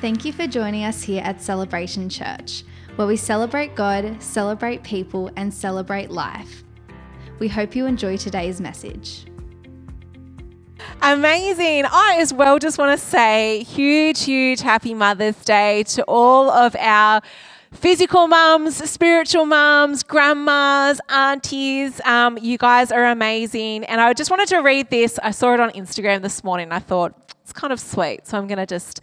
Thank 0.00 0.24
you 0.24 0.32
for 0.32 0.46
joining 0.46 0.84
us 0.84 1.02
here 1.02 1.22
at 1.22 1.42
Celebration 1.42 2.08
Church, 2.08 2.64
where 2.96 3.06
we 3.06 3.18
celebrate 3.18 3.74
God, 3.74 4.16
celebrate 4.22 4.82
people, 4.82 5.30
and 5.36 5.52
celebrate 5.52 6.10
life. 6.10 6.64
We 7.38 7.48
hope 7.48 7.76
you 7.76 7.84
enjoy 7.84 8.16
today's 8.16 8.62
message. 8.62 9.26
Amazing. 11.02 11.84
I 11.84 12.16
as 12.18 12.32
well 12.32 12.58
just 12.58 12.78
want 12.78 12.98
to 12.98 13.06
say 13.06 13.62
huge, 13.64 14.22
huge 14.22 14.62
happy 14.62 14.94
Mother's 14.94 15.36
Day 15.44 15.82
to 15.88 16.02
all 16.04 16.50
of 16.50 16.74
our 16.76 17.20
physical 17.70 18.26
mums, 18.26 18.76
spiritual 18.90 19.44
mums, 19.44 20.02
grandmas, 20.02 20.98
aunties. 21.10 22.00
Um, 22.06 22.38
you 22.38 22.56
guys 22.56 22.90
are 22.90 23.04
amazing. 23.04 23.84
And 23.84 24.00
I 24.00 24.14
just 24.14 24.30
wanted 24.30 24.48
to 24.48 24.60
read 24.60 24.88
this. 24.88 25.18
I 25.22 25.30
saw 25.32 25.52
it 25.52 25.60
on 25.60 25.70
Instagram 25.72 26.22
this 26.22 26.42
morning. 26.42 26.72
I 26.72 26.78
thought 26.78 27.34
it's 27.42 27.52
kind 27.52 27.70
of 27.70 27.78
sweet. 27.78 28.26
So 28.26 28.38
I'm 28.38 28.46
going 28.46 28.56
to 28.56 28.64
just 28.64 29.02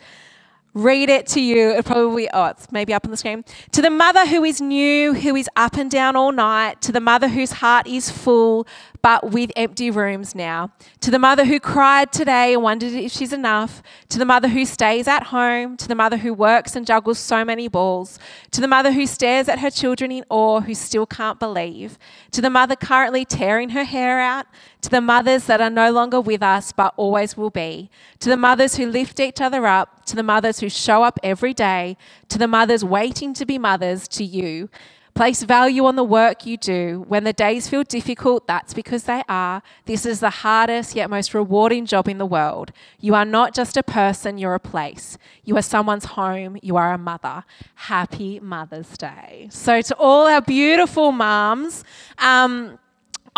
read 0.78 1.10
it 1.10 1.28
to 1.28 1.42
you. 1.42 1.72
It 1.72 1.86
probably, 1.86 2.30
oh, 2.34 2.46
it's 2.46 2.72
maybe 2.72 2.94
up 2.94 3.06
on 3.06 3.12
the 3.12 3.18
screen. 3.18 3.44
To 3.72 3.82
the 3.82 3.90
mother 3.90 4.26
who 4.26 4.44
is 4.44 4.62
new, 4.62 5.14
who 5.14 5.36
is 5.36 5.50
up 5.56 5.76
and 5.76 5.90
down 5.90 6.16
all 6.16 6.32
night, 6.32 6.82
to 6.84 6.92
the 6.92 7.00
mother 7.00 7.28
whose 7.28 7.52
heart 7.54 7.88
is 7.88 8.10
full, 8.10 8.68
but 9.02 9.32
with 9.32 9.52
empty 9.56 9.90
rooms 9.90 10.36
now. 10.36 10.72
To 11.02 11.12
the 11.12 11.20
mother 11.20 11.46
who 11.46 11.60
cried 11.60 12.12
today 12.12 12.54
and 12.54 12.64
wondered 12.64 12.94
if 12.94 13.12
she's 13.12 13.34
enough. 13.34 13.82
To 14.10 14.20
the 14.20 14.26
mother 14.26 14.48
who 14.48 14.66
stays 14.66 15.08
at 15.08 15.24
home. 15.24 15.78
To 15.78 15.88
the 15.88 15.96
mother 15.96 16.18
who 16.18 16.34
works 16.34 16.76
and 16.76 16.86
juggles 16.86 17.20
so 17.20 17.46
many 17.46 17.68
balls. 17.68 18.20
To 18.52 18.62
the 18.62 18.68
mother 18.68 18.92
who 18.92 19.06
stares 19.06 19.48
at 19.48 19.60
her 19.60 19.70
children 19.70 20.12
in 20.12 20.26
awe, 20.30 20.62
who 20.62 20.74
still 20.74 21.06
can't 21.06 21.40
believe. 21.40 21.98
To 22.32 22.42
the 22.42 22.50
mother 22.50 22.76
currently 22.76 23.26
tearing 23.26 23.70
her 23.70 23.84
hair 23.84 24.20
out. 24.20 24.46
To 24.88 24.92
the 24.92 25.02
mothers 25.02 25.48
that 25.48 25.60
are 25.60 25.70
no 25.70 25.92
longer 25.92 26.22
with 26.22 26.42
us 26.42 26.72
but 26.72 26.94
always 26.96 27.36
will 27.36 27.50
be. 27.50 27.90
To 28.20 28.30
the 28.30 28.38
mothers 28.38 28.78
who 28.78 28.86
lift 28.86 29.20
each 29.20 29.42
other 29.42 29.68
up. 29.68 30.06
To 30.06 30.16
the 30.16 30.24
mothers 30.24 30.62
who 30.62 30.70
show 30.70 31.04
up 31.04 31.20
every 31.22 31.54
day. 31.54 31.98
To 32.30 32.38
the 32.38 32.48
mothers 32.48 32.86
waiting 32.86 33.34
to 33.34 33.46
be 33.46 33.58
mothers 33.58 34.08
to 34.08 34.24
you. 34.24 34.70
Place 35.14 35.44
value 35.44 35.84
on 35.84 35.98
the 35.98 36.06
work 36.06 36.46
you 36.46 36.56
do. 36.56 37.04
When 37.10 37.26
the 37.26 37.34
days 37.34 37.68
feel 37.68 37.84
difficult, 37.84 38.48
that's 38.48 38.74
because 38.74 39.04
they 39.04 39.24
are. 39.28 39.62
This 39.84 40.06
is 40.06 40.22
the 40.22 40.30
hardest 40.30 40.96
yet 40.96 41.10
most 41.10 41.34
rewarding 41.34 41.86
job 41.86 42.08
in 42.08 42.18
the 42.18 42.26
world. 42.26 42.72
You 43.02 43.14
are 43.14 43.26
not 43.26 43.54
just 43.54 43.76
a 43.76 43.84
person, 43.84 44.38
you're 44.38 44.54
a 44.54 44.60
place. 44.60 45.18
You 45.44 45.58
are 45.58 45.62
someone's 45.62 46.06
home, 46.06 46.60
you 46.62 46.78
are 46.78 46.94
a 46.94 46.98
mother. 46.98 47.44
Happy 47.76 48.40
Mother's 48.40 48.98
Day. 48.98 49.50
So, 49.52 49.82
to 49.82 49.96
all 49.98 50.28
our 50.28 50.40
beautiful 50.40 51.12
moms, 51.12 51.84
um, 52.20 52.80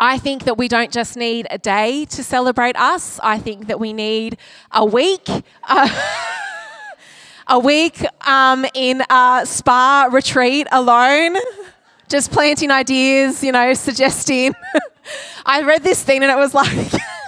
I 0.01 0.17
think 0.17 0.45
that 0.45 0.57
we 0.57 0.69
don't 0.69 0.91
just 0.91 1.17
need 1.17 1.45
a 1.49 1.57
day 1.57 2.05
to 2.05 2.23
celebrate 2.23 2.77
us, 2.77 3.19
I 3.21 3.37
think 3.37 3.67
that 3.67 3.79
we 3.79 3.91
need 3.91 4.37
a 4.71 4.85
week. 4.85 5.27
Uh, 5.63 5.89
a 7.47 7.59
week 7.59 8.05
um, 8.27 8.65
in 8.73 9.03
a 9.09 9.41
spa 9.43 10.07
retreat 10.11 10.67
alone 10.71 11.35
just 12.09 12.31
planting 12.31 12.71
ideas, 12.71 13.43
you 13.43 13.51
know, 13.51 13.73
suggesting. 13.73 14.53
I 15.45 15.61
read 15.61 15.83
this 15.83 16.03
thing 16.03 16.23
and 16.23 16.31
it 16.31 16.37
was 16.37 16.53
like, 16.53 16.69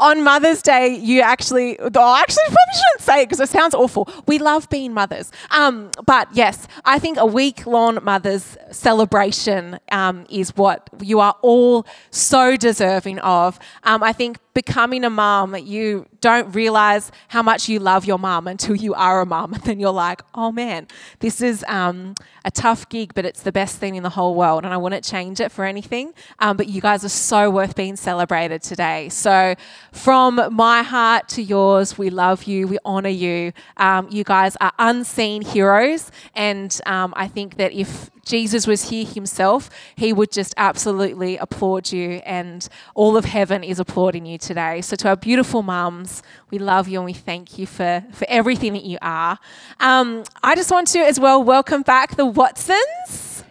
on 0.00 0.24
Mother's 0.24 0.62
Day, 0.62 0.96
you 0.96 1.20
actually, 1.20 1.78
oh, 1.78 1.86
actually, 1.86 2.42
probably 2.46 2.74
shouldn't 2.74 3.00
say 3.00 3.22
it 3.22 3.26
because 3.26 3.40
it 3.40 3.48
sounds 3.48 3.74
awful. 3.74 4.08
We 4.26 4.38
love 4.38 4.68
being 4.70 4.94
mothers. 4.94 5.30
Um, 5.50 5.90
but 6.06 6.28
yes, 6.32 6.66
I 6.84 6.98
think 6.98 7.18
a 7.18 7.26
week 7.26 7.66
long 7.66 8.02
mother's 8.02 8.56
celebration 8.72 9.78
um, 9.92 10.26
is 10.30 10.56
what 10.56 10.88
you 11.00 11.20
are 11.20 11.36
all 11.42 11.86
so 12.10 12.56
deserving 12.56 13.18
of. 13.20 13.58
Um, 13.84 14.02
I 14.02 14.12
think 14.12 14.38
becoming 14.54 15.04
a 15.04 15.10
mom, 15.10 15.54
you 15.56 16.06
don't 16.20 16.54
realize 16.54 17.10
how 17.28 17.42
much 17.42 17.68
you 17.68 17.78
love 17.78 18.04
your 18.04 18.18
mom 18.18 18.46
until 18.46 18.76
you 18.76 18.94
are 18.94 19.20
a 19.20 19.26
mom. 19.26 19.54
And 19.60 19.64
then 19.64 19.80
you're 19.80 19.90
like, 19.90 20.22
oh 20.34 20.50
man, 20.52 20.88
this 21.18 21.40
is 21.42 21.64
um, 21.68 22.14
a 22.44 22.50
tough 22.50 22.88
gig, 22.88 23.12
but 23.14 23.24
it's 23.24 23.42
the 23.42 23.52
best 23.52 23.76
thing 23.76 23.94
in 23.94 24.02
the 24.02 24.10
whole 24.10 24.34
world. 24.34 24.64
And 24.64 24.72
I 24.72 24.76
wouldn't 24.78 25.04
change 25.04 25.38
it 25.40 25.52
for 25.52 25.64
anything. 25.64 26.14
Um, 26.38 26.56
but 26.56 26.68
you 26.68 26.80
guys 26.80 27.04
are 27.04 27.10
so 27.10 27.50
worth 27.50 27.76
being 27.76 27.96
celebrated 27.96 28.62
today. 28.62 29.08
So, 29.10 29.54
from 29.92 30.40
my 30.52 30.82
heart 30.82 31.28
to 31.30 31.42
yours, 31.42 31.98
we 31.98 32.10
love 32.10 32.44
you, 32.44 32.68
we 32.68 32.78
honor 32.84 33.10
you. 33.10 33.52
Um, 33.76 34.08
you 34.10 34.24
guys 34.24 34.56
are 34.60 34.72
unseen 34.78 35.42
heroes. 35.42 36.10
And 36.34 36.78
um, 36.86 37.12
I 37.16 37.28
think 37.28 37.56
that 37.56 37.72
if 37.72 38.10
Jesus 38.24 38.66
was 38.66 38.90
here 38.90 39.04
himself, 39.04 39.70
he 39.96 40.12
would 40.12 40.32
just 40.32 40.54
absolutely 40.56 41.36
applaud 41.36 41.92
you, 41.92 42.22
and 42.26 42.68
all 42.94 43.16
of 43.16 43.24
heaven 43.24 43.62
is 43.64 43.78
applauding 43.78 44.26
you 44.26 44.38
today. 44.38 44.80
So, 44.80 44.96
to 44.96 45.08
our 45.08 45.16
beautiful 45.16 45.62
mums, 45.62 46.22
we 46.50 46.58
love 46.58 46.88
you 46.88 46.98
and 46.98 47.06
we 47.06 47.12
thank 47.12 47.58
you 47.58 47.66
for, 47.66 48.04
for 48.12 48.26
everything 48.28 48.72
that 48.72 48.84
you 48.84 48.98
are. 49.02 49.38
Um, 49.78 50.24
I 50.42 50.54
just 50.54 50.70
want 50.70 50.88
to 50.88 51.00
as 51.00 51.20
well 51.20 51.42
welcome 51.42 51.82
back 51.82 52.16
the 52.16 52.26
Watsons, 52.26 53.44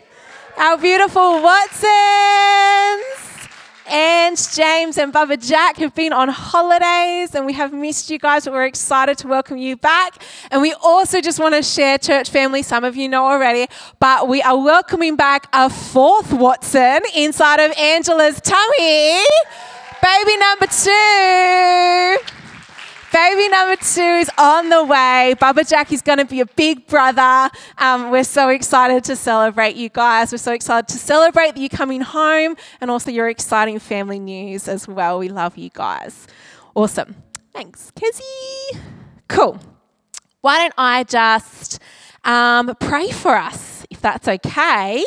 our 0.57 0.77
beautiful 0.77 1.41
Watsons 1.41 3.28
and 3.89 4.37
James 4.53 4.97
and 4.97 5.13
Bubba 5.13 5.43
Jack 5.45 5.77
have 5.77 5.95
been 5.95 6.13
on 6.13 6.29
holidays 6.29 7.35
and 7.35 7.45
we 7.45 7.53
have 7.53 7.73
missed 7.73 8.09
you 8.09 8.19
guys, 8.19 8.45
but 8.45 8.53
we're 8.53 8.65
excited 8.65 9.17
to 9.19 9.27
welcome 9.27 9.57
you 9.57 9.75
back. 9.75 10.21
And 10.51 10.61
we 10.61 10.73
also 10.83 11.21
just 11.21 11.39
want 11.39 11.55
to 11.55 11.63
share, 11.63 11.97
church 11.97 12.29
family, 12.29 12.61
some 12.63 12.83
of 12.83 12.95
you 12.95 13.09
know 13.09 13.25
already, 13.25 13.67
but 13.99 14.27
we 14.27 14.41
are 14.41 14.57
welcoming 14.57 15.15
back 15.15 15.47
a 15.53 15.69
fourth 15.69 16.31
Watson 16.33 16.99
inside 17.15 17.59
of 17.59 17.71
Angela's 17.77 18.39
tummy. 18.41 19.23
Baby 20.01 20.37
number 20.37 20.67
two. 20.67 22.38
Baby 23.11 23.49
number 23.49 23.75
two 23.77 24.01
is 24.01 24.29
on 24.37 24.69
the 24.69 24.83
way. 24.83 25.33
Bubba 25.41 25.67
Jack 25.67 25.91
is 25.91 26.03
going 26.03 26.19
to 26.19 26.25
be 26.25 26.41
a 26.41 26.45
big 26.45 26.85
brother. 26.85 27.49
Um, 27.79 28.11
we're 28.11 28.23
so 28.23 28.49
excited 28.49 29.03
to 29.05 29.15
celebrate 29.15 29.75
you 29.75 29.89
guys. 29.89 30.31
We're 30.31 30.37
so 30.37 30.53
excited 30.53 30.87
to 30.89 30.97
celebrate 30.99 31.57
you 31.57 31.69
coming 31.69 32.01
home 32.01 32.55
and 32.79 32.91
also 32.91 33.09
your 33.09 33.27
exciting 33.27 33.79
family 33.79 34.19
news 34.19 34.67
as 34.67 34.87
well. 34.87 35.17
We 35.17 35.29
love 35.29 35.57
you 35.57 35.71
guys. 35.73 36.27
Awesome. 36.75 37.15
Thanks, 37.51 37.91
Kezzy. 37.95 38.79
Cool. 39.27 39.59
Why 40.41 40.59
don't 40.59 40.73
I 40.77 41.03
just 41.03 41.79
um, 42.23 42.75
pray 42.79 43.09
for 43.09 43.35
us, 43.35 43.87
if 43.89 44.01
that's 44.01 44.27
okay? 44.27 45.03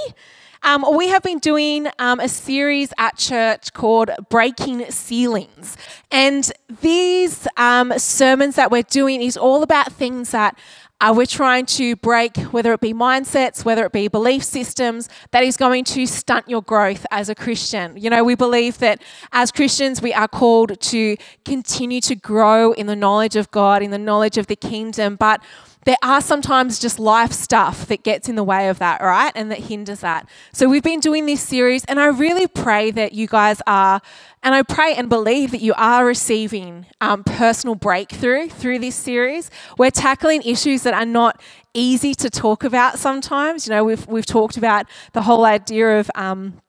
Um, 0.64 0.84
we 0.96 1.08
have 1.08 1.24
been 1.24 1.40
doing 1.40 1.88
um, 1.98 2.20
a 2.20 2.28
series 2.28 2.92
at 2.96 3.16
church 3.16 3.72
called 3.72 4.10
Breaking 4.30 4.88
Ceilings. 4.92 5.76
And 6.12 6.52
these 6.80 7.48
um, 7.56 7.92
sermons 7.98 8.54
that 8.54 8.70
we're 8.70 8.84
doing 8.84 9.22
is 9.22 9.36
all 9.36 9.64
about 9.64 9.92
things 9.92 10.30
that 10.30 10.56
uh, 11.00 11.12
we're 11.12 11.26
trying 11.26 11.66
to 11.66 11.96
break, 11.96 12.36
whether 12.52 12.72
it 12.72 12.80
be 12.80 12.94
mindsets, 12.94 13.64
whether 13.64 13.84
it 13.84 13.90
be 13.90 14.06
belief 14.06 14.44
systems, 14.44 15.08
that 15.32 15.42
is 15.42 15.56
going 15.56 15.82
to 15.82 16.06
stunt 16.06 16.48
your 16.48 16.62
growth 16.62 17.04
as 17.10 17.28
a 17.28 17.34
Christian. 17.34 17.96
You 17.96 18.08
know, 18.08 18.22
we 18.22 18.36
believe 18.36 18.78
that 18.78 19.02
as 19.32 19.50
Christians, 19.50 20.00
we 20.00 20.14
are 20.14 20.28
called 20.28 20.80
to 20.80 21.16
continue 21.44 22.00
to 22.02 22.14
grow 22.14 22.70
in 22.70 22.86
the 22.86 22.94
knowledge 22.94 23.34
of 23.34 23.50
God, 23.50 23.82
in 23.82 23.90
the 23.90 23.98
knowledge 23.98 24.38
of 24.38 24.46
the 24.46 24.54
kingdom, 24.54 25.16
but 25.16 25.42
there 25.84 25.96
are 26.02 26.20
sometimes 26.20 26.78
just 26.78 26.98
life 26.98 27.32
stuff 27.32 27.86
that 27.86 28.02
gets 28.02 28.28
in 28.28 28.36
the 28.36 28.44
way 28.44 28.68
of 28.68 28.78
that, 28.78 29.00
right? 29.00 29.32
And 29.34 29.50
that 29.50 29.58
hinders 29.58 30.00
that. 30.00 30.28
So 30.52 30.68
we've 30.68 30.82
been 30.82 31.00
doing 31.00 31.26
this 31.26 31.40
series, 31.40 31.84
and 31.86 31.98
I 31.98 32.06
really 32.06 32.46
pray 32.46 32.90
that 32.92 33.12
you 33.14 33.26
guys 33.26 33.60
are, 33.66 34.00
and 34.42 34.54
I 34.54 34.62
pray 34.62 34.94
and 34.94 35.08
believe 35.08 35.50
that 35.50 35.60
you 35.60 35.74
are 35.76 36.06
receiving 36.06 36.86
um, 37.00 37.24
personal 37.24 37.74
breakthrough 37.74 38.48
through 38.48 38.78
this 38.78 38.94
series. 38.94 39.50
We're 39.76 39.90
tackling 39.90 40.42
issues 40.42 40.82
that 40.82 40.94
are 40.94 41.06
not 41.06 41.40
easy 41.74 42.14
to 42.14 42.30
talk 42.30 42.62
about 42.62 42.98
sometimes. 42.98 43.66
You 43.66 43.74
know, 43.74 43.84
we've, 43.84 44.06
we've 44.06 44.26
talked 44.26 44.56
about 44.56 44.86
the 45.14 45.22
whole 45.22 45.44
idea 45.44 45.98
of, 45.98 46.10
um, 46.14 46.60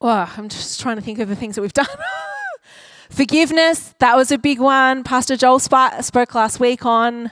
oh, 0.00 0.32
I'm 0.36 0.48
just 0.48 0.80
trying 0.80 0.96
to 0.96 1.02
think 1.02 1.18
of 1.20 1.28
the 1.28 1.36
things 1.36 1.54
that 1.54 1.62
we've 1.62 1.72
done. 1.72 1.86
Forgiveness, 3.08 3.94
that 3.98 4.16
was 4.16 4.30
a 4.32 4.38
big 4.38 4.58
one. 4.58 5.04
Pastor 5.04 5.36
Joel 5.36 5.58
spoke 5.58 6.34
last 6.34 6.60
week 6.60 6.84
on 6.84 7.30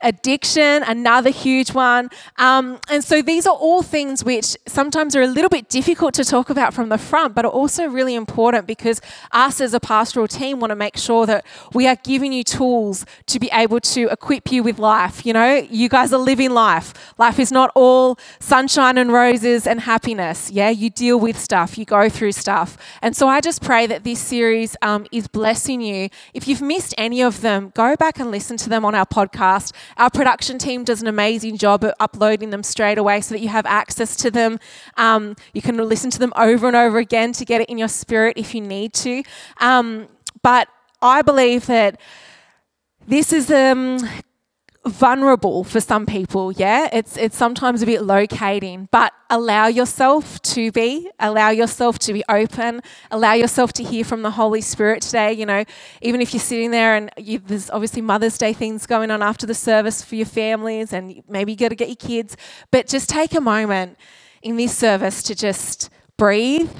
addiction, 0.00 0.82
another 0.82 1.30
huge 1.30 1.72
one. 1.72 2.10
Um, 2.36 2.78
and 2.90 3.02
so 3.02 3.22
these 3.22 3.46
are 3.46 3.54
all 3.54 3.82
things 3.82 4.22
which 4.24 4.56
sometimes 4.66 5.16
are 5.16 5.22
a 5.22 5.26
little 5.26 5.48
bit 5.48 5.68
difficult 5.68 6.14
to 6.14 6.24
talk 6.24 6.50
about 6.50 6.74
from 6.74 6.88
the 6.88 6.98
front, 6.98 7.34
but 7.34 7.44
are 7.44 7.50
also 7.50 7.86
really 7.86 8.14
important 8.14 8.66
because 8.66 9.00
us 9.32 9.60
as 9.60 9.74
a 9.74 9.80
pastoral 9.80 10.28
team 10.28 10.60
want 10.60 10.70
to 10.70 10.76
make 10.76 10.96
sure 10.96 11.26
that 11.26 11.44
we 11.72 11.86
are 11.86 11.96
giving 11.96 12.32
you 12.32 12.44
tools 12.44 13.04
to 13.26 13.38
be 13.38 13.48
able 13.52 13.80
to 13.80 14.08
equip 14.08 14.52
you 14.52 14.62
with 14.62 14.78
life. 14.78 15.24
You 15.24 15.32
know, 15.32 15.66
you 15.70 15.88
guys 15.88 16.12
are 16.12 16.18
living 16.18 16.50
life. 16.50 16.92
Life 17.18 17.38
is 17.38 17.50
not 17.50 17.70
all 17.74 18.18
sunshine 18.38 18.98
and 18.98 19.12
roses 19.12 19.66
and 19.66 19.80
happiness. 19.80 20.50
Yeah, 20.50 20.70
you 20.70 20.90
deal 20.90 21.18
with 21.18 21.38
stuff, 21.38 21.78
you 21.78 21.84
go 21.84 22.08
through 22.08 22.32
stuff. 22.32 22.76
And 23.02 23.16
so 23.16 23.28
I 23.28 23.40
just 23.40 23.62
pray 23.62 23.86
that 23.86 24.04
this 24.04 24.20
series 24.20 24.76
um, 24.82 25.06
is 25.10 25.28
blessing 25.28 25.80
you. 25.80 26.08
If 26.34 26.46
you've 26.48 26.62
missed 26.62 26.94
any 26.98 27.22
of 27.22 27.40
them, 27.40 27.72
go 27.74 27.96
back 27.96 28.18
and 28.18 28.30
listen 28.30 28.56
to 28.58 28.68
them 28.68 28.84
on 28.84 28.94
our 28.94 29.06
podcast 29.06 29.72
our 29.96 30.10
production 30.10 30.58
team 30.58 30.84
does 30.84 31.00
an 31.00 31.08
amazing 31.08 31.56
job 31.56 31.84
of 31.84 31.94
uploading 32.00 32.50
them 32.50 32.62
straight 32.62 32.98
away 32.98 33.20
so 33.20 33.34
that 33.34 33.40
you 33.40 33.48
have 33.48 33.66
access 33.66 34.16
to 34.16 34.30
them. 34.30 34.58
Um, 34.96 35.36
you 35.52 35.62
can 35.62 35.76
listen 35.76 36.10
to 36.10 36.18
them 36.18 36.32
over 36.36 36.66
and 36.66 36.76
over 36.76 36.98
again 36.98 37.32
to 37.32 37.44
get 37.44 37.60
it 37.60 37.68
in 37.68 37.78
your 37.78 37.88
spirit 37.88 38.36
if 38.36 38.54
you 38.54 38.60
need 38.60 38.92
to. 38.94 39.22
Um, 39.58 40.08
but 40.42 40.68
I 41.00 41.22
believe 41.22 41.66
that 41.66 42.00
this 43.06 43.32
is 43.32 43.50
um, 43.50 43.98
vulnerable 44.86 45.64
for 45.64 45.80
some 45.80 46.06
people, 46.06 46.52
yeah? 46.52 46.88
It's 46.92 47.16
it's 47.16 47.36
sometimes 47.36 47.82
a 47.82 47.86
bit 47.86 48.02
locating, 48.02 48.88
but 48.90 49.12
allow 49.30 49.66
yourself 49.66 50.40
to 50.42 50.70
be, 50.72 51.10
allow 51.18 51.50
yourself 51.50 51.98
to 52.00 52.12
be 52.12 52.22
open, 52.28 52.80
allow 53.10 53.32
yourself 53.32 53.72
to 53.74 53.82
hear 53.82 54.04
from 54.04 54.22
the 54.22 54.30
Holy 54.30 54.60
Spirit 54.60 55.02
today, 55.02 55.32
you 55.32 55.46
know, 55.46 55.64
even 56.02 56.20
if 56.20 56.32
you're 56.32 56.40
sitting 56.40 56.70
there 56.70 56.94
and 56.94 57.10
you, 57.16 57.38
there's 57.38 57.70
obviously 57.70 58.02
Mother's 58.02 58.38
Day 58.38 58.52
things 58.52 58.86
going 58.86 59.10
on 59.10 59.22
after 59.22 59.46
the 59.46 59.54
service 59.54 60.02
for 60.02 60.14
your 60.14 60.26
families 60.26 60.92
and 60.92 61.22
maybe 61.28 61.52
you 61.52 61.58
got 61.58 61.70
to 61.70 61.76
get 61.76 61.88
your 61.88 61.96
kids, 61.96 62.36
but 62.70 62.86
just 62.86 63.08
take 63.08 63.34
a 63.34 63.40
moment 63.40 63.98
in 64.42 64.56
this 64.56 64.76
service 64.76 65.22
to 65.24 65.34
just 65.34 65.90
breathe, 66.16 66.70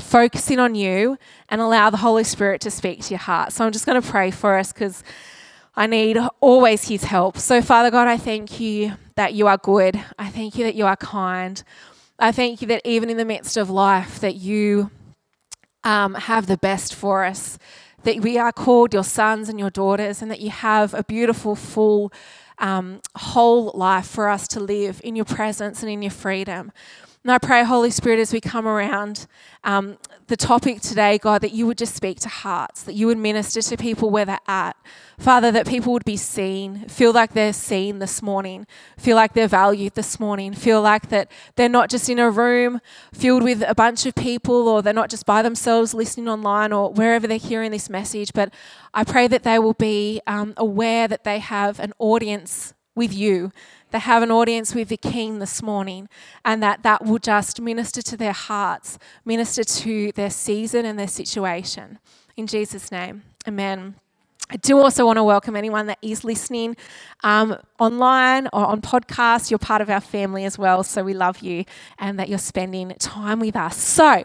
focus 0.00 0.50
in 0.50 0.60
on 0.60 0.74
you 0.74 1.18
and 1.48 1.60
allow 1.60 1.90
the 1.90 1.98
Holy 1.98 2.24
Spirit 2.24 2.60
to 2.60 2.70
speak 2.70 3.02
to 3.02 3.10
your 3.10 3.20
heart. 3.20 3.52
So 3.52 3.64
I'm 3.64 3.72
just 3.72 3.86
going 3.86 4.00
to 4.00 4.08
pray 4.08 4.30
for 4.30 4.56
us 4.56 4.72
cuz 4.72 5.02
I 5.74 5.86
need 5.86 6.18
always 6.40 6.88
His 6.88 7.04
help. 7.04 7.38
So, 7.38 7.62
Father 7.62 7.90
God, 7.90 8.06
I 8.06 8.18
thank 8.18 8.60
you 8.60 8.92
that 9.14 9.34
you 9.34 9.46
are 9.46 9.56
good. 9.56 10.02
I 10.18 10.28
thank 10.28 10.56
you 10.56 10.64
that 10.64 10.74
you 10.74 10.86
are 10.86 10.96
kind. 10.96 11.62
I 12.18 12.30
thank 12.30 12.60
you 12.60 12.68
that 12.68 12.82
even 12.84 13.08
in 13.08 13.16
the 13.16 13.24
midst 13.24 13.56
of 13.56 13.70
life, 13.70 14.20
that 14.20 14.36
you 14.36 14.90
um, 15.82 16.14
have 16.14 16.46
the 16.46 16.58
best 16.58 16.94
for 16.94 17.24
us. 17.24 17.58
That 18.04 18.20
we 18.20 18.36
are 18.36 18.52
called 18.52 18.92
your 18.92 19.04
sons 19.04 19.48
and 19.48 19.58
your 19.58 19.70
daughters, 19.70 20.20
and 20.20 20.30
that 20.30 20.40
you 20.40 20.50
have 20.50 20.92
a 20.92 21.04
beautiful, 21.04 21.56
full, 21.56 22.12
um, 22.58 23.00
whole 23.16 23.72
life 23.74 24.06
for 24.06 24.28
us 24.28 24.46
to 24.48 24.60
live 24.60 25.00
in 25.02 25.16
your 25.16 25.24
presence 25.24 25.82
and 25.82 25.90
in 25.90 26.02
your 26.02 26.10
freedom. 26.10 26.72
And 27.24 27.30
I 27.30 27.38
pray, 27.38 27.62
Holy 27.62 27.92
Spirit, 27.92 28.18
as 28.18 28.32
we 28.32 28.40
come 28.40 28.66
around 28.66 29.28
um, 29.62 29.96
the 30.26 30.36
topic 30.36 30.80
today, 30.80 31.18
God, 31.18 31.40
that 31.42 31.52
you 31.52 31.68
would 31.68 31.78
just 31.78 31.94
speak 31.94 32.18
to 32.20 32.28
hearts, 32.28 32.82
that 32.82 32.94
you 32.94 33.06
would 33.06 33.18
minister 33.18 33.62
to 33.62 33.76
people 33.76 34.10
where 34.10 34.24
they're 34.24 34.40
at. 34.48 34.74
Father, 35.18 35.52
that 35.52 35.68
people 35.68 35.92
would 35.92 36.04
be 36.04 36.16
seen, 36.16 36.88
feel 36.88 37.12
like 37.12 37.32
they're 37.32 37.52
seen 37.52 38.00
this 38.00 38.22
morning, 38.22 38.66
feel 38.98 39.14
like 39.14 39.34
they're 39.34 39.46
valued 39.46 39.94
this 39.94 40.18
morning, 40.18 40.52
feel 40.52 40.82
like 40.82 41.10
that 41.10 41.30
they're 41.54 41.68
not 41.68 41.90
just 41.90 42.08
in 42.08 42.18
a 42.18 42.28
room 42.28 42.80
filled 43.14 43.44
with 43.44 43.62
a 43.68 43.74
bunch 43.74 44.04
of 44.04 44.16
people 44.16 44.66
or 44.66 44.82
they're 44.82 44.92
not 44.92 45.08
just 45.08 45.24
by 45.24 45.42
themselves 45.42 45.94
listening 45.94 46.28
online 46.28 46.72
or 46.72 46.92
wherever 46.92 47.28
they're 47.28 47.38
hearing 47.38 47.70
this 47.70 47.88
message. 47.88 48.32
But 48.34 48.52
I 48.92 49.04
pray 49.04 49.28
that 49.28 49.44
they 49.44 49.60
will 49.60 49.74
be 49.74 50.20
um, 50.26 50.54
aware 50.56 51.06
that 51.06 51.22
they 51.22 51.38
have 51.38 51.78
an 51.78 51.92
audience 52.00 52.74
with 52.96 53.14
you 53.14 53.52
they 53.92 53.98
have 53.98 54.22
an 54.22 54.30
audience 54.30 54.74
with 54.74 54.88
the 54.88 54.96
King 54.96 55.38
this 55.38 55.62
morning, 55.62 56.08
and 56.44 56.62
that 56.62 56.82
that 56.82 57.04
will 57.04 57.18
just 57.18 57.60
minister 57.60 58.02
to 58.02 58.16
their 58.16 58.32
hearts, 58.32 58.98
minister 59.24 59.62
to 59.62 60.12
their 60.12 60.30
season 60.30 60.84
and 60.84 60.98
their 60.98 61.08
situation. 61.08 61.98
In 62.36 62.46
Jesus' 62.46 62.90
name, 62.90 63.22
amen. 63.46 63.96
I 64.50 64.56
do 64.56 64.78
also 64.78 65.06
want 65.06 65.18
to 65.18 65.24
welcome 65.24 65.56
anyone 65.56 65.86
that 65.86 65.98
is 66.02 66.24
listening 66.24 66.76
um, 67.22 67.56
online 67.78 68.48
or 68.52 68.66
on 68.66 68.82
podcast. 68.82 69.50
You're 69.50 69.58
part 69.58 69.80
of 69.80 69.88
our 69.88 70.00
family 70.00 70.44
as 70.44 70.58
well, 70.58 70.82
so 70.82 71.02
we 71.02 71.14
love 71.14 71.40
you 71.40 71.64
and 71.98 72.18
that 72.18 72.28
you're 72.28 72.38
spending 72.38 72.94
time 72.98 73.40
with 73.40 73.56
us. 73.56 73.76
So, 73.76 74.24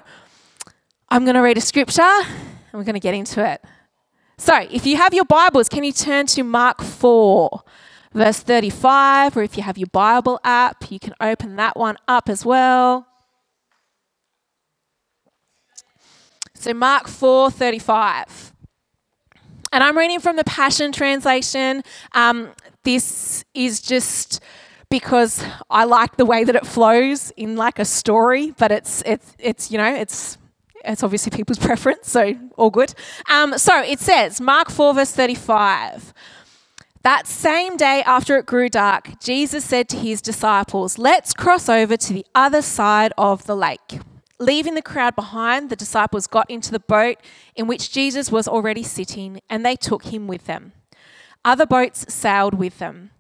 I'm 1.10 1.24
going 1.24 1.36
to 1.36 1.42
read 1.42 1.58
a 1.58 1.62
scripture 1.62 2.02
and 2.02 2.74
we're 2.74 2.84
going 2.84 2.96
to 2.96 3.00
get 3.00 3.14
into 3.14 3.46
it. 3.46 3.64
So, 4.38 4.56
if 4.70 4.86
you 4.86 4.98
have 4.98 5.14
your 5.14 5.26
Bibles, 5.26 5.70
can 5.70 5.84
you 5.84 5.94
turn 5.94 6.26
to 6.28 6.44
Mark 6.44 6.82
4? 6.82 7.64
Verse 8.14 8.40
35, 8.40 9.38
or 9.38 9.44
if 9.44 9.58
you 9.58 9.64
have 9.64 9.78
your 9.78 9.88
Bible 9.92 10.40
app, 10.44 10.92
you 10.92 11.00
can 11.00 11.14
open 11.20 11.56
that 11.58 11.78
one 11.78 11.98
up 12.08 12.30
as 12.30 12.46
well. 12.46 13.08
So 16.54 16.74
Mark 16.74 17.08
4:35. 17.08 18.54
And 19.72 19.84
I'm 19.84 19.98
reading 19.98 20.20
from 20.20 20.38
the 20.38 20.44
Passion 20.44 20.92
Translation. 20.92 21.84
Um, 22.14 22.50
this 22.84 23.44
is 23.54 23.82
just 23.82 24.42
because 24.90 25.44
I 25.70 25.84
like 25.84 26.18
the 26.18 26.26
way 26.26 26.44
that 26.44 26.56
it 26.56 26.66
flows 26.66 27.32
in 27.38 27.58
like 27.58 27.80
a 27.80 27.86
story, 27.86 28.54
but 28.58 28.72
it's 28.72 29.04
it's 29.06 29.34
it's 29.38 29.72
you 29.72 29.78
know 29.78 29.94
it's 29.94 30.38
it's 30.84 31.04
obviously 31.04 31.32
people's 31.32 31.60
preference, 31.68 32.10
so 32.10 32.34
all 32.56 32.70
good. 32.70 32.94
Um, 33.30 33.58
so 33.58 33.82
it 33.82 34.00
says 34.00 34.42
Mark 34.42 34.70
4 34.70 34.94
verse 34.94 35.12
35. 35.12 36.14
That 37.08 37.26
same 37.26 37.78
day 37.78 38.04
after 38.06 38.36
it 38.36 38.46
grew 38.46 38.68
dark, 38.68 39.18
Jesus 39.22 39.64
said 39.64 39.88
to 39.88 39.98
his 39.98 40.22
disciples, 40.22 40.98
Let's 40.98 41.34
cross 41.34 41.70
over 41.70 41.96
to 41.96 42.14
the 42.14 42.26
other 42.36 42.62
side 42.62 43.14
of 43.18 43.46
the 43.46 43.56
lake. 43.56 44.02
Leaving 44.40 44.76
the 44.76 44.82
crowd 44.82 45.16
behind, 45.16 45.70
the 45.70 45.78
disciples 45.78 46.28
got 46.28 46.52
into 46.52 46.70
the 46.70 46.82
boat 46.82 47.16
in 47.56 47.66
which 47.66 47.94
Jesus 47.94 48.30
was 48.30 48.46
already 48.46 48.84
sitting, 48.84 49.40
and 49.50 49.66
they 49.66 49.78
took 49.78 50.08
him 50.08 50.28
with 50.28 50.48
them. 50.48 50.74
Other 51.46 51.66
boats 51.66 52.14
sailed 52.14 52.56
with 52.56 52.78
them. 52.78 53.12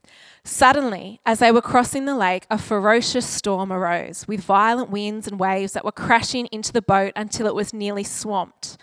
Suddenly, 0.44 1.22
as 1.25 1.39
they 1.39 1.54
were 1.54 1.62
crossing 1.62 2.04
the 2.04 2.18
lake, 2.18 2.45
a 2.50 2.57
ferocious 2.57 3.25
storm 3.25 3.72
arose, 3.72 4.28
with 4.28 4.42
violent 4.42 4.89
winds 4.89 5.30
and 5.30 5.39
waves 5.39 5.72
that 5.72 5.86
were 5.86 5.94
crashing 5.94 6.48
into 6.48 6.74
the 6.74 6.81
boat 6.81 7.13
until 7.16 7.48
it 7.48 7.56
was 7.56 7.74
nearly 7.74 8.04
swamped. 8.04 8.78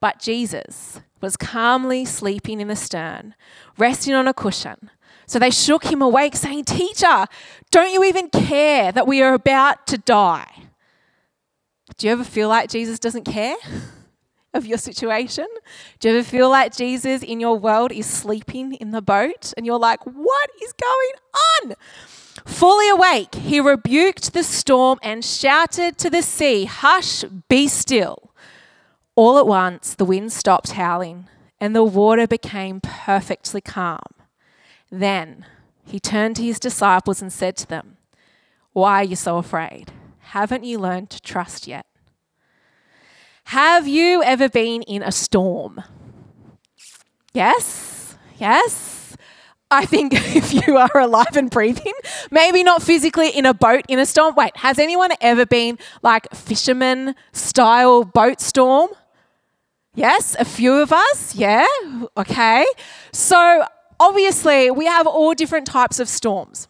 But 0.00 0.18
Jesus 0.18 1.00
was 1.20 1.36
calmly 1.36 2.04
sleeping 2.04 2.60
in 2.60 2.68
the 2.68 2.76
stern, 2.76 3.34
resting 3.76 4.14
on 4.14 4.26
a 4.26 4.34
cushion. 4.34 4.90
So 5.26 5.38
they 5.38 5.50
shook 5.50 5.84
him 5.84 6.02
awake, 6.02 6.34
saying, 6.34 6.64
Teacher, 6.64 7.26
don't 7.70 7.92
you 7.92 8.02
even 8.04 8.30
care 8.30 8.90
that 8.90 9.06
we 9.06 9.22
are 9.22 9.34
about 9.34 9.86
to 9.88 9.98
die? 9.98 10.50
Do 11.96 12.06
you 12.06 12.12
ever 12.12 12.24
feel 12.24 12.48
like 12.48 12.70
Jesus 12.70 12.98
doesn't 12.98 13.24
care 13.24 13.56
of 14.54 14.66
your 14.66 14.78
situation? 14.78 15.46
Do 15.98 16.08
you 16.08 16.18
ever 16.18 16.26
feel 16.26 16.48
like 16.48 16.74
Jesus 16.74 17.22
in 17.22 17.38
your 17.38 17.58
world 17.58 17.92
is 17.92 18.06
sleeping 18.06 18.74
in 18.74 18.90
the 18.90 19.02
boat 19.02 19.52
and 19.56 19.66
you're 19.66 19.78
like, 19.78 20.04
What 20.04 20.50
is 20.62 20.72
going 20.72 21.70
on? 21.70 21.76
Fully 22.46 22.88
awake, 22.88 23.34
he 23.34 23.60
rebuked 23.60 24.32
the 24.32 24.42
storm 24.42 24.98
and 25.02 25.24
shouted 25.24 25.98
to 25.98 26.08
the 26.08 26.22
sea, 26.22 26.64
Hush, 26.64 27.22
be 27.48 27.68
still. 27.68 28.29
All 29.20 29.36
at 29.36 29.46
once, 29.46 29.94
the 29.94 30.06
wind 30.06 30.32
stopped 30.32 30.70
howling 30.70 31.26
and 31.60 31.76
the 31.76 31.84
water 31.84 32.26
became 32.26 32.80
perfectly 32.80 33.60
calm. 33.60 34.14
Then 34.90 35.44
he 35.84 36.00
turned 36.00 36.36
to 36.36 36.42
his 36.42 36.58
disciples 36.58 37.20
and 37.20 37.30
said 37.30 37.54
to 37.58 37.66
them, 37.66 37.98
Why 38.72 39.02
are 39.02 39.04
you 39.04 39.16
so 39.16 39.36
afraid? 39.36 39.92
Haven't 40.20 40.64
you 40.64 40.78
learned 40.78 41.10
to 41.10 41.20
trust 41.20 41.66
yet? 41.66 41.84
Have 43.44 43.86
you 43.86 44.22
ever 44.22 44.48
been 44.48 44.80
in 44.84 45.02
a 45.02 45.12
storm? 45.12 45.84
Yes? 47.34 48.16
Yes? 48.38 49.18
I 49.70 49.84
think 49.84 50.14
if 50.34 50.66
you 50.66 50.78
are 50.78 50.98
alive 50.98 51.36
and 51.36 51.50
breathing, 51.50 51.92
maybe 52.30 52.62
not 52.62 52.82
physically 52.82 53.28
in 53.28 53.44
a 53.44 53.52
boat 53.52 53.84
in 53.86 53.98
a 53.98 54.06
storm. 54.06 54.34
Wait, 54.34 54.56
has 54.56 54.78
anyone 54.78 55.10
ever 55.20 55.44
been 55.44 55.78
like 56.00 56.26
fisherman 56.32 57.14
style 57.32 58.04
boat 58.04 58.40
storm? 58.40 58.88
Yes, 59.94 60.36
a 60.38 60.44
few 60.44 60.74
of 60.74 60.92
us. 60.92 61.34
Yeah, 61.34 61.66
okay. 62.16 62.64
So 63.12 63.64
obviously, 63.98 64.70
we 64.70 64.86
have 64.86 65.06
all 65.06 65.34
different 65.34 65.66
types 65.66 65.98
of 65.98 66.08
storms. 66.08 66.68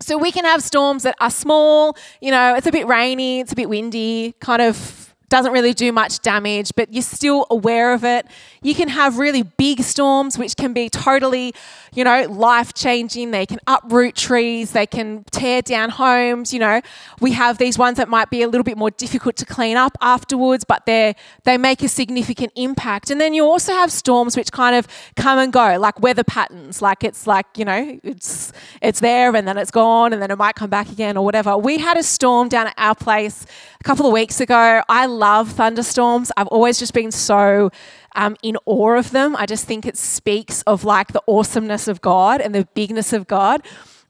So 0.00 0.16
we 0.16 0.32
can 0.32 0.44
have 0.44 0.62
storms 0.62 1.02
that 1.02 1.14
are 1.20 1.30
small, 1.30 1.96
you 2.20 2.30
know, 2.30 2.54
it's 2.54 2.66
a 2.66 2.72
bit 2.72 2.86
rainy, 2.86 3.40
it's 3.40 3.52
a 3.52 3.54
bit 3.54 3.68
windy, 3.68 4.34
kind 4.40 4.62
of 4.62 4.99
doesn't 5.30 5.52
really 5.52 5.72
do 5.72 5.92
much 5.92 6.20
damage, 6.20 6.72
but 6.76 6.92
you're 6.92 7.02
still 7.02 7.46
aware 7.50 7.94
of 7.94 8.04
it. 8.04 8.26
You 8.62 8.74
can 8.74 8.88
have 8.88 9.16
really 9.16 9.42
big 9.42 9.82
storms, 9.82 10.36
which 10.36 10.56
can 10.56 10.72
be 10.72 10.90
totally, 10.90 11.54
you 11.94 12.04
know, 12.04 12.26
life 12.28 12.74
changing. 12.74 13.30
They 13.30 13.46
can 13.46 13.60
uproot 13.66 14.16
trees, 14.16 14.72
they 14.72 14.86
can 14.86 15.24
tear 15.30 15.62
down 15.62 15.90
homes. 15.90 16.52
You 16.52 16.58
know, 16.58 16.80
we 17.20 17.32
have 17.32 17.58
these 17.58 17.78
ones 17.78 17.96
that 17.96 18.08
might 18.08 18.28
be 18.28 18.42
a 18.42 18.48
little 18.48 18.64
bit 18.64 18.76
more 18.76 18.90
difficult 18.90 19.36
to 19.36 19.46
clean 19.46 19.76
up 19.76 19.96
afterwards, 20.00 20.64
but 20.64 20.84
they 20.84 21.14
they 21.44 21.56
make 21.56 21.82
a 21.82 21.88
significant 21.88 22.52
impact. 22.56 23.10
And 23.10 23.20
then 23.20 23.32
you 23.32 23.44
also 23.44 23.72
have 23.72 23.92
storms 23.92 24.36
which 24.36 24.50
kind 24.50 24.74
of 24.74 24.88
come 25.14 25.38
and 25.38 25.52
go, 25.52 25.78
like 25.78 26.00
weather 26.00 26.24
patterns. 26.24 26.82
Like 26.82 27.04
it's 27.04 27.26
like 27.28 27.46
you 27.56 27.64
know, 27.64 28.00
it's 28.02 28.52
it's 28.82 28.98
there 28.98 29.34
and 29.36 29.46
then 29.46 29.56
it's 29.56 29.70
gone 29.70 30.12
and 30.12 30.20
then 30.20 30.32
it 30.32 30.36
might 30.36 30.56
come 30.56 30.70
back 30.70 30.90
again 30.90 31.16
or 31.16 31.24
whatever. 31.24 31.56
We 31.56 31.78
had 31.78 31.96
a 31.96 32.02
storm 32.02 32.48
down 32.48 32.66
at 32.66 32.74
our 32.76 32.96
place 32.96 33.46
a 33.80 33.84
couple 33.84 34.06
of 34.06 34.12
weeks 34.12 34.40
ago. 34.40 34.82
I 34.88 35.06
love 35.06 35.52
thunderstorms. 35.52 36.30
I've 36.36 36.48
always 36.48 36.78
just 36.78 36.92
been 36.92 37.10
so 37.10 37.70
um, 38.14 38.36
in 38.42 38.58
awe 38.66 38.98
of 38.98 39.10
them. 39.10 39.34
I 39.36 39.46
just 39.46 39.64
think 39.64 39.86
it 39.86 39.96
speaks 39.96 40.60
of 40.62 40.84
like 40.84 41.08
the 41.08 41.22
awesomeness 41.26 41.88
of 41.88 42.02
God 42.02 42.42
and 42.42 42.54
the 42.54 42.68
bigness 42.74 43.12
of 43.14 43.26
God. 43.26 43.62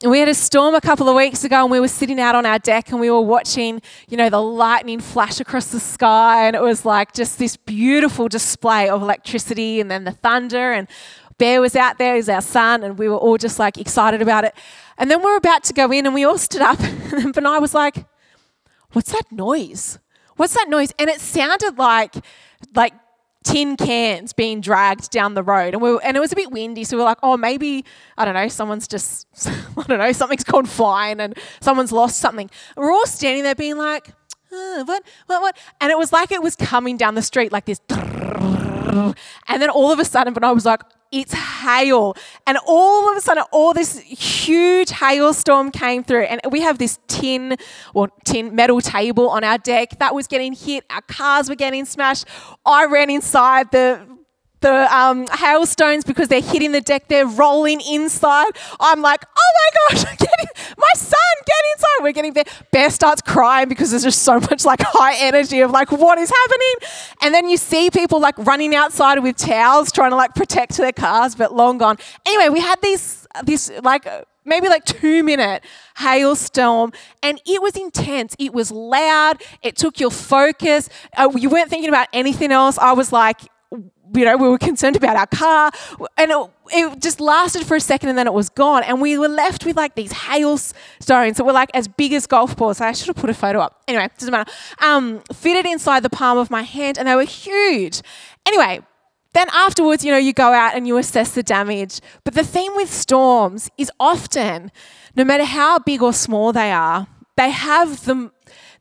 And 0.03 0.11
we 0.11 0.19
had 0.19 0.29
a 0.29 0.35
storm 0.35 0.75
a 0.75 0.81
couple 0.81 1.09
of 1.09 1.15
weeks 1.15 1.45
ago, 1.45 1.62
and 1.62 1.71
we 1.71 1.79
were 1.79 1.87
sitting 1.87 2.19
out 2.19 2.35
on 2.35 2.47
our 2.47 2.59
deck 2.59 2.91
and 2.91 3.00
we 3.00 3.11
were 3.11 3.21
watching, 3.21 3.83
you 4.09 4.17
know, 4.17 4.31
the 4.31 4.41
lightning 4.41 4.99
flash 4.99 5.41
across 5.41 5.67
the 5.67 5.79
sky. 5.79 6.47
And 6.47 6.57
it 6.57 6.62
was 6.62 6.85
like 6.85 7.12
just 7.12 7.39
this 7.39 7.57
beautiful 7.57 8.27
display 8.27 8.89
of 8.89 9.03
electricity 9.03 9.79
and 9.79 9.91
then 9.91 10.05
the 10.05 10.12
thunder. 10.12 10.73
And 10.73 10.89
Bear 11.37 11.61
was 11.61 11.77
out 11.77 11.99
there, 11.99 12.17
he's 12.17 12.29
our 12.29 12.41
son, 12.41 12.83
and 12.83 12.99
we 12.99 13.09
were 13.09 13.17
all 13.17 13.39
just 13.39 13.59
like 13.59 13.79
excited 13.79 14.21
about 14.21 14.45
it. 14.45 14.55
And 14.99 15.11
then 15.11 15.21
we 15.21 15.27
we're 15.27 15.37
about 15.37 15.65
to 15.65 15.75
go 15.75 15.93
in, 15.93 16.07
and 16.07 16.15
we 16.15 16.25
all 16.25 16.39
stood 16.39 16.62
up. 16.62 16.81
And 17.11 17.25
then 17.25 17.33
Benai 17.33 17.61
was 17.61 17.75
like, 17.75 18.05
What's 18.92 19.12
that 19.12 19.30
noise? 19.30 19.99
What's 20.37 20.54
that 20.54 20.68
noise? 20.68 20.92
And 20.99 21.11
it 21.11 21.20
sounded 21.20 21.78
like, 21.78 22.14
like 22.75 22.94
tin 23.42 23.76
cans 23.76 24.32
being 24.32 24.61
dragged 24.61 25.11
down 25.11 25.32
the 25.32 25.42
road 25.42 25.73
and 25.73 25.82
we 25.82 25.92
were, 25.92 26.04
and 26.04 26.14
it 26.14 26.20
was 26.20 26.30
a 26.30 26.37
bit 26.37 26.50
windy 26.50 26.85
so 26.85 26.94
we 26.94 27.00
were 27.00 27.09
like 27.09 27.18
oh 27.23 27.38
maybe 27.38 27.87
i 28.18 28.25
don't 28.26 28.35
know 28.35 28.49
someone's 28.49 28.87
just 28.87 29.26
i 29.47 29.82
don't 29.85 29.99
know 29.99 30.12
something's 30.12 30.44
gone 30.44 30.66
flying 30.66 31.20
and 31.20 31.35
someone's 31.61 31.90
lost 31.90 32.18
something 32.18 32.50
and 32.76 32.85
we're 32.85 32.92
all 32.92 33.06
standing 33.06 33.42
there 33.42 33.54
being 33.54 33.78
like 33.78 34.12
what 34.50 35.02
what 35.25 35.40
what 35.40 35.56
and 35.80 35.90
it 35.90 35.97
was 35.97 36.12
like 36.12 36.30
it 36.30 36.42
was 36.42 36.54
coming 36.54 36.99
down 36.99 37.14
the 37.14 37.23
street 37.23 37.50
like 37.50 37.64
this 37.64 37.80
and 37.88 39.14
then 39.49 39.70
all 39.70 39.90
of 39.90 39.99
a 39.99 40.04
sudden 40.04 40.35
but 40.35 40.44
i 40.44 40.52
was 40.52 40.66
like 40.66 40.82
it's 41.12 41.33
hail. 41.33 42.14
And 42.47 42.59
all 42.67 43.11
of 43.11 43.17
a 43.17 43.21
sudden, 43.21 43.45
all 43.52 43.73
this 43.73 43.99
huge 43.99 44.90
hailstorm 44.90 45.71
came 45.71 46.05
through. 46.05 46.25
And 46.25 46.40
we 46.50 46.61
have 46.61 46.79
this 46.79 46.99
tin 47.09 47.57
well, 47.95 48.09
tin 48.25 48.55
metal 48.55 48.81
table 48.81 49.29
on 49.29 49.45
our 49.45 49.59
deck 49.59 49.99
that 49.99 50.14
was 50.14 50.26
getting 50.26 50.52
hit. 50.52 50.85
Our 50.90 51.02
cars 51.02 51.49
were 51.49 51.57
getting 51.57 51.85
smashed. 51.85 52.26
I 52.64 52.87
ran 52.87 53.11
inside. 53.11 53.73
The 53.73 54.07
the 54.61 54.95
um, 54.95 55.26
hailstones 55.26 56.05
because 56.05 56.29
they're 56.29 56.40
hitting 56.40 56.73
the 56.73 56.81
deck, 56.81 57.09
they're 57.09 57.26
rolling 57.26 57.81
inside. 57.81 58.50
I'm 58.79 59.00
like, 59.00 59.25
oh 59.37 59.52
my 59.55 59.97
gosh, 59.97 60.05
my 60.79 60.93
son, 60.95 61.19
get 61.47 61.57
inside. 61.75 62.02
We're 62.02 62.12
getting 62.12 62.33
there. 62.35 62.45
Bear 62.71 62.90
starts 62.90 63.23
crying 63.23 63.69
because 63.69 63.90
there's 63.90 64.02
just 64.02 64.23
so 64.23 64.38
much 64.40 64.64
like 64.64 64.81
high 64.83 65.17
energy 65.19 65.61
of 65.61 65.71
like, 65.71 65.90
what 65.93 66.19
is 66.19 66.31
happening? 66.31 66.88
And 67.23 67.35
then 67.35 67.49
you 67.49 67.57
see 67.57 67.90
people 67.90 68.21
like 68.21 68.38
running 68.38 68.75
outside 68.75 69.19
with 69.21 69.37
towels 69.37 69.93
trying 69.93 70.11
to 70.11 70.17
like 70.17 70.35
protect 70.35 70.76
their 70.76 70.93
cars, 70.93 71.35
but 71.35 71.55
long 71.55 71.79
gone. 71.79 71.99
Anyway, 72.26 72.49
we 72.50 72.61
had 72.61 72.81
these, 72.83 73.26
this 73.45 73.71
like, 73.83 74.07
maybe 74.45 74.69
like 74.69 74.85
two 74.85 75.23
minute 75.23 75.62
hailstorm 75.97 76.93
and 77.23 77.40
it 77.47 77.61
was 77.61 77.76
intense 77.76 78.35
it 78.38 78.55
was 78.55 78.71
loud 78.71 79.40
it 79.62 79.76
took 79.76 80.00
your 80.00 80.11
focus 80.11 80.88
uh, 81.19 81.31
you 81.37 81.50
weren't 81.50 81.69
thinking 81.69 81.90
about 81.90 82.09
anything 82.14 82.50
else 82.50 82.79
i 82.79 82.90
was 82.90 83.12
like 83.12 83.43
you 84.14 84.25
know, 84.25 84.37
we 84.37 84.49
were 84.49 84.59
concerned 84.59 84.97
about 84.97 85.17
our 85.17 85.26
car, 85.26 85.71
and 86.17 86.31
it, 86.31 86.50
it, 86.73 87.00
just 87.00 87.21
lasted 87.21 87.64
for 87.64 87.76
a 87.76 87.81
second, 87.81 88.09
and 88.09 88.19
then 88.19 88.26
it 88.26 88.33
was 88.33 88.49
gone, 88.49 88.83
and 88.85 89.00
we 89.00 89.19
were 89.19 89.29
left 89.29 89.64
with 89.64 89.76
like 89.76 89.95
these 89.95 90.12
hailstones 90.12 91.37
that 91.37 91.45
were 91.45 91.52
like 91.52 91.71
as 91.75 91.88
big 91.88 92.12
as 92.12 92.26
golf 92.26 92.57
balls. 92.57 92.81
I 92.81 92.93
should 92.93 93.09
have 93.09 93.17
put 93.17 93.31
a 93.31 93.35
photo 93.35 93.61
up. 93.61 93.83
Anyway, 93.87 94.09
doesn't 94.19 94.33
matter. 94.33 94.50
Um, 94.81 95.23
fitted 95.33 95.67
inside 95.67 96.02
the 96.02 96.11
palm 96.11 96.38
of 96.38 96.50
my 96.50 96.62
hand, 96.62 96.99
and 96.99 97.07
they 97.09 97.14
were 97.14 97.25
huge. 97.25 98.02
Anyway, 98.47 98.81
then 99.33 99.47
afterwards, 99.52 100.05
you 100.05 100.11
know, 100.11 100.19
you 100.19 100.33
go 100.33 100.52
out 100.52 100.75
and 100.75 100.87
you 100.87 100.97
assess 100.97 101.35
the 101.35 101.43
damage. 101.43 102.00
But 102.25 102.35
the 102.35 102.45
thing 102.45 102.75
with 102.75 102.93
storms 102.93 103.71
is 103.79 103.90
often, 104.00 104.73
no 105.14 105.25
matter 105.25 105.45
how 105.45 105.79
big 105.79 106.02
or 106.02 106.12
small 106.12 106.52
they 106.52 106.73
are, 106.73 107.07
they 107.37 107.50
have 107.50 108.05
the 108.07 108.33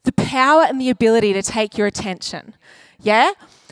the 0.03 0.11
power 0.13 0.63
and 0.63 0.79
the 0.79 0.89
ability 0.89 1.33
to 1.33 1.41
take 1.41 1.77
your 1.77 1.85
attention. 1.85 2.55
Yeah? 3.01 3.31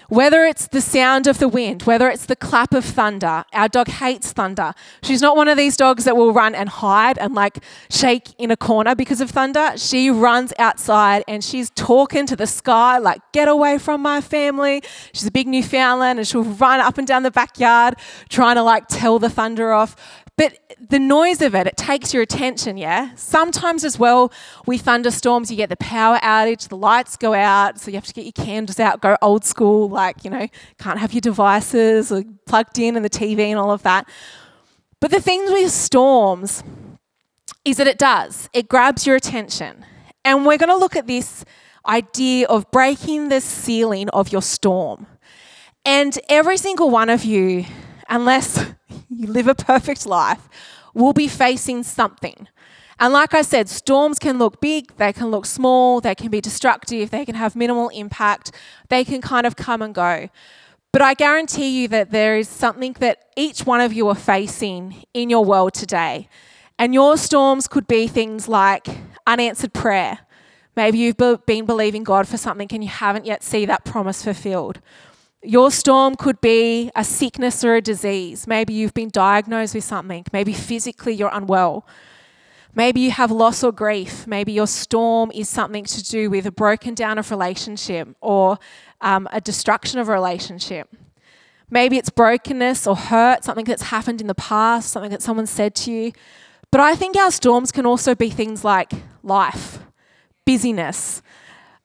Whether 0.10 0.46
it's 0.46 0.68
the 0.68 0.80
sound 0.80 1.28
of 1.28 1.38
the 1.40 1.50
wind, 1.50 1.84
whether 1.84 2.10
it's 2.10 2.26
the 2.26 2.36
clap 2.38 2.74
of 2.74 2.86
thunder, 2.86 3.44
our 3.52 3.68
dog 3.68 3.90
hates 3.90 4.32
thunder. 4.32 4.74
She's 5.04 5.22
not 5.22 5.36
one 5.36 5.50
of 5.50 5.58
these 5.58 5.76
dogs 5.76 6.06
that 6.06 6.16
will 6.16 6.32
run 6.32 6.56
and 6.56 6.70
hide 6.70 7.18
and 7.18 7.36
like 7.36 7.62
shake 7.90 8.30
in 8.38 8.50
a 8.50 8.56
corner 8.56 8.96
because 8.96 9.20
of 9.20 9.32
thunder. 9.32 9.74
She 9.76 10.10
runs 10.10 10.54
outside 10.58 11.26
and 11.28 11.44
she's 11.44 11.70
talking 11.72 12.26
to 12.26 12.38
the 12.38 12.48
sky, 12.48 12.98
like, 12.98 13.22
get 13.34 13.50
away 13.50 13.78
from 13.78 14.02
my 14.02 14.22
family. 14.22 14.82
She's 15.12 15.28
a 15.28 15.32
big 15.32 15.48
Newfoundland 15.48 16.20
and 16.20 16.28
she'll 16.28 16.44
run 16.44 16.80
up 16.80 16.98
and 16.98 17.06
down 17.06 17.24
the 17.24 17.32
backyard 17.32 17.96
trying 18.30 18.56
to 18.56 18.64
like 18.64 18.88
tell 18.88 19.20
the 19.20 19.30
thunder 19.30 19.74
off. 19.74 19.96
But 20.38 20.60
the 20.89 21.00
noise 21.00 21.41
of 21.41 21.56
it, 21.56 21.65
it 21.65 21.77
takes 21.77 22.13
your 22.13 22.22
attention, 22.22 22.77
yeah? 22.77 23.15
Sometimes 23.15 23.84
as 23.84 23.98
well, 23.98 24.32
with 24.67 24.82
thunderstorms, 24.82 25.50
you 25.50 25.58
get 25.58 25.70
the 25.70 25.77
power 25.77 26.20
outage, 26.20 26.67
the 26.67 26.77
lights 26.77 27.17
go 27.17 27.34
out, 27.34 27.79
so 27.79 27.89
you 27.89 27.98
have 27.98 28.06
to 28.06 28.13
get 28.13 28.24
your 28.24 28.46
candles 28.46 28.79
out, 28.79 29.01
go 29.01 29.17
old 29.24 29.44
school, 29.44 29.89
like, 29.89 30.24
you 30.24 30.29
know, 30.29 30.48
can't 30.77 31.00
have 31.00 31.12
your 31.12 31.22
devices 31.22 32.13
plugged 32.46 32.77
in 32.77 32.96
and 32.96 33.03
the 33.03 33.10
TV 33.10 33.39
and 33.39 33.58
all 33.58 33.72
of 33.72 33.82
that. 33.82 34.08
But 35.00 35.10
the 35.10 35.20
thing 35.20 35.46
with 35.46 35.72
storms 35.72 36.63
is 37.65 37.77
that 37.77 37.88
it 37.88 37.98
does, 37.98 38.48
it 38.53 38.70
grabs 38.70 39.08
your 39.08 39.15
attention. 39.15 39.86
And 40.24 40.46
we're 40.46 40.58
going 40.58 40.70
to 40.70 40.77
look 40.77 40.96
at 40.96 41.08
this 41.08 41.46
idea 41.88 42.46
of 42.48 42.70
breaking 42.70 43.29
the 43.29 43.41
ceiling 43.41 44.10
of 44.10 44.32
your 44.32 44.44
storm. 44.44 45.08
And 45.84 46.20
every 46.29 46.58
single 46.58 46.91
one 46.91 47.10
of 47.10 47.24
you, 47.24 47.65
unless 48.08 48.74
you 49.10 49.28
live 49.28 49.48
a 49.48 49.56
perfect 49.56 50.06
life, 50.06 50.50
will 50.94 51.14
be 51.14 51.28
facing 51.28 51.84
something. 51.84 52.48
And 53.00 53.14
like 53.14 53.34
I 53.34 53.44
said, 53.44 53.70
storms 53.70 54.18
can 54.18 54.40
look 54.40 54.60
big, 54.60 54.96
they 54.98 55.14
can 55.14 55.30
look 55.30 55.46
small, 55.46 56.02
they 56.02 56.16
can 56.16 56.30
be 56.30 56.42
destructive, 56.42 57.12
they 57.12 57.26
can 57.26 57.36
have 57.36 57.56
minimal 57.56 57.90
impact, 57.90 58.52
they 58.90 59.04
can 59.04 59.22
kind 59.22 59.46
of 59.46 59.56
come 59.56 59.84
and 59.84 59.94
go. 59.94 60.30
But 60.92 61.02
I 61.04 61.14
guarantee 61.14 61.82
you 61.82 61.88
that 61.90 62.10
there 62.10 62.38
is 62.38 62.50
something 62.50 62.94
that 63.00 63.26
each 63.36 63.66
one 63.66 63.82
of 63.82 63.94
you 63.94 64.08
are 64.08 64.16
facing 64.16 65.04
in 65.14 65.30
your 65.30 65.46
world 65.46 65.76
today. 65.76 66.28
And 66.80 66.94
your 66.94 67.18
storms 67.18 67.68
could 67.68 67.88
be 67.88 68.08
things 68.08 68.48
like 68.48 68.88
unanswered 69.28 69.74
prayer. 69.74 70.20
Maybe 70.76 71.00
you've 71.00 71.18
been 71.18 71.66
believing 71.66 72.04
God 72.04 72.28
for 72.28 72.38
something 72.38 72.68
and 72.72 72.84
you 72.84 72.90
haven't 72.90 73.26
yet 73.26 73.44
seen 73.44 73.68
that 73.68 73.84
promise 73.84 74.24
fulfilled. 74.24 74.80
Your 75.44 75.70
storm 75.72 76.15
could 76.15 76.41
be 76.41 76.91
a 76.96 77.03
sickness 77.03 77.63
or 77.63 77.75
a 77.75 77.82
disease. 77.82 78.48
Maybe 78.48 78.74
you've 78.74 78.94
been 78.94 79.10
diagnosed 79.10 79.75
with 79.75 79.84
something. 79.84 80.25
Maybe 80.34 80.51
physically 80.53 81.13
you're 81.13 81.29
unwell. 81.32 81.86
Maybe 82.74 83.01
you 83.01 83.12
have 83.12 83.32
loss 83.32 83.63
or 83.63 83.72
grief. 83.72 84.27
Maybe 84.27 84.51
your 84.51 84.67
storm 84.67 85.32
is 85.34 85.48
something 85.50 85.86
to 85.86 86.03
do 86.03 86.29
with 86.29 86.46
a 86.46 86.51
broken 86.51 86.94
down 86.94 87.17
of 87.17 87.32
relationship 87.32 88.10
or 88.22 88.60
um, 89.01 89.27
a 89.32 89.41
destruction 89.41 90.00
of 90.00 90.10
a 90.10 90.12
relationship. 90.12 90.89
Maybe 91.70 91.98
it's 91.98 92.10
brokenness 92.10 92.88
or 92.88 92.96
hurt, 92.96 93.44
something 93.44 93.65
that's 93.65 93.84
happened 93.84 94.22
in 94.22 94.27
the 94.27 94.36
past, 94.36 94.89
something 94.91 95.12
that 95.12 95.22
someone 95.22 95.48
said 95.48 95.75
to 95.75 95.91
you. 95.91 96.13
But 96.72 96.82
I 96.82 96.96
think 96.96 97.15
our 97.15 97.32
storms 97.32 97.72
can 97.72 97.86
also 97.86 98.15
be 98.15 98.29
things 98.29 98.63
like 98.63 98.91
life, 99.24 99.79
busyness, 100.46 101.22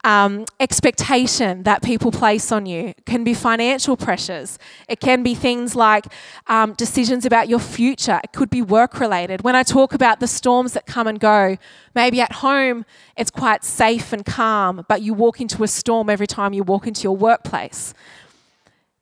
um, 0.05 0.45
expectation 0.59 1.63
that 1.63 1.83
people 1.83 2.11
place 2.11 2.51
on 2.51 2.67
you. 2.67 2.89
It 2.89 3.07
can 3.07 3.23
be 3.23 3.35
financial 3.35 3.97
pressures. 3.97 4.59
It 4.89 4.99
can 4.99 5.23
be 5.23 5.35
things 5.35 5.77
like 5.77 6.07
um, 6.49 6.73
decisions 6.73 7.25
about 7.25 7.49
your 7.49 7.61
future. 7.61 8.21
It 8.25 8.33
could 8.33 8.51
be 8.51 8.63
work 8.63 8.99
related. 8.99 9.43
When 9.43 9.55
I 9.55 9.63
talk 9.63 9.95
about 9.95 10.19
the 10.19 10.27
storms 10.27 10.73
that 10.73 10.87
come 10.87 11.07
and 11.07 11.21
go, 11.21 11.57
maybe 11.95 12.21
at 12.21 12.33
home 12.33 12.85
it's 13.17 13.31
quite 13.31 13.63
safe 13.65 14.13
and 14.13 14.25
calm, 14.25 14.85
but 14.89 15.03
you 15.03 15.15
walk 15.15 15.41
into 15.41 15.63
a 15.63 15.69
storm 15.69 16.11
every 16.11 16.27
time 16.27 16.53
you 16.53 16.65
walk 16.65 16.87
into 16.87 17.03
your 17.03 17.17
workplace. 17.17 17.95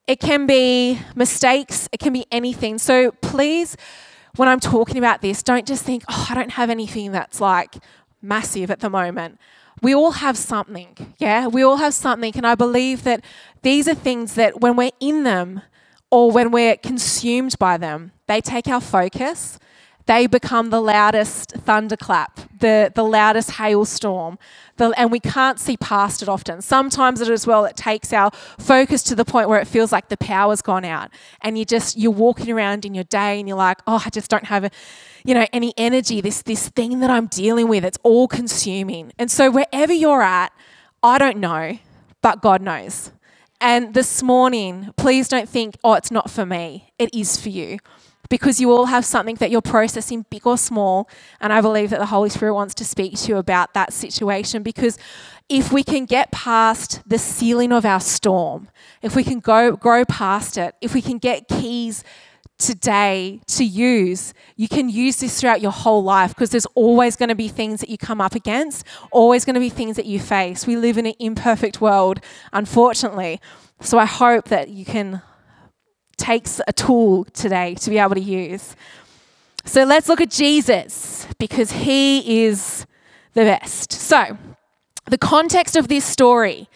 It 0.07 0.21
can 0.21 0.47
be 0.47 1.01
mistakes, 1.15 1.89
it 1.93 2.01
can 2.01 2.13
be 2.13 2.27
anything. 2.31 2.79
So 2.79 3.13
please, 3.23 3.77
when 4.37 4.49
I'm 4.49 4.61
talking 4.61 4.99
about 4.99 5.23
this, 5.23 5.43
don't 5.43 5.67
just 5.67 5.85
think, 5.85 6.05
oh, 6.11 6.27
I 6.29 6.35
don't 6.35 6.53
have 6.53 6.69
anything 6.69 7.13
that's 7.13 7.41
like 7.41 7.77
massive 8.21 8.71
at 8.71 8.81
the 8.81 8.91
moment 8.91 9.39
we 9.83 9.95
all 9.95 10.13
have 10.13 10.37
something, 10.37 11.15
yeah? 11.19 11.47
We 11.47 11.63
all 11.63 11.77
have 11.77 11.95
something. 11.95 12.33
And 12.37 12.47
I 12.47 12.55
believe 12.55 13.05
that 13.05 13.25
these 13.63 13.89
are 13.89 13.95
things 13.95 14.35
that 14.35 14.61
when 14.61 14.77
we're 14.77 14.91
in 15.01 15.25
them 15.25 15.63
or 16.11 16.31
when 16.31 16.51
we're 16.51 16.77
consumed 16.77 17.59
by 17.59 17.77
them, 17.77 18.13
they 18.27 18.41
take 18.41 18.69
our 18.69 18.81
focus. 18.81 19.59
They 20.07 20.27
become 20.27 20.71
the 20.71 20.81
loudest 20.81 21.53
thunderclap, 21.53 22.41
the, 22.59 22.91
the 22.93 23.05
loudest 23.05 23.53
hailstorm, 23.53 24.39
the, 24.77 24.93
and 24.97 25.13
we 25.13 25.21
can't 25.21 25.61
see 25.61 25.77
past 25.77 26.21
it 26.21 26.29
often. 26.29 26.63
Sometimes 26.63 27.21
it 27.21 27.29
as 27.29 27.47
well, 27.47 27.65
it 27.65 27.77
takes 27.77 28.13
our 28.13 28.33
focus 28.59 29.05
to 29.05 29.15
the 29.15 29.25
point 29.25 29.49
where 29.49 29.61
it 29.61 29.69
feels 29.69 29.93
like 29.93 30.09
the 30.09 30.17
power's 30.17 30.63
gone 30.63 30.85
out, 30.85 31.11
and 31.43 31.57
you 31.57 31.65
just 31.65 31.97
you're 31.97 32.11
walking 32.11 32.51
around 32.51 32.85
in 32.85 32.93
your 32.93 33.05
day, 33.05 33.39
and 33.39 33.47
you're 33.47 33.59
like, 33.59 33.79
oh, 33.87 34.03
I 34.05 34.11
just 34.11 34.29
don't 34.29 34.47
have 34.47 34.65
a, 34.65 34.71
you 35.25 35.35
know, 35.35 35.47
any 35.53 35.73
energy. 35.77 36.21
This 36.21 36.43
this 36.43 36.69
thing 36.69 37.01
that 37.01 37.11
I'm 37.11 37.27
dealing 37.27 37.69
with, 37.69 37.85
it's 37.85 37.99
all 38.03 38.29
consuming. 38.29 39.13
And 39.19 39.31
so 39.31 39.51
wherever 39.51 39.93
you're 39.93 40.23
at, 40.23 40.53
I 41.03 41.19
don't 41.19 41.39
know, 41.39 41.79
but 42.23 42.43
God 42.43 42.63
knows. 42.63 43.13
And 43.61 43.93
this 43.93 44.23
morning, 44.23 44.93
please 44.97 45.29
don't 45.29 45.49
think, 45.49 45.77
oh, 45.85 45.95
it's 45.95 46.11
not 46.11 46.31
for 46.31 46.47
me. 46.47 46.93
It 46.99 47.15
is 47.15 47.37
for 47.37 47.51
you 47.51 47.79
because 48.31 48.61
you 48.61 48.71
all 48.71 48.87
have 48.87 49.05
something 49.05 49.35
that 49.37 49.51
you're 49.51 49.61
processing, 49.61 50.25
big 50.31 50.47
or 50.47 50.57
small. 50.57 51.09
And 51.41 51.53
I 51.53 51.61
believe 51.61 51.91
that 51.91 51.99
the 51.99 52.07
Holy 52.07 52.31
Spirit 52.31 52.55
wants 52.55 52.75
to 52.77 52.85
speak 52.85 53.19
to 53.19 53.29
you 53.29 53.37
about 53.37 53.75
that 53.75 53.93
situation 53.93 54.63
because 54.63 54.99
if 55.51 55.73
we 55.73 55.83
can 55.83 56.07
get 56.07 56.31
past 56.31 57.03
the 57.07 57.19
ceiling 57.19 57.73
of 57.73 57.85
our 57.85 58.01
storm, 58.01 58.69
if 59.03 59.15
we 59.17 59.25
can 59.25 59.41
go 59.41 59.77
grow 59.77 60.05
past 60.05 60.57
it, 60.57 60.75
if 60.81 60.95
we 60.95 61.03
can 61.03 61.19
get 61.19 61.49
keys 61.49 62.05
today 62.61 63.41
to 63.49 63.65
use, 63.65 64.33
you 64.57 64.69
can 64.69 64.89
use 64.89 65.17
this 65.17 65.41
throughout 65.41 65.61
your 65.61 65.73
whole 65.73 66.03
life 66.03 66.31
because 66.31 66.51
there's 66.51 66.67
always 66.75 67.17
going 67.17 67.31
to 67.31 67.35
be 67.35 67.49
things 67.49 67.81
that 67.81 67.89
you 67.89 67.99
come 67.99 68.21
up 68.21 68.35
against, 68.35 68.87
always 69.11 69.45
going 69.45 69.55
to 69.55 69.61
be 69.61 69.71
things 69.71 69.97
that 69.97 70.07
you 70.07 70.21
face. 70.21 70.67
We 70.67 70.77
live 70.77 70.99
in 70.99 71.07
an 71.07 71.15
imperfect 71.19 71.81
world, 71.81 72.21
unfortunately. 72.53 73.41
So 73.81 73.99
I 73.99 74.05
hope 74.05 74.47
that 74.49 74.69
you 74.69 74.85
can 74.85 75.23
take 76.17 76.47
a 76.69 76.73
tool 76.73 77.25
today 77.25 77.75
to 77.77 77.91
be 77.91 77.99
able 77.99 78.15
to 78.15 78.21
use. 78.21 78.77
So 79.65 79.85
let's 79.85 80.09
look 80.09 80.21
at 80.21 80.31
Jesus 80.31 81.27
because 81.39 81.73
he 81.73 82.45
is 82.45 82.87
the 83.35 83.43
best. 83.43 83.93
So, 83.93 84.37
the 85.07 85.19
context 85.19 85.77
of 85.77 85.89
this 85.89 86.05
story 86.05 86.69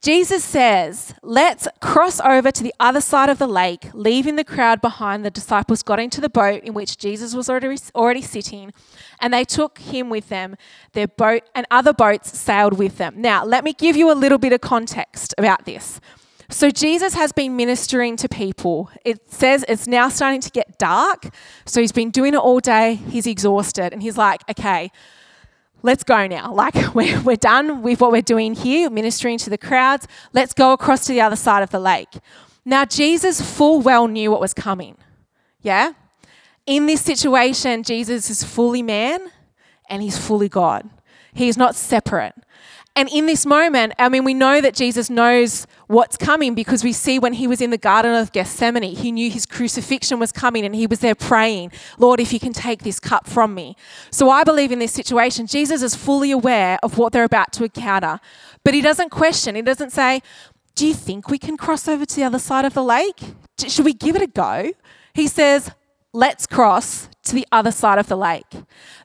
Jesus 0.00 0.44
says, 0.44 1.14
Let's 1.22 1.66
cross 1.80 2.20
over 2.20 2.52
to 2.52 2.62
the 2.62 2.74
other 2.78 3.00
side 3.00 3.28
of 3.28 3.38
the 3.38 3.48
lake, 3.48 3.90
leaving 3.92 4.36
the 4.36 4.44
crowd 4.44 4.80
behind. 4.80 5.24
The 5.24 5.30
disciples 5.30 5.82
got 5.82 5.98
into 5.98 6.20
the 6.20 6.28
boat 6.28 6.62
in 6.62 6.72
which 6.72 6.98
Jesus 6.98 7.34
was 7.34 7.50
already, 7.50 7.76
already 7.94 8.22
sitting, 8.22 8.72
and 9.20 9.34
they 9.34 9.44
took 9.44 9.78
him 9.78 10.08
with 10.08 10.28
them. 10.28 10.56
Their 10.92 11.08
boat 11.08 11.42
and 11.54 11.66
other 11.70 11.92
boats 11.92 12.38
sailed 12.38 12.78
with 12.78 12.98
them. 12.98 13.20
Now, 13.20 13.44
let 13.44 13.64
me 13.64 13.72
give 13.72 13.96
you 13.96 14.12
a 14.12 14.14
little 14.14 14.38
bit 14.38 14.52
of 14.52 14.60
context 14.60 15.34
about 15.36 15.64
this. 15.64 16.00
So, 16.48 16.70
Jesus 16.70 17.14
has 17.14 17.32
been 17.32 17.56
ministering 17.56 18.16
to 18.18 18.28
people. 18.28 18.90
It 19.04 19.30
says 19.30 19.64
it's 19.68 19.86
now 19.86 20.08
starting 20.08 20.40
to 20.40 20.50
get 20.50 20.78
dark. 20.78 21.28
So, 21.66 21.80
he's 21.80 21.92
been 21.92 22.10
doing 22.10 22.34
it 22.34 22.38
all 22.38 22.60
day. 22.60 22.94
He's 22.94 23.26
exhausted. 23.26 23.92
And 23.92 24.00
he's 24.00 24.16
like, 24.16 24.42
okay, 24.48 24.90
let's 25.82 26.04
go 26.04 26.26
now. 26.26 26.52
Like, 26.52 26.74
we're, 26.94 27.20
we're 27.22 27.36
done 27.36 27.82
with 27.82 28.00
what 28.00 28.12
we're 28.12 28.22
doing 28.22 28.54
here, 28.54 28.90
ministering 28.90 29.38
to 29.38 29.50
the 29.50 29.58
crowds. 29.58 30.06
Let's 30.32 30.52
go 30.54 30.72
across 30.72 31.06
to 31.06 31.12
the 31.12 31.20
other 31.20 31.36
side 31.36 31.62
of 31.62 31.70
the 31.70 31.80
lake. 31.80 32.18
Now, 32.64 32.84
Jesus 32.84 33.40
full 33.40 33.80
well 33.80 34.08
knew 34.08 34.30
what 34.30 34.40
was 34.40 34.54
coming. 34.54 34.96
Yeah? 35.62 35.92
In 36.66 36.86
this 36.86 37.00
situation, 37.00 37.82
Jesus 37.82 38.28
is 38.28 38.44
fully 38.44 38.82
man 38.82 39.30
and 39.88 40.02
he's 40.02 40.18
fully 40.18 40.48
God. 40.48 40.88
He 41.32 41.48
is 41.48 41.56
not 41.56 41.74
separate. 41.74 42.34
And 42.98 43.08
in 43.10 43.26
this 43.26 43.46
moment, 43.46 43.92
I 43.96 44.08
mean, 44.08 44.24
we 44.24 44.34
know 44.34 44.60
that 44.60 44.74
Jesus 44.74 45.08
knows 45.08 45.68
what's 45.86 46.16
coming 46.16 46.56
because 46.56 46.82
we 46.82 46.92
see 46.92 47.20
when 47.20 47.32
he 47.32 47.46
was 47.46 47.60
in 47.60 47.70
the 47.70 47.78
Garden 47.78 48.12
of 48.12 48.32
Gethsemane, 48.32 48.82
he 48.82 49.12
knew 49.12 49.30
his 49.30 49.46
crucifixion 49.46 50.18
was 50.18 50.32
coming 50.32 50.64
and 50.64 50.74
he 50.74 50.88
was 50.88 50.98
there 50.98 51.14
praying, 51.14 51.70
Lord, 51.96 52.18
if 52.18 52.32
you 52.32 52.40
can 52.40 52.52
take 52.52 52.82
this 52.82 52.98
cup 52.98 53.28
from 53.28 53.54
me. 53.54 53.76
So 54.10 54.30
I 54.30 54.42
believe 54.42 54.72
in 54.72 54.80
this 54.80 54.90
situation, 54.90 55.46
Jesus 55.46 55.80
is 55.80 55.94
fully 55.94 56.32
aware 56.32 56.76
of 56.82 56.98
what 56.98 57.12
they're 57.12 57.22
about 57.22 57.52
to 57.52 57.62
encounter, 57.62 58.18
but 58.64 58.74
he 58.74 58.80
doesn't 58.80 59.10
question. 59.10 59.54
He 59.54 59.62
doesn't 59.62 59.90
say, 59.90 60.20
Do 60.74 60.84
you 60.84 60.92
think 60.92 61.28
we 61.28 61.38
can 61.38 61.56
cross 61.56 61.86
over 61.86 62.04
to 62.04 62.16
the 62.16 62.24
other 62.24 62.40
side 62.40 62.64
of 62.64 62.74
the 62.74 62.82
lake? 62.82 63.20
Should 63.64 63.84
we 63.84 63.94
give 63.94 64.16
it 64.16 64.22
a 64.22 64.26
go? 64.26 64.72
He 65.14 65.28
says, 65.28 65.70
Let's 66.12 66.46
cross 66.46 67.08
to 67.24 67.34
the 67.34 67.46
other 67.52 67.70
side 67.70 67.98
of 67.98 68.08
the 68.08 68.16
lake. 68.16 68.46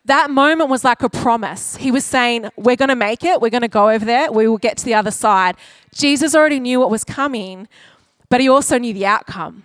That 0.06 0.30
moment 0.30 0.70
was 0.70 0.84
like 0.84 1.04
a 1.04 1.10
promise. 1.10 1.76
He 1.76 1.92
was 1.92 2.06
saying, 2.06 2.50
We're 2.56 2.78
going 2.78 2.90
to 2.90 2.96
make 2.96 3.24
it. 3.24 3.42
We're 3.42 3.50
going 3.50 3.62
to 3.62 3.68
go 3.68 3.90
over 3.90 4.06
there. 4.06 4.32
We 4.32 4.48
will 4.48 4.58
get 4.58 4.78
to 4.78 4.86
the 4.86 4.94
other 4.94 5.12
side. 5.12 5.56
Jesus 5.94 6.34
already 6.34 6.60
knew 6.60 6.80
what 6.80 6.90
was 6.90 7.04
coming, 7.04 7.68
but 8.30 8.40
he 8.40 8.48
also 8.48 8.78
knew 8.78 8.94
the 8.94 9.06
outcome. 9.06 9.64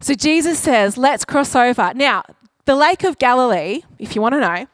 So 0.00 0.14
Jesus 0.14 0.58
says, 0.58 0.96
Let's 0.96 1.24
cross 1.24 1.54
over. 1.54 1.92
Now, 1.94 2.22
the 2.64 2.76
Lake 2.76 3.04
of 3.04 3.18
Galilee, 3.18 3.82
if 3.98 4.14
you 4.14 4.22
want 4.22 4.34
to 4.34 4.40
know, 4.40 4.66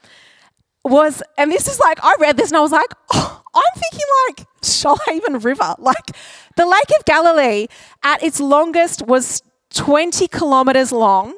was, 0.85 1.23
and 1.37 1.51
this 1.51 1.69
is 1.69 1.81
like, 1.81 1.99
I 2.03 2.15
read 2.21 2.37
this 2.37 2.51
and 2.51 2.57
I 2.57 2.61
was 2.61 2.73
like, 2.73 2.93
oh, 3.13 3.43
I'm 3.55 3.81
thinking 3.81 4.07
like 4.29 4.47
Shoalhaven 4.63 5.45
River. 5.45 5.75
Like 5.79 6.17
the 6.57 6.67
Lake 6.67 6.91
of 6.99 7.05
Galilee 7.05 7.67
at 8.03 8.23
its 8.23 8.41
longest 8.41 9.07
was 9.07 9.43
20 9.75 10.29
kilometers 10.29 10.93
long 10.93 11.35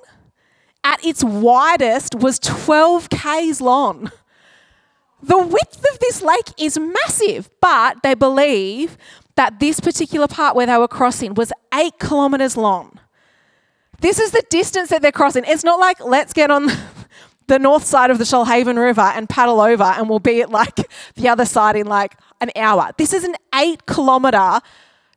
at 0.85 1.05
its 1.05 1.23
widest 1.23 2.15
was 2.15 2.39
12 2.39 3.11
k's 3.11 3.61
long. 3.61 4.11
The 5.23 5.39
width 5.39 5.85
of 5.93 5.99
this 5.99 6.23
lake 6.23 6.53
is 6.59 6.79
massive, 6.79 7.51
but 7.61 8.03
they 8.03 8.15
believe 8.15 8.97
that 9.37 9.61
this 9.61 9.81
particular 9.81 10.27
part 10.27 10.57
where 10.57 10.67
they 10.67 10.77
were 10.77 10.89
crossing 10.89 11.35
was 11.35 11.53
eight 11.75 11.99
kilometers 11.99 12.57
long. 12.57 12.99
This 14.01 14.19
is 14.19 14.31
the 14.31 14.43
distance 14.49 14.89
that 14.89 15.03
they're 15.03 15.13
crossing. 15.13 15.45
It's 15.47 15.65
not 15.65 15.79
like, 15.79 16.01
let's 16.01 16.33
get 16.33 16.51
on 16.51 16.69
the 17.47 17.59
north 17.59 17.85
side 17.85 18.11
of 18.11 18.19
the 18.19 18.25
Shoalhaven 18.25 18.83
River 18.83 19.01
and 19.01 19.29
paddle 19.29 19.61
over 19.61 19.83
and 19.83 20.09
we'll 20.09 20.19
be 20.21 20.41
at 20.41 20.51
like 20.51 20.77
the 21.15 21.29
other 21.29 21.45
side 21.45 21.77
in 21.77 21.87
like 21.87 22.17
an 22.41 22.51
hour. 22.57 22.91
This 22.97 23.13
is 23.13 23.25
an 23.25 23.35
eight 23.55 23.85
kilometer 23.87 24.61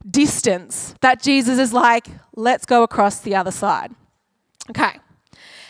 distance 0.09 0.95
that 1.01 1.21
Jesus 1.21 1.59
is 1.59 1.71
like, 1.71 2.07
let's 2.35 2.65
go 2.65 2.83
across 2.83 3.19
the 3.19 3.35
other 3.35 3.51
side. 3.51 3.91
Okay. 4.69 4.99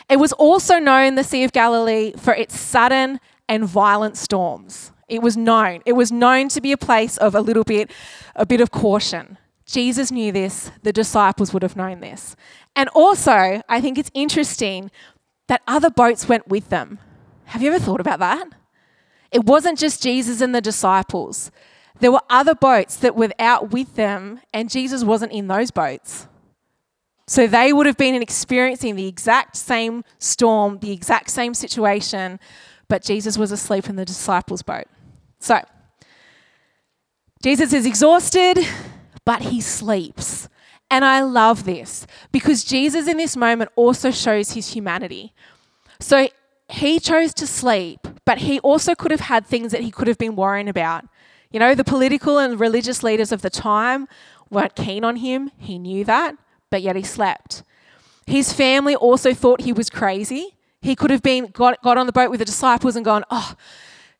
It 0.10 0.18
was 0.18 0.34
also 0.34 0.80
known, 0.80 1.16
the 1.16 1.24
Sea 1.24 1.44
of 1.44 1.52
Galilee, 1.52 2.14
for 2.18 2.34
its 2.34 2.60
sudden 2.60 3.20
and 3.48 3.66
violent 3.66 4.18
storms. 4.18 4.92
It 5.08 5.22
was 5.22 5.38
known. 5.38 5.82
It 5.86 5.94
was 5.94 6.12
known 6.12 6.48
to 6.50 6.62
be 6.62 6.72
a 6.72 6.78
place 6.78 7.18
of 7.18 7.36
a 7.36 7.42
little 7.42 7.64
bit, 7.64 7.92
a 8.36 8.46
bit 8.46 8.62
of 8.62 8.72
caution. 8.72 9.38
Jesus 9.66 10.12
knew 10.12 10.32
this. 10.32 10.72
The 10.82 10.94
disciples 10.94 11.54
would 11.54 11.64
have 11.64 11.76
known 11.76 12.00
this. 12.00 12.36
And 12.76 12.90
also, 12.90 13.62
I 13.70 13.82
think 13.82 13.98
it's 13.98 14.12
interesting 14.14 14.92
that 15.48 15.62
other 15.68 15.90
boats 15.90 16.28
went 16.28 16.48
with 16.48 16.70
them. 16.70 17.00
Have 17.46 17.62
you 17.62 17.70
ever 17.70 17.84
thought 17.84 18.00
about 18.00 18.20
that? 18.20 18.48
It 19.32 19.46
wasn't 19.46 19.80
just 19.80 20.02
Jesus 20.02 20.42
and 20.42 20.54
the 20.54 20.62
disciples. 20.62 21.52
There 22.00 22.12
were 22.12 22.22
other 22.30 22.56
boats 22.56 22.96
that 22.98 23.16
were 23.16 23.32
out 23.40 23.72
with 23.72 23.96
them, 23.96 24.40
and 24.54 24.70
Jesus 24.70 25.04
wasn't 25.04 25.32
in 25.32 25.48
those 25.48 25.72
boats. 25.72 26.28
So 27.28 27.48
they 27.48 27.72
would 27.72 27.86
have 27.86 27.98
been 27.98 28.22
experiencing 28.22 28.96
the 28.96 29.08
exact 29.08 29.56
same 29.56 30.04
storm, 30.20 30.80
the 30.80 30.92
exact 30.92 31.30
same 31.30 31.54
situation, 31.54 32.40
but 32.88 33.02
Jesus 33.02 33.38
was 33.38 33.52
asleep 33.52 33.90
in 33.90 33.96
the 33.96 34.06
disciples' 34.06 34.62
boat. 34.62 34.86
So, 35.40 35.62
Jesus 37.42 37.74
is 37.74 37.86
exhausted, 37.86 38.58
but 39.26 39.42
he 39.42 39.62
sleeps. 39.62 40.48
And 40.90 41.04
I 41.04 41.22
love 41.22 41.64
this 41.64 42.06
because 42.32 42.64
Jesus 42.64 43.08
in 43.08 43.18
this 43.18 43.36
moment 43.36 43.72
also 43.76 44.12
shows 44.12 44.52
his 44.52 44.74
humanity. 44.74 45.34
So 46.00 46.30
he 46.70 47.00
chose 47.00 47.34
to 47.36 47.48
sleep, 47.48 48.08
but 48.26 48.40
he 48.40 48.60
also 48.60 48.96
could 48.96 49.12
have 49.12 49.22
had 49.22 49.46
things 49.46 49.72
that 49.72 49.82
he 49.82 49.92
could 49.92 50.08
have 50.08 50.18
been 50.18 50.36
worrying 50.36 50.70
about. 50.70 51.06
You 51.52 51.60
know, 51.60 51.74
the 51.74 51.84
political 51.84 52.38
and 52.38 52.60
religious 52.60 53.04
leaders 53.04 53.32
of 53.32 53.42
the 53.42 53.50
time 53.50 54.08
weren't 54.50 54.76
keen 54.76 55.04
on 55.04 55.18
him. 55.18 55.52
He 55.58 55.80
knew 55.80 56.06
that 56.06 56.36
but 56.74 56.82
yet 56.82 56.96
he 56.96 57.04
slept. 57.04 57.62
His 58.26 58.52
family 58.52 58.96
also 58.96 59.32
thought 59.36 59.62
he 59.62 59.72
was 59.72 59.92
crazy. 59.92 60.58
He 60.82 60.96
could 60.96 61.12
have 61.12 61.22
been 61.22 61.52
got, 61.52 61.80
got 61.84 62.00
on 62.00 62.08
the 62.08 62.12
boat 62.12 62.32
with 62.32 62.40
the 62.40 62.46
disciples 62.46 62.96
and 62.96 63.06
gone, 63.06 63.24
oh, 63.30 63.54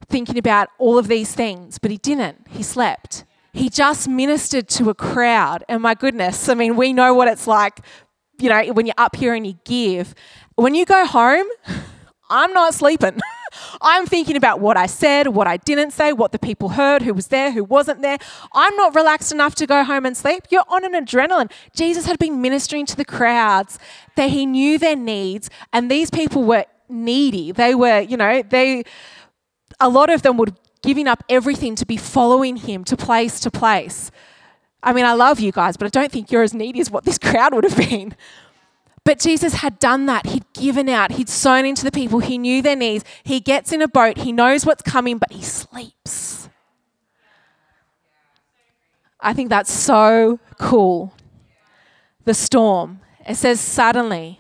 thinking 0.08 0.38
about 0.38 0.70
all 0.78 1.00
of 1.00 1.08
these 1.08 1.34
things, 1.34 1.80
but 1.80 1.90
he 1.90 1.98
didn't. 1.98 2.46
He 2.52 2.62
slept. 2.62 3.24
He 3.54 3.72
just 3.72 4.08
ministered 4.08 4.68
to 4.70 4.92
a 4.92 4.94
crowd. 4.94 5.64
And 5.68 5.82
my 5.82 5.96
goodness, 5.96 6.48
I 6.48 6.54
mean, 6.54 6.76
we 6.76 6.94
know 6.94 7.16
what 7.16 7.28
it's 7.28 7.48
like, 7.48 7.80
you 8.38 8.50
know, 8.50 8.72
when 8.74 8.86
you're 8.86 8.94
up 9.00 9.16
here 9.16 9.34
and 9.34 9.48
you 9.48 9.58
give. 9.66 10.14
When 10.54 10.76
you 10.76 10.86
go 10.86 11.08
home, 11.08 11.48
I'm 12.30 12.54
not 12.54 12.76
sleeping. 12.76 13.20
I'm 13.82 14.06
thinking 14.06 14.36
about 14.36 14.60
what 14.60 14.78
I 14.78 14.86
said, 14.86 15.28
what 15.28 15.48
I 15.48 15.58
didn't 15.58 15.92
say, 15.92 16.14
what 16.14 16.32
the 16.32 16.40
people 16.40 16.70
heard, 16.70 17.02
who 17.02 17.14
was 17.14 17.28
there, 17.28 17.52
who 17.52 17.64
wasn't 17.64 18.02
there. 18.02 18.18
I'm 18.54 18.76
not 18.76 18.96
relaxed 18.96 19.32
enough 19.32 19.56
to 19.56 19.68
go 19.68 19.84
home 19.84 20.06
and 20.06 20.16
sleep. 20.16 20.44
You're 20.50 20.66
on 20.68 20.86
an 20.86 20.94
adrenaline. 21.06 21.52
Jesus 21.76 22.06
had 22.06 22.20
been 22.20 22.42
ministering 22.42 22.86
to 22.88 22.96
the 22.96 23.06
crowds 23.06 23.80
that 24.16 24.30
he 24.30 24.46
knew 24.46 24.78
their 24.78 24.96
needs, 24.96 25.50
and 25.72 25.90
these 25.90 26.10
people 26.10 26.44
were 26.44 26.66
needy. 26.90 27.52
They 27.52 27.76
were, 27.76 28.02
you 28.02 28.18
know, 28.18 28.42
they, 28.42 28.84
a 29.80 29.90
lot 29.90 30.10
of 30.10 30.22
them 30.22 30.38
were 30.38 30.48
giving 30.82 31.08
up 31.08 31.24
everything 31.30 31.76
to 31.76 31.86
be 31.86 31.98
following 31.98 32.58
him 32.58 32.84
to 32.84 32.98
place 32.98 33.40
to 33.42 33.52
place. 33.52 34.12
I 34.84 34.94
mean, 34.94 35.06
I 35.06 35.14
love 35.14 35.40
you 35.40 35.52
guys, 35.52 35.78
but 35.78 35.86
I 35.86 35.90
don't 35.90 36.12
think 36.12 36.32
you're 36.32 36.44
as 36.44 36.54
needy 36.54 36.82
as 36.82 36.92
what 36.92 37.06
this 37.06 37.18
crowd 37.20 37.54
would 37.54 37.64
have 37.64 37.78
been. 37.78 38.16
But 39.06 39.20
Jesus 39.20 39.56
had 39.56 39.80
done 39.80 40.06
that. 40.06 40.28
He'd 40.28 40.46
given 40.54 40.88
out, 40.88 41.14
he'd 41.14 41.30
sown 41.30 41.66
into 41.66 41.84
the 41.84 41.92
people, 41.92 42.20
he 42.20 42.38
knew 42.38 42.62
their 42.62 42.76
needs. 42.76 43.04
He 43.24 43.40
gets 43.40 43.72
in 43.72 43.82
a 43.82 43.88
boat, 43.88 44.20
he 44.20 44.32
knows 44.32 44.66
what's 44.66 44.82
coming, 44.82 45.18
but 45.18 45.32
he 45.32 45.42
sleeps. 45.42 46.50
I 49.20 49.34
think 49.34 49.50
that's 49.50 49.72
so 49.72 50.40
cool. 50.60 51.14
The 52.26 52.34
storm. 52.34 53.00
It 53.26 53.36
says, 53.36 53.60
suddenly, 53.60 54.40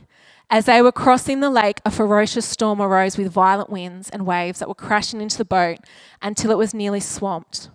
as 0.49 0.65
they 0.65 0.81
were 0.81 0.91
crossing 0.91 1.39
the 1.39 1.49
lake, 1.49 1.79
a 1.85 1.91
ferocious 1.91 2.45
storm 2.45 2.81
arose 2.81 3.17
with 3.17 3.31
violent 3.31 3.69
winds 3.69 4.09
and 4.09 4.25
waves 4.25 4.59
that 4.59 4.67
were 4.67 4.75
crashing 4.75 5.21
into 5.21 5.37
the 5.37 5.45
boat 5.45 5.79
until 6.21 6.51
it 6.51 6.57
was 6.57 6.73
nearly 6.73 6.99
swamped. 6.99 7.69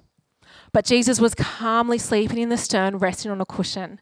But 0.72 0.84
Jesus 0.84 1.18
was 1.18 1.34
calmly 1.34 1.98
sleeping 1.98 2.38
in 2.38 2.50
the 2.50 2.58
stern, 2.58 2.98
resting 2.98 3.30
on 3.30 3.40
a 3.40 3.46
cushion. 3.46 4.00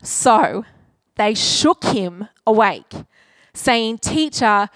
So, 0.00 0.64
they 1.16 1.34
shook 1.34 1.84
him 1.84 2.28
awake, 2.46 2.92
saying, 3.54 3.98
Teacher, 3.98 4.68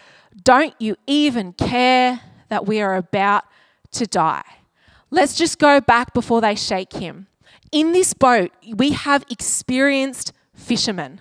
don't 0.43 0.75
you 0.79 0.97
even 1.07 1.53
care 1.53 2.21
that 2.49 2.67
we 2.67 2.81
are 2.81 2.97
about 2.97 3.45
to 3.93 4.07
die? 4.07 4.45
Let's 5.11 5.37
just 5.37 5.59
go 5.59 5.81
back 5.81 6.13
before 6.13 6.41
they 6.41 6.55
shake 6.55 6.95
him. 6.95 7.27
In 7.73 7.93
this 7.93 8.13
boat, 8.15 8.53
we 8.75 8.91
have 8.91 9.25
experienced 9.31 10.33
fishermen. 10.55 11.21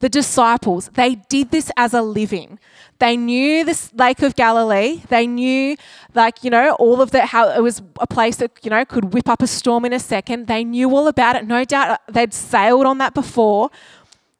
The 0.00 0.08
disciples, 0.10 0.90
they 0.92 1.14
did 1.14 1.50
this 1.50 1.70
as 1.74 1.94
a 1.94 2.02
living. 2.02 2.58
They 2.98 3.16
knew 3.16 3.64
this 3.64 3.92
Lake 3.94 4.20
of 4.22 4.36
Galilee. 4.36 5.02
They 5.08 5.26
knew, 5.26 5.76
like, 6.14 6.44
you 6.44 6.50
know, 6.50 6.74
all 6.74 7.00
of 7.00 7.12
that, 7.12 7.28
how 7.28 7.48
it 7.48 7.62
was 7.62 7.80
a 7.98 8.06
place 8.06 8.36
that, 8.36 8.50
you 8.62 8.68
know, 8.68 8.84
could 8.84 9.14
whip 9.14 9.26
up 9.26 9.40
a 9.40 9.46
storm 9.46 9.86
in 9.86 9.94
a 9.94 9.98
second. 9.98 10.48
They 10.48 10.64
knew 10.64 10.94
all 10.94 11.08
about 11.08 11.36
it. 11.36 11.46
No 11.46 11.64
doubt 11.64 11.90
uh, 11.90 11.98
they'd 12.12 12.34
sailed 12.34 12.84
on 12.84 12.98
that 12.98 13.14
before. 13.14 13.70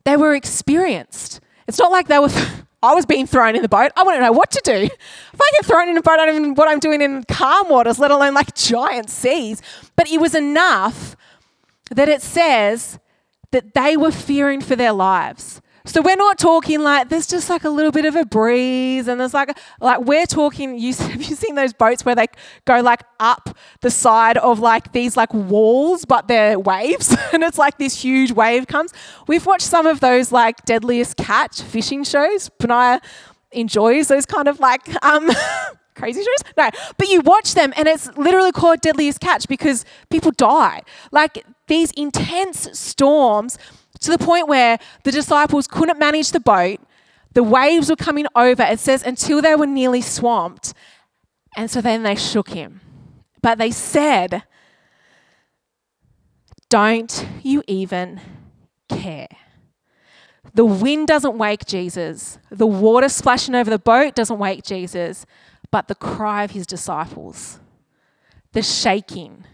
They 0.07 0.17
were 0.17 0.35
experienced. 0.35 1.41
It's 1.67 1.81
not 1.81 1.91
like 1.91 2.07
they 2.07 2.21
were 2.21 2.31
I 2.83 2.95
was 2.95 3.05
being 3.05 3.27
thrown 3.27 3.57
in 3.57 3.63
the 3.63 3.69
boat. 3.69 3.91
I 3.97 4.05
wouldn't 4.05 4.23
know 4.23 4.31
what 4.31 4.53
to 4.53 4.63
do. 4.65 4.73
If 4.73 5.41
I 5.41 5.51
get 5.55 5.67
thrown 5.67 5.89
in 5.89 5.97
a 5.97 6.03
boat, 6.03 6.21
I 6.21 6.27
don't 6.27 6.37
even 6.37 6.49
know 6.51 6.55
what 6.55 6.69
I'm 6.69 6.79
doing 6.79 7.01
in 7.01 7.25
calm 7.25 7.69
waters, 7.69 7.99
let 7.99 8.13
alone 8.13 8.33
like 8.33 8.55
giant 8.55 9.11
seas. 9.11 9.61
But 9.97 10.09
it 10.09 10.21
was 10.21 10.37
enough 10.37 11.17
that 11.91 12.09
it 12.09 12.23
says 12.23 13.01
that 13.51 13.75
they 13.75 13.97
were 13.97 14.13
fearing 14.13 14.61
for 14.61 14.77
their 14.77 14.93
lives. 14.93 15.61
So 15.87 16.03
we're 16.03 16.17
not 16.17 16.37
talking 16.37 16.81
like 16.81 17.11
there's 17.11 17.29
just 17.29 17.49
like 17.49 17.63
a 17.63 17.71
little 17.71 17.93
bit 17.93 18.05
of 18.05 18.17
a 18.17 18.25
breeze 18.25 19.07
and 19.07 19.21
there's 19.21 19.33
like 19.33 19.57
like 19.81 20.01
we're 20.01 20.27
talking 20.27 20.77
you 20.77 20.93
have 20.95 21.23
you 21.23 21.37
seen 21.37 21.55
those 21.55 21.73
boats 21.73 22.05
where 22.05 22.17
they 22.17 22.27
go 22.65 22.81
like 22.81 23.05
up 23.21 23.57
the 23.83 23.91
side 23.91 24.37
of 24.39 24.59
like 24.59 24.91
these 24.91 25.17
like 25.17 25.33
walls 25.33 26.05
but 26.05 26.27
they're 26.27 26.59
waves 26.59 27.17
and 27.33 27.45
it's 27.45 27.57
like 27.57 27.79
this 27.79 28.03
huge 28.03 28.33
wave 28.33 28.67
comes. 28.67 28.93
We've 29.29 29.47
watched 29.47 29.67
some 29.67 29.87
of 29.87 30.01
those 30.01 30.33
like 30.33 30.65
deadliest 30.65 31.17
catch 31.19 31.63
fishing 31.63 32.03
shows. 32.03 32.51
Panaya 32.59 33.01
enjoys 33.53 34.09
those 34.09 34.27
kind 34.27 34.49
of 34.49 34.59
like 34.59 34.83
um 35.05 35.31
crazy 35.95 36.21
shows. 36.21 36.53
No, 36.57 36.69
but 36.99 37.09
you 37.09 37.21
watch 37.21 37.55
them 37.55 37.73
and 37.77 37.87
it's 37.87 38.09
literally 38.17 38.51
called 38.51 38.81
deadliest 38.81 39.21
catch 39.21 39.47
because 39.47 39.85
people 40.11 40.33
die. 40.33 40.83
Like 41.13 41.47
these 41.69 41.93
intense 41.93 42.77
storms 42.77 43.57
to 44.01 44.11
the 44.11 44.19
point 44.19 44.49
where 44.49 44.79
the 45.05 45.13
disciples 45.13 45.67
couldn't 45.67 45.99
manage 45.99 46.33
the 46.33 46.41
boat. 46.41 46.81
The 47.35 47.43
waves 47.43 47.91
were 47.91 47.97
coming 47.97 48.27
over, 48.35 48.63
it 48.63 48.79
says, 48.79 49.03
until 49.03 49.43
they 49.43 49.55
were 49.55 49.67
nearly 49.67 50.01
swamped. 50.01 50.73
And 51.57 51.71
so 51.71 51.81
then 51.81 52.03
they 52.03 52.15
shook 52.15 52.51
him. 52.51 52.81
But 53.43 53.59
they 53.59 53.71
said, 53.71 54.43
Don't 56.69 57.27
you 57.43 57.63
even 57.67 58.21
care? 58.89 59.29
The 60.55 60.65
wind 60.65 61.09
doesn't 61.09 61.37
wake 61.37 61.67
Jesus. 61.67 62.39
The 62.51 62.67
water 62.67 63.09
splashing 63.09 63.55
over 63.55 63.69
the 63.69 63.79
boat 63.79 64.15
doesn't 64.15 64.39
wake 64.39 64.65
Jesus, 64.65 65.27
but 65.71 65.89
the 65.89 65.95
cry 65.95 66.45
of 66.45 66.53
his 66.53 66.67
disciples, 66.67 67.61
the 68.53 68.63
shaking, 68.63 69.45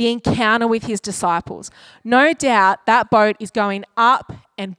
the 0.00 0.10
encounter 0.10 0.66
with 0.66 0.84
his 0.84 0.98
disciples. 0.98 1.70
No 2.04 2.32
doubt 2.32 2.86
that 2.86 3.10
boat 3.10 3.36
is 3.38 3.50
going 3.50 3.84
up 3.96 4.32
and. 4.56 4.76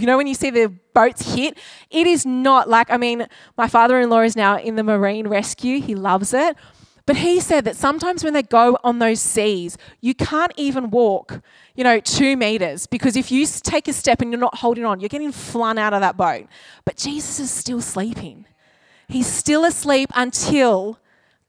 You 0.00 0.06
know, 0.06 0.16
when 0.16 0.26
you 0.26 0.34
see 0.34 0.48
the 0.48 0.72
boats 0.94 1.34
hit, 1.34 1.58
it 1.90 2.06
is 2.06 2.24
not 2.24 2.70
like, 2.70 2.90
I 2.90 2.96
mean, 2.96 3.26
my 3.58 3.68
father 3.68 4.00
in 4.00 4.08
law 4.08 4.22
is 4.22 4.34
now 4.34 4.56
in 4.58 4.76
the 4.76 4.82
marine 4.82 5.28
rescue, 5.28 5.80
he 5.80 5.94
loves 5.94 6.32
it. 6.32 6.56
But 7.04 7.16
he 7.16 7.38
said 7.38 7.66
that 7.66 7.76
sometimes 7.76 8.24
when 8.24 8.32
they 8.32 8.42
go 8.42 8.78
on 8.82 8.98
those 8.98 9.20
seas, 9.20 9.76
you 10.00 10.14
can't 10.14 10.52
even 10.56 10.90
walk, 10.90 11.42
you 11.74 11.84
know, 11.84 12.00
two 12.00 12.34
meters 12.36 12.86
because 12.86 13.14
if 13.14 13.30
you 13.30 13.46
take 13.46 13.88
a 13.88 13.92
step 13.92 14.22
and 14.22 14.32
you're 14.32 14.40
not 14.40 14.56
holding 14.56 14.86
on, 14.86 15.00
you're 15.00 15.10
getting 15.10 15.32
flung 15.32 15.78
out 15.78 15.92
of 15.92 16.00
that 16.00 16.16
boat. 16.16 16.46
But 16.86 16.96
Jesus 16.96 17.38
is 17.38 17.50
still 17.50 17.82
sleeping. 17.82 18.46
He's 19.06 19.26
still 19.26 19.66
asleep 19.66 20.08
until 20.14 20.98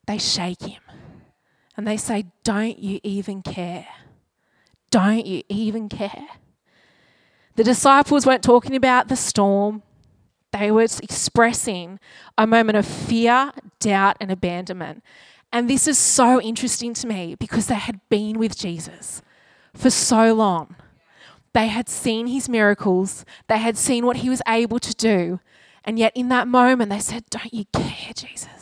they 0.08 0.18
shake 0.18 0.64
him 0.64 0.81
and 1.78 1.88
they 1.88 1.98
say, 1.98 2.26
Don't 2.44 2.80
you 2.80 3.00
even 3.04 3.42
care? 3.42 3.88
Don't 4.90 5.26
you 5.26 5.44
even 5.50 5.90
care? 5.90 6.28
The 7.56 7.64
disciples 7.64 8.26
weren't 8.26 8.44
talking 8.44 8.76
about 8.76 9.08
the 9.08 9.16
storm, 9.16 9.84
they 10.52 10.72
were 10.72 10.82
expressing 10.82 12.00
a 12.38 12.46
moment 12.46 12.78
of 12.78 12.86
fear, 12.86 13.52
doubt, 13.80 14.18
and 14.20 14.32
abandonment. 14.32 15.04
And 15.54 15.70
this 15.70 15.88
is 15.88 15.98
so 15.98 16.42
interesting 16.42 16.94
to 16.96 17.08
me 17.08 17.36
because 17.36 17.68
they 17.68 17.76
had 17.76 18.00
been 18.10 18.40
with 18.40 18.58
Jesus 18.58 19.22
for 19.74 19.90
so 19.90 20.34
long. 20.34 20.76
They 21.54 21.68
had 21.68 21.90
seen 21.90 22.28
his 22.28 22.48
miracles, 22.48 23.26
they 23.48 23.58
had 23.58 23.78
seen 23.78 24.06
what 24.06 24.18
he 24.18 24.30
was 24.30 24.42
able 24.48 24.80
to 24.80 24.94
do. 24.94 25.40
And 25.84 25.98
yet, 25.98 26.12
in 26.16 26.30
that 26.30 26.48
moment, 26.48 26.92
they 26.92 27.00
said, 27.00 27.26
Don't 27.30 27.54
you 27.54 27.66
care, 27.74 28.14
Jesus? 28.14 28.61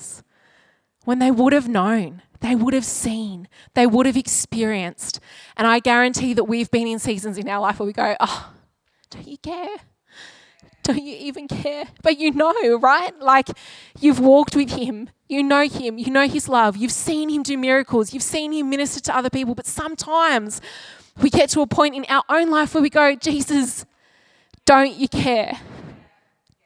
When 1.06 1.20
they 1.20 1.32
would 1.32 1.54
have 1.54 1.68
known 1.68 2.22
they 2.42 2.56
would 2.56 2.74
have 2.74 2.86
seen, 2.86 3.48
they 3.74 3.86
would 3.86 4.06
have 4.06 4.18
experienced. 4.18 5.20
And 5.58 5.68
I 5.68 5.80
guarantee 5.80 6.34
that 6.34 6.46
we've 6.46 6.72
been 6.72 6.88
in 6.88 7.00
seasons 7.00 7.38
in 7.38 7.50
our 7.50 7.60
life 7.60 7.80
where 7.80 7.88
we 7.88 7.94
go, 7.94 8.16
oh, 8.20 8.54
don't 9.10 9.28
you 9.28 9.38
care? 9.38 9.78
Don't 10.84 11.04
you 11.04 11.16
even 11.18 11.48
care? 11.48 11.86
But 12.02 12.18
you 12.18 12.32
know, 12.32 12.80
right? 12.82 13.18
Like 13.20 13.50
you've 14.00 14.20
walked 14.20 14.56
with 14.56 14.72
him, 14.72 15.10
you 15.28 15.44
know 15.44 15.68
him, 15.68 15.98
you 15.98 16.10
know 16.10 16.28
his 16.28 16.48
love, 16.48 16.78
you've 16.78 16.92
seen 16.92 17.30
him 17.30 17.44
do 17.44 17.58
miracles, 17.58 18.14
you've 18.14 18.24
seen 18.24 18.54
him 18.54 18.70
minister 18.70 19.02
to 19.02 19.16
other 19.16 19.30
people. 19.30 19.54
But 19.54 19.66
sometimes 19.66 20.62
we 21.22 21.30
get 21.30 21.50
to 21.52 21.62
a 21.62 21.68
point 21.68 21.96
in 21.96 22.06
our 22.08 22.24
own 22.30 22.50
life 22.50 22.74
where 22.74 22.82
we 22.82 22.90
go, 22.90 23.16
Jesus, 23.16 23.86
don't 24.66 24.96
you 24.96 25.10
care? 25.10 25.60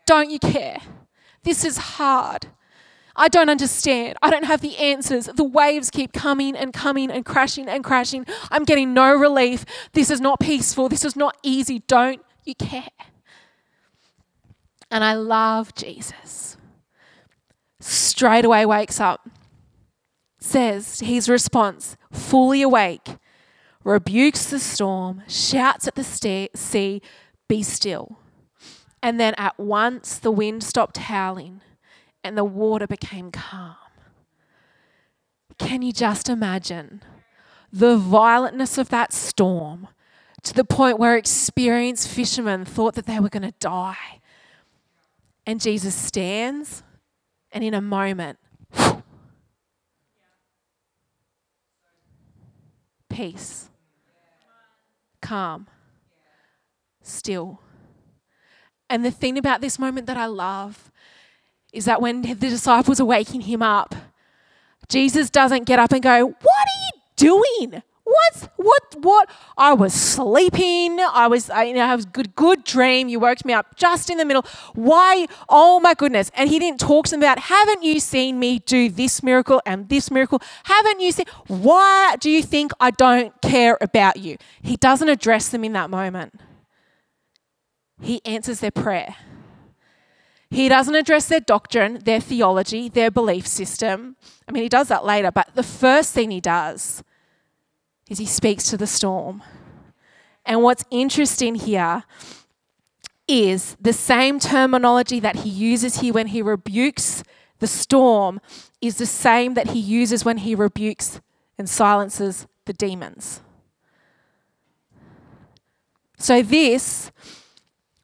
Don't 0.05 0.29
you 0.29 0.39
care? 0.39 0.79
This 1.43 1.65
is 1.65 1.77
hard. 1.77 2.47
I 3.15 3.27
don't 3.27 3.49
understand. 3.49 4.17
I 4.21 4.29
don't 4.29 4.45
have 4.45 4.61
the 4.61 4.77
answers. 4.77 5.25
The 5.27 5.43
waves 5.43 5.89
keep 5.89 6.13
coming 6.13 6.55
and 6.55 6.73
coming 6.73 7.11
and 7.11 7.23
crashing 7.23 7.67
and 7.67 7.83
crashing. 7.83 8.25
I'm 8.49 8.63
getting 8.63 8.93
no 8.93 9.13
relief. 9.13 9.65
This 9.93 10.09
is 10.09 10.19
not 10.19 10.39
peaceful. 10.39 10.89
This 10.89 11.05
is 11.05 11.15
not 11.15 11.37
easy. 11.43 11.79
Don't 11.87 12.21
you 12.43 12.55
care? 12.55 12.89
And 14.89 15.03
I 15.03 15.13
love 15.13 15.75
Jesus. 15.75 16.57
Straight 17.79 18.45
away 18.45 18.65
wakes 18.65 18.99
up, 18.99 19.27
says 20.39 21.01
his 21.01 21.27
response, 21.27 21.97
fully 22.11 22.61
awake, 22.61 23.17
rebukes 23.83 24.45
the 24.45 24.59
storm, 24.59 25.23
shouts 25.27 25.87
at 25.87 25.95
the 25.95 26.03
sea, 26.03 27.01
Be 27.49 27.63
still. 27.63 28.19
And 29.01 29.19
then 29.19 29.33
at 29.37 29.59
once 29.59 30.17
the 30.17 30.31
wind 30.31 30.63
stopped 30.63 30.97
howling 30.97 31.59
and 32.23 32.37
the 32.37 32.43
water 32.43 32.87
became 32.87 33.31
calm. 33.31 33.75
Can 35.57 35.81
you 35.81 35.91
just 35.91 36.29
imagine 36.29 37.01
the 37.71 37.97
violentness 37.97 38.77
of 38.77 38.89
that 38.89 39.13
storm 39.13 39.87
to 40.43 40.53
the 40.53 40.63
point 40.63 40.99
where 40.99 41.15
experienced 41.15 42.07
fishermen 42.07 42.65
thought 42.65 42.95
that 42.95 43.05
they 43.05 43.19
were 43.19 43.29
going 43.29 43.43
to 43.43 43.53
die? 43.59 44.21
And 45.45 45.59
Jesus 45.59 45.93
stands, 45.93 46.83
and 47.51 47.63
in 47.63 47.73
a 47.73 47.81
moment, 47.81 48.39
peace, 53.09 53.69
calm, 55.21 55.67
still. 57.01 57.59
And 58.89 59.03
the 59.05 59.11
thing 59.11 59.37
about 59.37 59.61
this 59.61 59.77
moment 59.77 60.07
that 60.07 60.17
I 60.17 60.25
love 60.25 60.91
is 61.73 61.85
that 61.85 62.01
when 62.01 62.21
the 62.21 62.35
disciples 62.35 62.99
are 62.99 63.05
waking 63.05 63.41
him 63.41 63.61
up, 63.61 63.95
Jesus 64.87 65.29
doesn't 65.29 65.65
get 65.65 65.79
up 65.79 65.91
and 65.91 66.03
go, 66.03 66.27
What 66.27 66.67
are 66.67 66.79
you 66.85 67.01
doing? 67.17 67.83
What? 68.03 68.49
What? 68.57 68.95
What? 68.99 69.29
I 69.57 69.73
was 69.73 69.93
sleeping. 69.93 70.99
I 70.99 71.27
was, 71.27 71.49
I, 71.49 71.63
you 71.63 71.73
know, 71.73 71.81
I 71.81 71.95
was 71.95 72.05
good, 72.05 72.35
good 72.35 72.63
dream. 72.63 73.09
You 73.09 73.19
woke 73.19 73.43
me 73.45 73.53
up 73.53 73.75
just 73.75 74.09
in 74.09 74.17
the 74.17 74.25
middle. 74.25 74.45
Why? 74.75 75.25
Oh 75.49 75.79
my 75.79 75.93
goodness. 75.93 76.29
And 76.35 76.49
he 76.49 76.59
didn't 76.59 76.79
talk 76.79 77.05
to 77.05 77.11
them 77.11 77.21
about, 77.21 77.39
haven't 77.39 77.81
you 77.81 77.99
seen 77.99 78.39
me 78.39 78.59
do 78.59 78.89
this 78.89 79.23
miracle 79.23 79.61
and 79.65 79.89
this 79.89 80.11
miracle? 80.11 80.41
Haven't 80.65 80.99
you 80.99 81.11
seen? 81.13 81.25
Why 81.47 82.17
do 82.19 82.29
you 82.29 82.43
think 82.43 82.73
I 82.79 82.91
don't 82.91 83.41
care 83.41 83.77
about 83.81 84.17
you? 84.17 84.37
He 84.61 84.75
doesn't 84.75 85.09
address 85.09 85.49
them 85.49 85.63
in 85.63 85.73
that 85.73 85.89
moment. 85.89 86.39
He 88.01 88.21
answers 88.25 88.59
their 88.59 88.71
prayer. 88.71 89.15
He 90.53 90.69
doesn't 90.69 90.93
address 90.93 91.25
their 91.25 91.39
doctrine, 91.39 91.97
their 92.05 92.19
theology, 92.19 92.87
their 92.87 93.09
belief 93.09 93.47
system. 93.47 94.15
I 94.47 94.51
mean, 94.51 94.61
he 94.61 94.69
does 94.69 94.87
that 94.89 95.03
later, 95.03 95.31
but 95.31 95.49
the 95.55 95.63
first 95.63 96.13
thing 96.13 96.29
he 96.29 96.39
does 96.39 97.03
is 98.07 98.19
he 98.19 98.27
speaks 98.27 98.69
to 98.69 98.77
the 98.77 98.85
storm. 98.85 99.41
And 100.45 100.61
what's 100.61 100.85
interesting 100.91 101.55
here 101.55 102.03
is 103.27 103.75
the 103.81 103.93
same 103.93 104.37
terminology 104.37 105.19
that 105.19 105.37
he 105.37 105.49
uses 105.49 106.01
here 106.01 106.13
when 106.13 106.27
he 106.27 106.43
rebukes 106.43 107.23
the 107.57 107.65
storm 107.65 108.39
is 108.79 108.97
the 108.97 109.07
same 109.07 109.55
that 109.55 109.69
he 109.69 109.79
uses 109.79 110.23
when 110.23 110.37
he 110.37 110.53
rebukes 110.53 111.19
and 111.57 111.67
silences 111.67 112.45
the 112.65 112.73
demons. 112.73 113.41
So, 116.19 116.43
this 116.43 117.11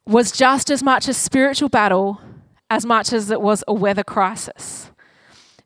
was 0.08 0.32
just 0.32 0.72
as 0.72 0.82
much 0.82 1.08
a 1.08 1.14
spiritual 1.14 1.70
battle 1.70 2.20
as 2.70 2.86
much 2.86 3.14
as 3.14 3.32
it 3.32 3.42
was 3.42 3.64
a 3.68 3.74
weather 3.74 4.04
crisis. 4.04 4.92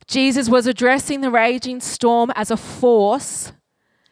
Jesus 0.08 0.50
was 0.50 0.68
addressing 0.68 1.22
the 1.22 1.32
raging 1.32 1.80
storm 1.80 2.32
as 2.36 2.52
a 2.52 2.58
force 2.58 3.52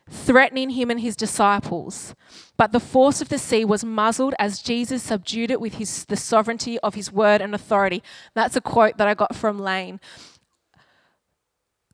threatening 0.10 0.72
him 0.72 0.92
and 0.92 1.00
his 1.00 1.16
disciples. 1.16 2.14
But 2.58 2.74
the 2.74 2.80
force 2.80 3.22
of 3.22 3.30
the 3.30 3.38
sea 3.38 3.66
was 3.66 3.84
muzzled 3.84 4.36
as 4.38 4.62
Jesus 4.62 5.04
subdued 5.04 5.52
it 5.52 5.62
with 5.62 5.76
his, 5.76 6.06
the 6.06 6.18
sovereignty 6.18 6.78
of 6.80 6.96
his 6.96 7.12
word 7.12 7.42
and 7.42 7.56
authority. 7.56 8.04
That's 8.34 8.56
a 8.56 8.62
quote 8.62 8.98
that 8.98 9.08
I 9.08 9.14
got 9.14 9.36
from 9.36 9.60
Lane. 9.60 10.00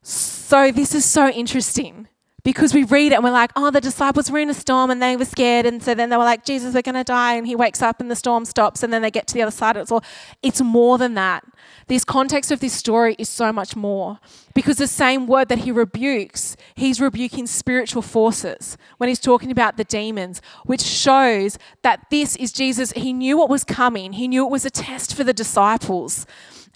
So, 0.02 0.72
this 0.72 0.96
is 0.96 1.06
so 1.06 1.30
interesting 1.30 2.08
because 2.48 2.74
we 2.74 2.86
read 2.86 3.12
it 3.12 3.16
and 3.16 3.26
we're 3.26 3.30
like, 3.30 3.52
oh, 3.58 3.70
the 3.72 3.82
disciples 3.82 4.32
were 4.32 4.40
in 4.40 4.50
a 4.50 4.54
storm 4.54 4.90
and 4.90 5.04
they 5.04 5.18
were 5.18 5.26
scared. 5.26 5.66
And 5.66 5.84
so 5.84 5.94
then 5.94 6.10
they 6.10 6.16
were 6.16 6.24
like, 6.24 6.46
Jesus, 6.46 6.74
we're 6.74 6.82
going 6.82 6.96
to 6.96 7.04
die. 7.04 7.34
And 7.34 7.46
he 7.46 7.58
wakes 7.58 7.82
up 7.82 8.00
and 8.00 8.10
the 8.10 8.16
storm 8.16 8.46
stops. 8.46 8.84
And 8.84 8.94
then 8.94 9.02
they 9.02 9.12
get 9.12 9.28
to 9.28 9.34
the 9.34 9.42
other 9.42 9.52
side. 9.52 9.76
It's 9.76 9.92
all, 9.92 10.02
it's 10.42 10.62
more 10.62 10.98
than 10.98 11.14
that. 11.16 11.44
This 11.88 12.06
context 12.06 12.50
of 12.50 12.62
this 12.62 12.72
story 12.72 13.18
is 13.20 13.28
so 13.28 13.52
much 13.52 13.76
more 13.76 14.20
because 14.56 14.78
the 14.78 14.88
same 14.88 15.28
word 15.28 15.50
that 15.50 15.58
he 15.58 15.74
rebukes, 15.74 16.56
he's 16.74 17.02
rebuking 17.02 17.48
spiritual 17.48 18.02
forces 18.02 18.78
when 18.96 19.10
he's 19.10 19.20
talking 19.20 19.52
about 19.52 19.76
the 19.76 19.84
demons, 19.84 20.42
which 20.64 20.84
shows 20.84 21.58
that 21.82 22.06
this 22.10 22.38
is 22.38 22.54
Jesus. 22.54 22.94
He 22.94 23.12
knew 23.12 23.38
what 23.38 23.50
was 23.50 23.66
coming, 23.66 24.14
he 24.14 24.30
knew 24.30 24.46
it 24.46 24.50
was 24.50 24.64
a 24.64 24.70
test 24.70 25.14
for 25.14 25.26
the 25.26 25.34
disciples. 25.34 26.26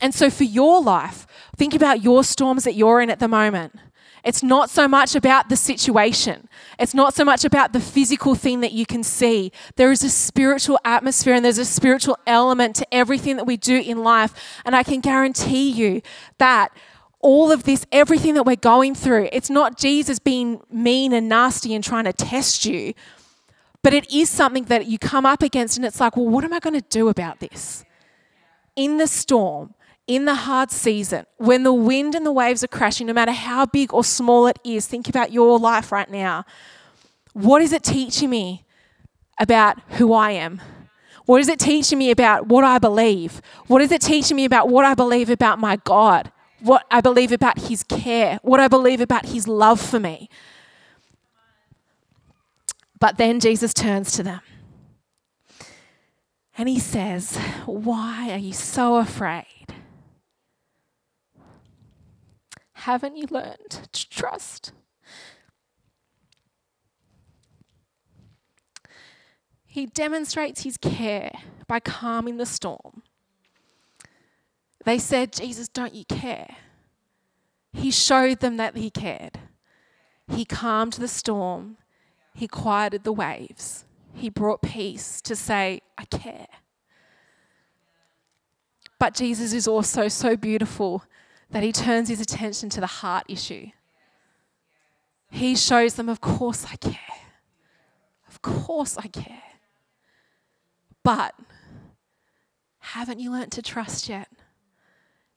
And 0.02 0.14
so, 0.14 0.30
for 0.30 0.44
your 0.44 0.82
life, 0.82 1.28
think 1.56 1.74
about 1.74 2.04
your 2.04 2.26
storms 2.26 2.66
that 2.66 2.74
you're 2.74 3.00
in 3.00 3.10
at 3.10 3.20
the 3.20 3.28
moment. 3.30 3.80
It's 4.24 4.44
not 4.44 4.70
so 4.70 4.88
much 4.88 5.16
about 5.16 5.50
the 5.50 5.56
situation. 5.56 6.48
It's 6.78 6.94
not 6.94 7.14
so 7.14 7.26
much 7.26 7.44
about 7.44 7.74
the 7.74 7.80
physical 7.80 8.36
thing 8.36 8.62
that 8.62 8.72
you 8.72 8.86
can 8.86 9.04
see. 9.04 9.52
There 9.78 9.92
is 9.92 10.04
a 10.04 10.10
spiritual 10.10 10.80
atmosphere 10.86 11.34
and 11.34 11.44
there's 11.44 11.58
a 11.58 11.66
spiritual 11.66 12.18
element 12.28 12.76
to 12.78 12.94
everything 12.94 13.38
that 13.38 13.46
we 13.46 13.58
do 13.58 13.80
in 13.80 14.04
life. 14.04 14.34
And 14.64 14.76
I 14.76 14.84
can 14.84 15.02
guarantee 15.02 15.72
you 15.72 16.02
that 16.38 16.72
all 17.20 17.52
of 17.52 17.64
this, 17.64 17.86
everything 17.92 18.36
that 18.36 18.46
we're 18.46 18.56
going 18.56 18.96
through, 18.96 19.30
it's 19.32 19.50
not 19.50 19.78
Jesus 19.78 20.20
being 20.20 20.62
mean 20.72 21.14
and 21.14 21.28
nasty 21.28 21.74
and 21.74 21.84
trying 21.84 22.06
to 22.06 22.14
test 22.14 22.66
you, 22.66 22.94
but 23.84 23.94
it 23.94 24.12
is 24.14 24.30
something 24.30 24.66
that 24.66 24.86
you 24.86 25.00
come 25.00 25.26
up 25.26 25.42
against 25.42 25.78
and 25.78 25.86
it's 25.86 26.00
like, 26.00 26.16
well, 26.16 26.28
what 26.28 26.44
am 26.44 26.54
I 26.54 26.60
going 26.60 26.80
to 26.80 26.88
do 26.90 27.10
about 27.10 27.40
this? 27.40 27.84
In 28.76 28.98
the 28.98 29.08
storm, 29.08 29.74
in 30.12 30.26
the 30.26 30.36
hard 30.36 30.72
season, 30.72 31.26
when 31.38 31.64
the 31.64 31.72
wind 31.72 32.16
and 32.16 32.26
the 32.26 32.34
waves 32.34 32.66
are 32.66 32.68
crashing, 32.68 33.08
no 33.08 33.14
matter 33.14 33.32
how 33.32 33.66
big 33.66 33.94
or 33.94 34.04
small 34.04 34.46
it 34.46 34.60
is, 34.62 34.86
think 34.86 35.08
about 35.08 35.32
your 35.32 35.58
life 35.58 35.90
right 35.90 36.12
now. 36.12 36.44
What 37.32 37.62
is 37.62 37.72
it 37.72 37.82
teaching 37.82 38.30
me 38.30 38.66
about 39.40 39.80
who 39.92 40.12
I 40.12 40.32
am? 40.32 40.62
What 41.28 41.40
is 41.40 41.48
it 41.48 41.60
teaching 41.60 41.98
me 41.98 42.12
about 42.12 42.48
what 42.48 42.66
I 42.66 42.78
believe? 42.78 43.42
What 43.68 43.82
is 43.82 43.90
it 43.90 44.02
teaching 44.02 44.36
me 44.36 44.44
about 44.44 44.68
what 44.68 44.84
I 44.84 44.96
believe 44.96 45.30
about 45.30 45.60
my 45.60 45.78
God? 45.78 46.30
What 46.60 46.86
I 46.92 47.00
believe 47.00 47.32
about 47.32 47.60
His 47.60 47.82
care? 47.82 48.38
What 48.42 48.60
I 48.60 48.68
believe 48.68 49.00
about 49.00 49.28
His 49.28 49.48
love 49.48 49.80
for 49.80 49.98
me? 49.98 50.30
But 53.00 53.18
then 53.18 53.40
Jesus 53.40 53.74
turns 53.74 54.12
to 54.18 54.24
them 54.24 54.42
and 56.58 56.68
He 56.68 56.80
says, 56.80 57.38
Why 57.66 58.32
are 58.32 58.38
you 58.38 58.52
so 58.52 58.98
afraid? 58.98 59.46
Haven't 62.82 63.16
you 63.16 63.28
learned 63.30 63.88
to 63.92 64.10
trust? 64.10 64.72
He 69.68 69.86
demonstrates 69.86 70.64
his 70.64 70.78
care 70.78 71.32
by 71.68 71.80
calming 71.80 72.38
the 72.38 72.46
storm. 72.48 73.04
They 74.84 74.98
said, 74.98 75.32
Jesus, 75.32 75.68
don't 75.68 75.94
you 75.94 76.06
care? 76.06 76.56
He 77.72 77.92
showed 77.92 78.40
them 78.40 78.58
that 78.58 78.76
he 78.76 78.90
cared. 78.90 79.38
He 80.28 80.44
calmed 80.44 80.94
the 80.94 81.08
storm, 81.08 81.78
he 82.34 82.48
quieted 82.48 83.04
the 83.04 83.14
waves, 83.14 83.86
he 84.16 84.30
brought 84.30 84.64
peace 84.64 85.22
to 85.22 85.36
say, 85.36 85.82
I 86.00 86.06
care. 86.06 86.48
But 88.98 89.14
Jesus 89.14 89.54
is 89.54 89.68
also 89.68 90.08
so 90.08 90.36
beautiful 90.36 91.04
that 91.52 91.64
he 91.64 91.72
turns 91.72 92.10
his 92.10 92.22
attention 92.22 92.70
to 92.70 92.82
the 92.82 92.88
heart 92.88 93.26
issue. 93.28 93.68
He 95.30 95.56
shows 95.56 95.96
them, 95.96 96.10
Of 96.10 96.22
course 96.22 96.66
I 96.72 96.76
care. 96.76 97.00
Of 98.28 98.42
course 98.42 98.98
I 98.98 99.08
care. 99.08 99.44
But 101.04 101.36
haven't 102.80 103.20
you 103.20 103.32
learnt 103.32 103.52
to 103.54 103.62
trust 103.62 104.10
yet? 104.10 104.28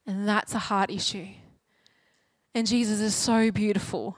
And 0.07 0.29
that's 0.29 0.55
a 0.55 0.59
heart 0.59 0.91
issue. 0.91 1.29
And 2.55 2.67
Jesus 2.67 3.01
is 3.01 3.15
so 3.15 3.51
beautiful 3.51 4.17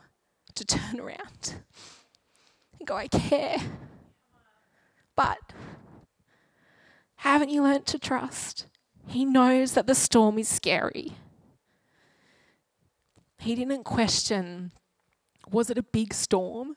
to 0.54 0.64
turn 0.64 1.00
around 1.00 1.54
and 2.78 2.86
go, 2.86 2.96
I 2.96 3.08
care. 3.08 3.58
But 5.14 5.38
haven't 7.16 7.50
you 7.50 7.62
learnt 7.62 7.86
to 7.86 7.98
trust? 7.98 8.66
He 9.06 9.24
knows 9.24 9.72
that 9.72 9.86
the 9.86 9.94
storm 9.94 10.38
is 10.38 10.48
scary. 10.48 11.12
He 13.38 13.54
didn't 13.54 13.84
question, 13.84 14.72
was 15.50 15.70
it 15.70 15.78
a 15.78 15.82
big 15.82 16.12
storm? 16.14 16.76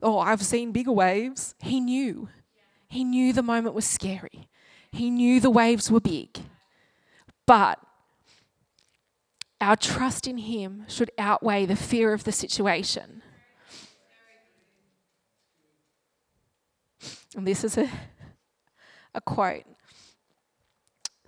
Oh, 0.00 0.18
I've 0.18 0.42
seen 0.42 0.72
bigger 0.72 0.92
waves. 0.92 1.54
He 1.60 1.80
knew. 1.80 2.28
He 2.88 3.04
knew 3.04 3.32
the 3.32 3.42
moment 3.42 3.74
was 3.74 3.86
scary. 3.86 4.48
He 4.90 5.10
knew 5.10 5.40
the 5.40 5.50
waves 5.50 5.90
were 5.90 6.00
big. 6.00 6.38
But 7.46 7.78
our 9.60 9.76
trust 9.76 10.26
in 10.26 10.38
Him 10.38 10.84
should 10.88 11.10
outweigh 11.18 11.66
the 11.66 11.76
fear 11.76 12.12
of 12.12 12.24
the 12.24 12.32
situation. 12.32 13.22
And 17.36 17.46
this 17.46 17.64
is 17.64 17.78
a, 17.78 17.88
a 19.14 19.20
quote 19.20 19.64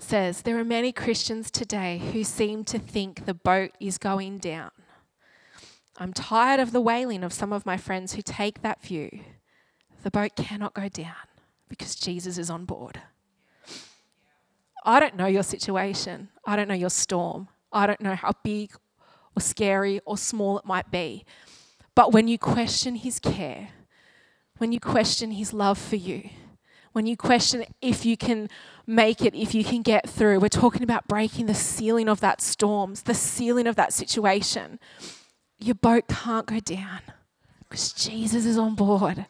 says, 0.05 0.43
There 0.43 0.59
are 0.59 0.64
many 0.64 0.93
Christians 0.93 1.51
today 1.51 1.99
who 2.12 2.23
seem 2.23 2.64
to 2.64 2.79
think 2.79 3.25
the 3.25 3.35
boat 3.35 3.73
is 3.81 3.99
going 3.99 4.38
down. 4.38 4.71
I'm 5.97 6.12
tired 6.12 6.61
of 6.61 6.73
the 6.73 6.81
wailing 6.81 7.25
of 7.25 7.33
some 7.33 7.53
of 7.53 7.64
my 7.64 7.77
friends 7.77 8.14
who 8.14 8.23
take 8.23 8.62
that 8.62 8.83
view. 8.83 9.21
The 10.03 10.11
boat 10.11 10.37
cannot 10.37 10.75
go 10.75 10.88
down 10.88 11.29
because 11.69 11.95
Jesus 11.95 12.37
is 12.37 12.51
on 12.51 12.64
board. 12.64 13.01
I 14.85 15.01
don't 15.01 15.17
know 15.17 15.27
your 15.27 15.43
situation. 15.43 16.29
I 16.45 16.57
don't 16.57 16.69
know 16.69 16.75
your 16.75 16.90
storm. 16.90 17.49
I 17.73 17.87
don't 17.87 18.01
know 18.01 18.14
how 18.14 18.33
big 18.43 18.73
or 19.37 19.40
scary 19.40 20.01
or 20.05 20.19
small 20.19 20.59
it 20.59 20.67
might 20.67 20.90
be. 20.90 21.25
But 21.95 22.12
when 22.12 22.29
you 22.29 22.38
question 22.38 22.97
his 22.97 23.19
care, 23.19 23.71
when 24.59 24.73
you 24.73 24.81
question 24.81 25.31
his 25.33 25.53
love 25.53 25.79
for 25.79 25.97
you, 25.97 26.29
when 26.94 27.07
you 27.07 27.16
question 27.16 27.64
if 27.83 28.07
you 28.07 28.16
can 28.16 28.48
make 28.87 29.20
it, 29.20 29.35
if 29.35 29.52
you 29.52 29.64
can 29.64 29.83
get 29.83 30.09
through. 30.09 30.38
We're 30.38 30.48
talking 30.48 30.85
about 30.85 31.09
breaking 31.09 31.46
the 31.46 31.54
ceiling 31.54 32.09
of 32.09 32.20
that 32.20 32.40
storm, 32.40 32.94
the 33.04 33.14
ceiling 33.14 33.66
of 33.66 33.74
that 33.74 33.92
situation. 33.92 34.78
Your 35.59 35.74
boat 35.74 36.07
can't 36.07 36.46
go 36.46 36.61
down 36.61 37.00
because 37.59 37.92
Jesus 37.92 38.46
is 38.46 38.57
on 38.57 38.76
board. 38.76 39.26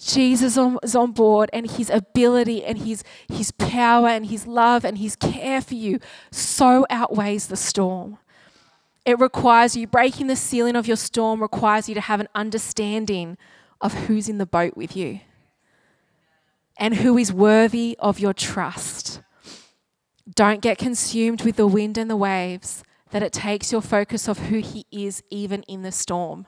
Jesus 0.00 0.56
is 0.56 0.96
on 0.96 1.12
board, 1.12 1.50
and 1.52 1.70
his 1.70 1.90
ability 1.90 2.64
and 2.64 2.78
his, 2.78 3.04
his 3.28 3.50
power 3.50 4.08
and 4.08 4.26
his 4.26 4.46
love 4.46 4.84
and 4.84 4.96
his 4.96 5.16
care 5.16 5.60
for 5.60 5.74
you 5.74 5.98
so 6.30 6.86
outweighs 6.88 7.48
the 7.48 7.56
storm. 7.56 8.16
It 9.04 9.18
requires 9.18 9.76
you, 9.76 9.86
breaking 9.86 10.28
the 10.28 10.36
ceiling 10.36 10.76
of 10.76 10.86
your 10.86 10.96
storm 10.96 11.42
requires 11.42 11.88
you 11.88 11.94
to 11.96 12.00
have 12.00 12.20
an 12.20 12.28
understanding 12.34 13.36
of 13.80 13.92
who's 13.92 14.28
in 14.28 14.38
the 14.38 14.46
boat 14.46 14.76
with 14.76 14.96
you 14.96 15.20
and 16.78 16.96
who 16.96 17.18
is 17.18 17.32
worthy 17.32 17.96
of 17.98 18.18
your 18.18 18.34
trust. 18.34 19.20
Don't 20.34 20.60
get 20.60 20.78
consumed 20.78 21.42
with 21.42 21.56
the 21.56 21.66
wind 21.66 21.98
and 21.98 22.10
the 22.10 22.16
waves, 22.16 22.82
that 23.10 23.22
it 23.22 23.32
takes 23.32 23.72
your 23.72 23.82
focus 23.82 24.28
of 24.28 24.38
who 24.38 24.58
He 24.58 24.86
is, 24.90 25.22
even 25.30 25.62
in 25.64 25.82
the 25.82 25.92
storm 25.92 26.46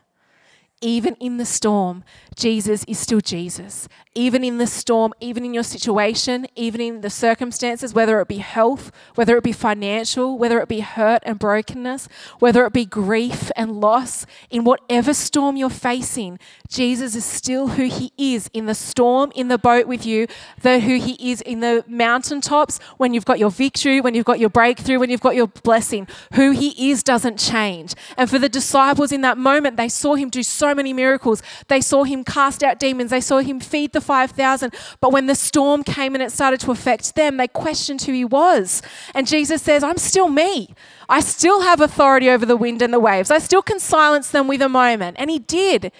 even 0.84 1.14
in 1.14 1.38
the 1.38 1.46
storm, 1.46 2.04
Jesus 2.36 2.84
is 2.84 2.98
still 2.98 3.20
Jesus. 3.20 3.88
Even 4.14 4.44
in 4.44 4.58
the 4.58 4.66
storm, 4.66 5.14
even 5.18 5.44
in 5.44 5.54
your 5.54 5.62
situation, 5.62 6.46
even 6.54 6.80
in 6.80 7.00
the 7.00 7.08
circumstances, 7.08 7.94
whether 7.94 8.20
it 8.20 8.28
be 8.28 8.38
health, 8.38 8.92
whether 9.14 9.36
it 9.38 9.42
be 9.42 9.52
financial, 9.52 10.36
whether 10.36 10.60
it 10.60 10.68
be 10.68 10.80
hurt 10.80 11.22
and 11.24 11.38
brokenness, 11.38 12.06
whether 12.38 12.66
it 12.66 12.74
be 12.74 12.84
grief 12.84 13.50
and 13.56 13.80
loss, 13.80 14.26
in 14.50 14.62
whatever 14.62 15.14
storm 15.14 15.56
you're 15.56 15.70
facing, 15.70 16.38
Jesus 16.68 17.16
is 17.16 17.24
still 17.24 17.68
who 17.68 17.84
he 17.84 18.12
is 18.18 18.50
in 18.52 18.66
the 18.66 18.74
storm, 18.74 19.32
in 19.34 19.48
the 19.48 19.58
boat 19.58 19.86
with 19.86 20.04
you, 20.04 20.26
the 20.60 20.80
who 20.80 20.98
he 20.98 21.32
is 21.32 21.40
in 21.40 21.60
the 21.60 21.82
mountaintops, 21.88 22.78
when 22.98 23.14
you've 23.14 23.24
got 23.24 23.38
your 23.38 23.50
victory, 23.50 24.02
when 24.02 24.14
you've 24.14 24.26
got 24.26 24.38
your 24.38 24.50
breakthrough, 24.50 24.98
when 24.98 25.08
you've 25.08 25.20
got 25.20 25.34
your 25.34 25.46
blessing. 25.46 26.06
Who 26.34 26.50
he 26.50 26.90
is 26.90 27.02
doesn't 27.02 27.38
change. 27.38 27.94
And 28.18 28.28
for 28.28 28.38
the 28.38 28.50
disciples 28.50 29.12
in 29.12 29.22
that 29.22 29.38
moment, 29.38 29.78
they 29.78 29.88
saw 29.88 30.14
him 30.14 30.28
do 30.28 30.42
so 30.42 30.73
many 30.74 30.92
miracles. 30.92 31.42
They 31.68 31.80
saw 31.80 32.04
him 32.04 32.24
cast 32.24 32.62
out 32.62 32.78
demons, 32.78 33.10
they 33.10 33.20
saw 33.20 33.38
him 33.38 33.60
feed 33.60 33.92
the 33.92 34.00
5,000. 34.00 34.74
But 35.00 35.12
when 35.12 35.26
the 35.26 35.34
storm 35.34 35.82
came 35.82 36.14
and 36.14 36.22
it 36.22 36.32
started 36.32 36.60
to 36.60 36.70
affect 36.70 37.14
them, 37.14 37.36
they 37.36 37.48
questioned 37.48 38.02
who 38.02 38.12
he 38.12 38.24
was. 38.24 38.82
And 39.14 39.26
Jesus 39.26 39.62
says, 39.62 39.82
I'm 39.82 39.98
still 39.98 40.28
me. 40.28 40.74
I 41.08 41.20
still 41.20 41.62
have 41.62 41.80
authority 41.80 42.30
over 42.30 42.46
the 42.46 42.56
wind 42.56 42.82
and 42.82 42.92
the 42.92 43.00
waves. 43.00 43.30
I 43.30 43.38
still 43.38 43.62
can 43.62 43.78
silence 43.78 44.30
them 44.30 44.48
with 44.48 44.62
a 44.62 44.68
moment. 44.68 45.16
And 45.18 45.30
he 45.30 45.38
did. 45.38 45.92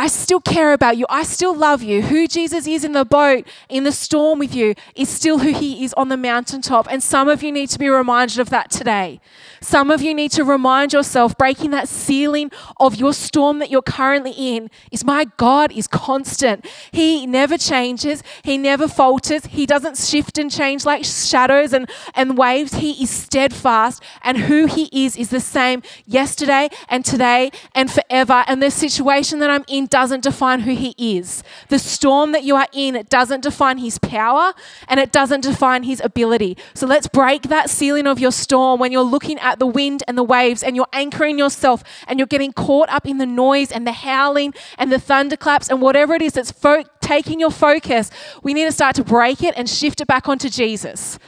I 0.00 0.06
still 0.06 0.40
care 0.40 0.72
about 0.72 0.96
you. 0.96 1.04
I 1.10 1.24
still 1.24 1.54
love 1.54 1.82
you. 1.82 2.00
Who 2.00 2.26
Jesus 2.26 2.66
is 2.66 2.84
in 2.86 2.92
the 2.92 3.04
boat, 3.04 3.46
in 3.68 3.84
the 3.84 3.92
storm 3.92 4.38
with 4.38 4.54
you, 4.54 4.74
is 4.94 5.10
still 5.10 5.40
who 5.40 5.52
he 5.52 5.84
is 5.84 5.92
on 5.92 6.08
the 6.08 6.16
mountaintop. 6.16 6.90
And 6.90 7.02
some 7.02 7.28
of 7.28 7.42
you 7.42 7.52
need 7.52 7.68
to 7.68 7.78
be 7.78 7.90
reminded 7.90 8.38
of 8.38 8.48
that 8.48 8.70
today. 8.70 9.20
Some 9.60 9.90
of 9.90 10.00
you 10.00 10.14
need 10.14 10.30
to 10.30 10.42
remind 10.42 10.94
yourself, 10.94 11.36
breaking 11.36 11.72
that 11.72 11.86
ceiling 11.86 12.50
of 12.78 12.96
your 12.96 13.12
storm 13.12 13.58
that 13.58 13.70
you're 13.70 13.82
currently 13.82 14.30
in, 14.30 14.70
is 14.90 15.04
my 15.04 15.26
God 15.36 15.70
is 15.70 15.86
constant. 15.86 16.66
He 16.92 17.26
never 17.26 17.58
changes, 17.58 18.22
He 18.42 18.56
never 18.56 18.88
falters, 18.88 19.44
He 19.44 19.66
doesn't 19.66 19.98
shift 19.98 20.38
and 20.38 20.50
change 20.50 20.86
like 20.86 21.04
shadows 21.04 21.74
and, 21.74 21.90
and 22.14 22.38
waves. 22.38 22.76
He 22.76 22.92
is 23.02 23.10
steadfast, 23.10 24.02
and 24.22 24.38
who 24.38 24.64
He 24.64 24.88
is 25.04 25.14
is 25.14 25.28
the 25.28 25.40
same 25.40 25.82
yesterday 26.06 26.70
and 26.88 27.04
today 27.04 27.50
and 27.74 27.90
forever. 27.90 28.44
And 28.46 28.62
the 28.62 28.70
situation 28.70 29.40
that 29.40 29.50
I'm 29.50 29.66
in 29.68 29.88
doesn't 29.90 30.22
define 30.22 30.60
who 30.60 30.74
He 30.74 30.94
is. 30.98 31.42
The 31.68 31.78
storm 31.78 32.32
that 32.32 32.44
you 32.44 32.56
are 32.56 32.66
in, 32.72 32.96
it 32.96 33.08
doesn't 33.08 33.42
define 33.42 33.78
His 33.78 33.98
power 33.98 34.52
and 34.88 34.98
it 34.98 35.12
doesn't 35.12 35.42
define 35.42 35.82
His 35.82 36.00
ability. 36.02 36.56
So 36.74 36.86
let's 36.86 37.08
break 37.08 37.42
that 37.42 37.68
ceiling 37.70 38.06
of 38.06 38.18
your 38.18 38.32
storm 38.32 38.80
when 38.80 38.92
you're 38.92 39.02
looking 39.02 39.38
at 39.38 39.58
the 39.58 39.66
wind 39.66 40.02
and 40.08 40.16
the 40.16 40.22
waves 40.22 40.62
and 40.62 40.76
you're 40.76 40.88
anchoring 40.92 41.38
yourself 41.38 41.82
and 42.06 42.18
you're 42.18 42.26
getting 42.26 42.52
caught 42.52 42.88
up 42.88 43.06
in 43.06 43.18
the 43.18 43.26
noise 43.26 43.70
and 43.70 43.86
the 43.86 43.92
howling 43.92 44.54
and 44.78 44.90
the 44.92 44.98
thunderclaps 44.98 45.68
and 45.68 45.82
whatever 45.82 46.14
it 46.14 46.22
is 46.22 46.32
that's 46.32 46.50
fo- 46.50 46.84
taking 47.00 47.40
your 47.40 47.50
focus. 47.50 48.10
We 48.42 48.54
need 48.54 48.64
to 48.64 48.72
start 48.72 48.96
to 48.96 49.04
break 49.04 49.42
it 49.42 49.54
and 49.56 49.68
shift 49.68 50.00
it 50.00 50.06
back 50.06 50.28
onto 50.28 50.48
Jesus. 50.48 51.18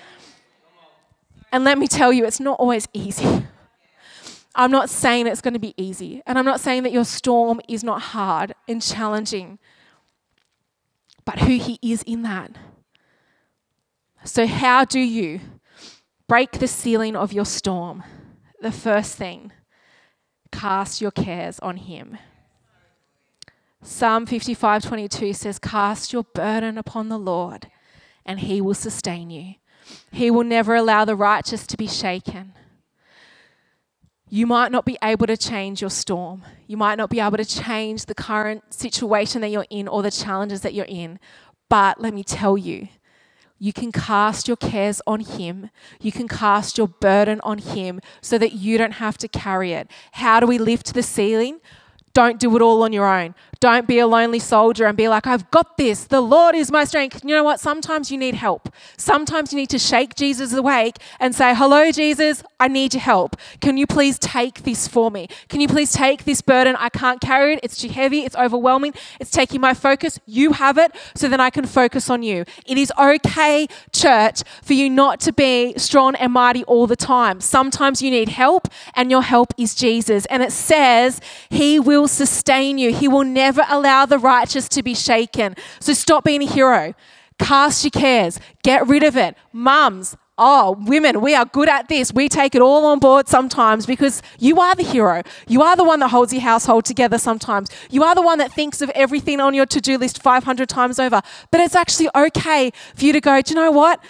And 1.51 1.65
let 1.65 1.77
me 1.77 1.87
tell 1.87 2.13
you, 2.13 2.25
it's 2.25 2.41
not 2.41 2.59
always 2.59 2.89
easy. 2.95 3.47
I'm 4.55 4.71
not 4.71 4.91
saying 4.91 5.27
it's 5.27 5.41
going 5.41 5.55
to 5.55 5.61
be 5.61 5.75
easy. 5.77 6.23
And 6.27 6.39
I'm 6.39 6.45
not 6.45 6.61
saying 6.61 6.83
that 6.83 6.93
your 6.93 7.05
storm 7.05 7.61
is 7.69 7.83
not 7.83 8.03
hard 8.03 8.55
and 8.69 8.83
challenging, 8.83 9.59
but 11.25 11.41
who 11.41 11.59
He 11.59 11.79
is 11.83 12.03
in 12.03 12.23
that. 12.23 12.53
So, 14.25 14.47
how 14.47 14.85
do 14.85 15.01
you 15.01 15.41
break 16.29 16.53
the 16.53 16.69
ceiling 16.69 17.17
of 17.17 17.33
your 17.33 17.45
storm? 17.45 18.03
The 18.61 18.73
first 18.73 19.17
thing, 19.17 19.53
cast 20.53 21.01
your 21.01 21.11
cares 21.11 21.59
on 21.61 21.79
Him. 21.79 22.19
Psalm 23.83 24.27
55:22 24.27 25.33
says, 25.33 25.59
"Cast 25.59 26.13
your 26.13 26.23
burden 26.23 26.79
upon 26.79 27.09
the 27.09 27.19
Lord, 27.19 27.69
and 28.25 28.39
he 28.39 28.61
will 28.61 28.75
sustain 28.75 29.31
you. 29.31 29.57
He 30.13 30.31
will 30.31 30.45
never 30.45 30.77
allow 30.77 31.05
the 31.05 31.17
righteous 31.17 31.67
to 31.67 31.77
be 31.77 31.89
shaken." 31.89 32.55
You 34.35 34.47
might 34.47 34.73
not 34.73 34.87
be 34.87 34.97
able 35.05 35.27
to 35.27 35.37
change 35.37 35.83
your 35.83 35.91
storm. 35.91 36.43
You 36.67 36.79
might 36.79 36.95
not 36.95 37.11
be 37.11 37.21
able 37.21 37.37
to 37.37 37.45
change 37.45 38.07
the 38.07 38.15
current 38.15 38.73
situation 38.73 39.43
that 39.43 39.51
you're 39.51 39.67
in 39.69 39.87
or 39.87 40.03
the 40.03 40.11
challenges 40.11 40.63
that 40.63 40.73
you're 40.73 40.87
in. 40.89 41.21
But 41.69 42.01
let 42.01 42.15
me 42.15 42.25
tell 42.25 42.57
you, 42.57 42.89
you 43.59 43.75
can 43.75 43.93
cast 43.93 44.49
your 44.49 44.57
cares 44.57 45.03
on 45.07 45.21
Him. 45.21 45.69
You 46.01 46.13
can 46.13 46.29
cast 46.29 46.79
your 46.79 46.89
burden 46.89 47.43
on 47.43 47.59
Him 47.59 48.01
so 48.23 48.39
that 48.39 48.55
you 48.55 48.79
don't 48.79 48.93
have 48.93 49.19
to 49.19 49.29
carry 49.29 49.75
it. 49.75 49.91
How 50.13 50.41
do 50.41 50.47
we 50.47 50.57
lift 50.57 50.95
the 50.95 51.03
ceiling? 51.03 51.61
Don't 52.15 52.39
do 52.39 52.55
it 52.57 52.63
all 52.63 52.83
on 52.83 52.93
your 52.93 53.07
own. 53.07 53.35
Don't 53.63 53.87
be 53.87 54.01
a 54.01 54.09
lonely 54.09 54.41
soldier 54.41 54.87
and 54.87 54.97
be 54.97 55.07
like, 55.09 55.25
I've 55.25 55.49
got 55.53 55.77
this. 55.77 56.03
The 56.03 56.21
Lord 56.21 56.57
is 56.57 56.73
my 56.73 56.83
strength. 56.83 57.23
You 57.23 57.37
know 57.37 57.45
what? 57.45 57.61
Sometimes 57.61 58.11
you 58.11 58.19
need 58.19 58.35
help. 58.35 58.69
Sometimes 58.97 59.53
you 59.53 59.57
need 59.57 59.71
to 59.71 59.79
shake 59.79 60.17
Jesus 60.17 60.53
awake 60.53 60.97
and 61.21 61.33
say, 61.33 61.55
Hello, 61.55 61.93
Jesus, 61.93 62.43
I 62.59 62.67
need 62.67 62.93
your 62.93 63.03
help. 63.03 63.37
Can 63.61 63.77
you 63.77 63.87
please 63.87 64.19
take 64.19 64.65
this 64.65 64.89
for 64.89 65.13
me? 65.13 65.29
Can 65.49 65.61
you 65.61 65.69
please 65.69 65.93
take 65.93 66.25
this 66.25 66.43
burden? 66.43 66.75
I 66.77 66.89
can't 66.89 67.21
carry 67.21 67.53
it. 67.53 67.61
It's 67.63 67.77
too 67.77 67.89
heavy. 67.89 68.23
It's 68.23 68.35
overwhelming. 68.35 68.95
It's 69.21 69.31
taking 69.31 69.61
my 69.61 69.75
focus. 69.75 70.19
You 70.27 70.55
have 70.55 70.77
it 70.77 70.91
so 71.15 71.29
then 71.29 71.41
I 71.41 71.51
can 71.51 71.65
focus 71.65 72.11
on 72.11 72.25
you. 72.25 72.45
It 72.67 72.79
is 72.79 72.93
okay, 72.99 73.69
church, 73.93 74.43
for 74.63 74.73
you 74.73 74.91
not 74.91 75.21
to 75.21 75.33
be 75.33 75.75
strong 75.77 76.17
and 76.17 76.33
mighty 76.33 76.65
all 76.65 76.89
the 76.89 76.97
time. 76.97 77.41
Sometimes 77.41 78.03
you 78.03 78.11
need 78.11 78.31
help, 78.31 78.67
and 78.95 79.09
your 79.09 79.23
help 79.23 79.55
is 79.57 79.77
Jesus. 79.77 80.27
And 80.27 80.43
it 80.43 80.51
says, 80.51 81.21
He 81.49 81.79
will 81.79 82.02
sustain 82.09 82.79
you. 82.79 82.93
He 82.93 83.09
will 83.09 83.25
never 83.25 83.53
never 83.53 83.65
allow 83.69 84.07
the 84.07 84.19
righteous 84.19 84.69
to 84.69 84.83
be 84.83 84.95
shaken. 84.95 85.55
So 85.81 85.93
stop 85.93 86.25
being 86.25 86.43
a 86.43 86.47
hero. 86.47 86.95
Cast 87.39 87.85
your 87.85 87.91
cares. 87.91 88.39
Get 88.63 88.87
rid 88.87 89.03
of 89.03 89.17
it. 89.17 89.37
Mums, 89.53 90.17
oh, 90.39 90.77
women, 90.87 91.21
we 91.21 91.35
are 91.35 91.45
good 91.45 91.69
at 91.69 91.89
this. 91.89 92.13
We 92.13 92.29
take 92.29 92.55
it 92.55 92.63
all 92.63 92.85
on 92.87 92.99
board 92.99 93.29
sometimes 93.29 93.85
because 93.85 94.23
you 94.39 94.61
are 94.61 94.75
the 94.75 94.85
hero. 94.85 95.23
You 95.49 95.63
are 95.63 95.77
the 95.77 95.85
one 95.85 96.01
that 96.01 96.09
holds 96.09 96.33
your 96.33 96.43
household 96.43 96.85
together 96.85 97.19
sometimes. 97.19 97.69
You 97.91 98.05
are 98.05 98.15
the 98.15 98.23
one 98.23 98.39
that 98.39 98.53
thinks 98.53 98.81
of 98.81 98.91
everything 98.91 99.41
on 99.41 99.55
your 99.55 99.67
to 99.67 99.81
do 99.81 99.99
list 99.99 100.23
500 100.23 100.69
times 100.69 100.99
over. 100.99 101.21
But 101.51 101.61
it's 101.61 101.75
actually 101.75 102.09
okay 102.15 102.71
for 102.95 103.05
you 103.05 103.13
to 103.13 103.21
go, 103.21 103.41
do 103.43 103.55
you 103.55 103.61
know 103.61 103.71
what? 103.71 104.03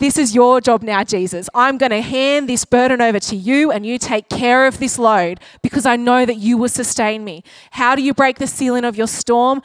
This 0.00 0.16
is 0.16 0.34
your 0.34 0.62
job 0.62 0.82
now, 0.82 1.04
Jesus. 1.04 1.50
I'm 1.54 1.76
going 1.76 1.90
to 1.90 2.00
hand 2.00 2.48
this 2.48 2.64
burden 2.64 3.02
over 3.02 3.20
to 3.20 3.36
you 3.36 3.70
and 3.70 3.84
you 3.84 3.98
take 3.98 4.30
care 4.30 4.66
of 4.66 4.78
this 4.78 4.98
load 4.98 5.40
because 5.60 5.84
I 5.84 5.96
know 5.96 6.24
that 6.24 6.38
you 6.38 6.56
will 6.56 6.70
sustain 6.70 7.22
me. 7.22 7.44
How 7.72 7.94
do 7.94 8.02
you 8.02 8.14
break 8.14 8.38
the 8.38 8.46
ceiling 8.46 8.86
of 8.86 8.96
your 8.96 9.06
storm? 9.06 9.60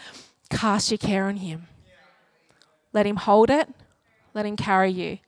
Cast 0.50 0.91
your 0.91 0.98
care 0.98 1.24
on 1.28 1.38
Him. 1.38 1.67
Let 2.91 3.06
Him 3.06 3.15
hold 3.15 3.50
it, 3.50 3.69
let 4.34 4.45
Him 4.45 4.58
carry 4.58 4.91
you. 4.91 5.19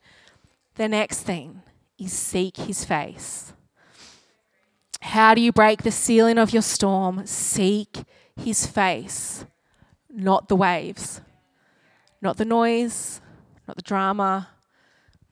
The 0.74 0.88
next 0.88 1.22
thing 1.22 1.62
is 1.98 2.12
seek 2.12 2.58
His 2.58 2.84
face. 2.84 3.54
How 5.00 5.34
do 5.34 5.40
you 5.40 5.52
break 5.52 5.84
the 5.84 5.90
ceiling 5.90 6.36
of 6.36 6.52
your 6.52 6.60
storm? 6.60 7.26
Seek 7.26 8.04
His 8.36 8.66
face, 8.66 9.46
not 10.10 10.48
the 10.48 10.56
waves, 10.56 11.22
not 12.20 12.36
the 12.36 12.44
noise, 12.44 13.22
not 13.66 13.76
the 13.76 13.82
drama 13.82 14.48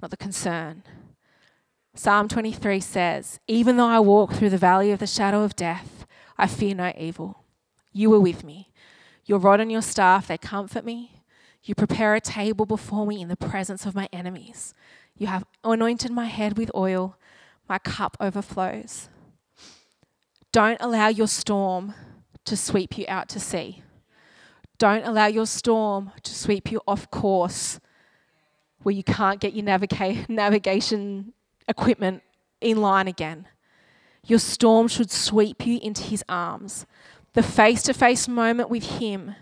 not 0.00 0.10
the 0.10 0.16
concern. 0.16 0.82
Psalm 1.94 2.28
23 2.28 2.80
says, 2.80 3.40
Even 3.46 3.76
though 3.76 3.86
I 3.86 4.00
walk 4.00 4.34
through 4.34 4.50
the 4.50 4.58
valley 4.58 4.92
of 4.92 4.98
the 4.98 5.06
shadow 5.06 5.42
of 5.42 5.56
death, 5.56 6.06
I 6.36 6.46
fear 6.46 6.74
no 6.74 6.92
evil. 6.98 7.44
You 7.92 8.12
are 8.14 8.20
with 8.20 8.44
me. 8.44 8.70
Your 9.24 9.38
rod 9.38 9.60
and 9.60 9.72
your 9.72 9.82
staff, 9.82 10.28
they 10.28 10.36
comfort 10.36 10.84
me. 10.84 11.22
You 11.62 11.74
prepare 11.74 12.14
a 12.14 12.20
table 12.20 12.66
before 12.66 13.06
me 13.06 13.20
in 13.20 13.28
the 13.28 13.36
presence 13.36 13.86
of 13.86 13.94
my 13.94 14.08
enemies. 14.12 14.74
You 15.16 15.26
have 15.28 15.44
anointed 15.64 16.12
my 16.12 16.26
head 16.26 16.58
with 16.58 16.70
oil, 16.74 17.16
my 17.68 17.78
cup 17.78 18.16
overflows. 18.20 19.08
Don't 20.52 20.78
allow 20.80 21.08
your 21.08 21.26
storm 21.26 21.94
to 22.44 22.56
sweep 22.56 22.96
you 22.98 23.06
out 23.08 23.28
to 23.30 23.40
sea. 23.40 23.82
Don't 24.78 25.04
allow 25.04 25.26
your 25.26 25.46
storm 25.46 26.12
to 26.22 26.34
sweep 26.34 26.70
you 26.70 26.80
off 26.86 27.10
course 27.10 27.80
where 28.86 28.94
you 28.94 29.02
can't 29.02 29.40
get 29.40 29.52
your 29.52 29.64
naviga- 29.64 30.28
navigation 30.28 31.32
equipment 31.66 32.22
in 32.60 32.80
line 32.80 33.08
again. 33.08 33.48
Your 34.24 34.38
storm 34.38 34.86
should 34.86 35.10
sweep 35.10 35.66
you 35.66 35.80
into 35.82 36.04
his 36.04 36.22
arms. 36.28 36.86
The 37.32 37.42
face 37.42 37.82
to 37.82 37.92
face 37.92 38.28
moment 38.28 38.70
with 38.70 38.84
him. 39.00 39.34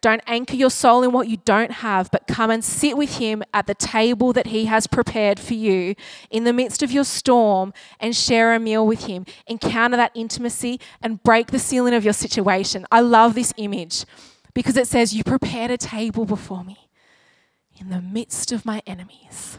Don't 0.00 0.22
anchor 0.28 0.54
your 0.54 0.70
soul 0.70 1.02
in 1.02 1.10
what 1.10 1.26
you 1.26 1.38
don't 1.38 1.72
have, 1.72 2.08
but 2.12 2.28
come 2.28 2.52
and 2.52 2.64
sit 2.64 2.96
with 2.96 3.16
him 3.16 3.42
at 3.52 3.66
the 3.66 3.74
table 3.74 4.32
that 4.32 4.46
he 4.46 4.66
has 4.66 4.86
prepared 4.86 5.40
for 5.40 5.54
you 5.54 5.96
in 6.30 6.44
the 6.44 6.52
midst 6.52 6.80
of 6.80 6.92
your 6.92 7.02
storm 7.02 7.72
and 7.98 8.14
share 8.14 8.54
a 8.54 8.60
meal 8.60 8.86
with 8.86 9.06
him. 9.06 9.26
Encounter 9.48 9.96
that 9.96 10.12
intimacy 10.14 10.78
and 11.02 11.20
break 11.24 11.48
the 11.48 11.58
ceiling 11.58 11.94
of 11.94 12.04
your 12.04 12.12
situation. 12.12 12.86
I 12.92 13.00
love 13.00 13.34
this 13.34 13.52
image 13.56 14.04
because 14.54 14.76
it 14.76 14.86
says, 14.86 15.12
You 15.12 15.24
prepared 15.24 15.72
a 15.72 15.76
table 15.76 16.24
before 16.24 16.62
me 16.62 16.83
in 17.80 17.90
the 17.90 18.00
midst 18.00 18.52
of 18.52 18.64
my 18.64 18.82
enemies, 18.86 19.58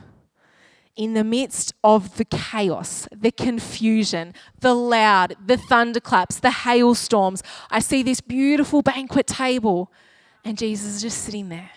in 0.95 1.13
the 1.13 1.23
midst 1.23 1.73
of 1.83 2.17
the 2.17 2.25
chaos, 2.25 3.07
the 3.13 3.31
confusion, 3.31 4.33
the 4.59 4.73
loud, 4.73 5.35
the 5.45 5.57
thunderclaps, 5.57 6.39
the 6.39 6.51
hailstorms, 6.51 7.43
I 7.69 7.79
see 7.79 8.01
this 8.01 8.21
beautiful 8.21 8.81
banquet 8.81 9.27
table, 9.27 9.91
and 10.43 10.57
Jesus 10.57 10.95
is 10.95 11.01
just 11.01 11.23
sitting 11.23 11.49
there. 11.49 11.71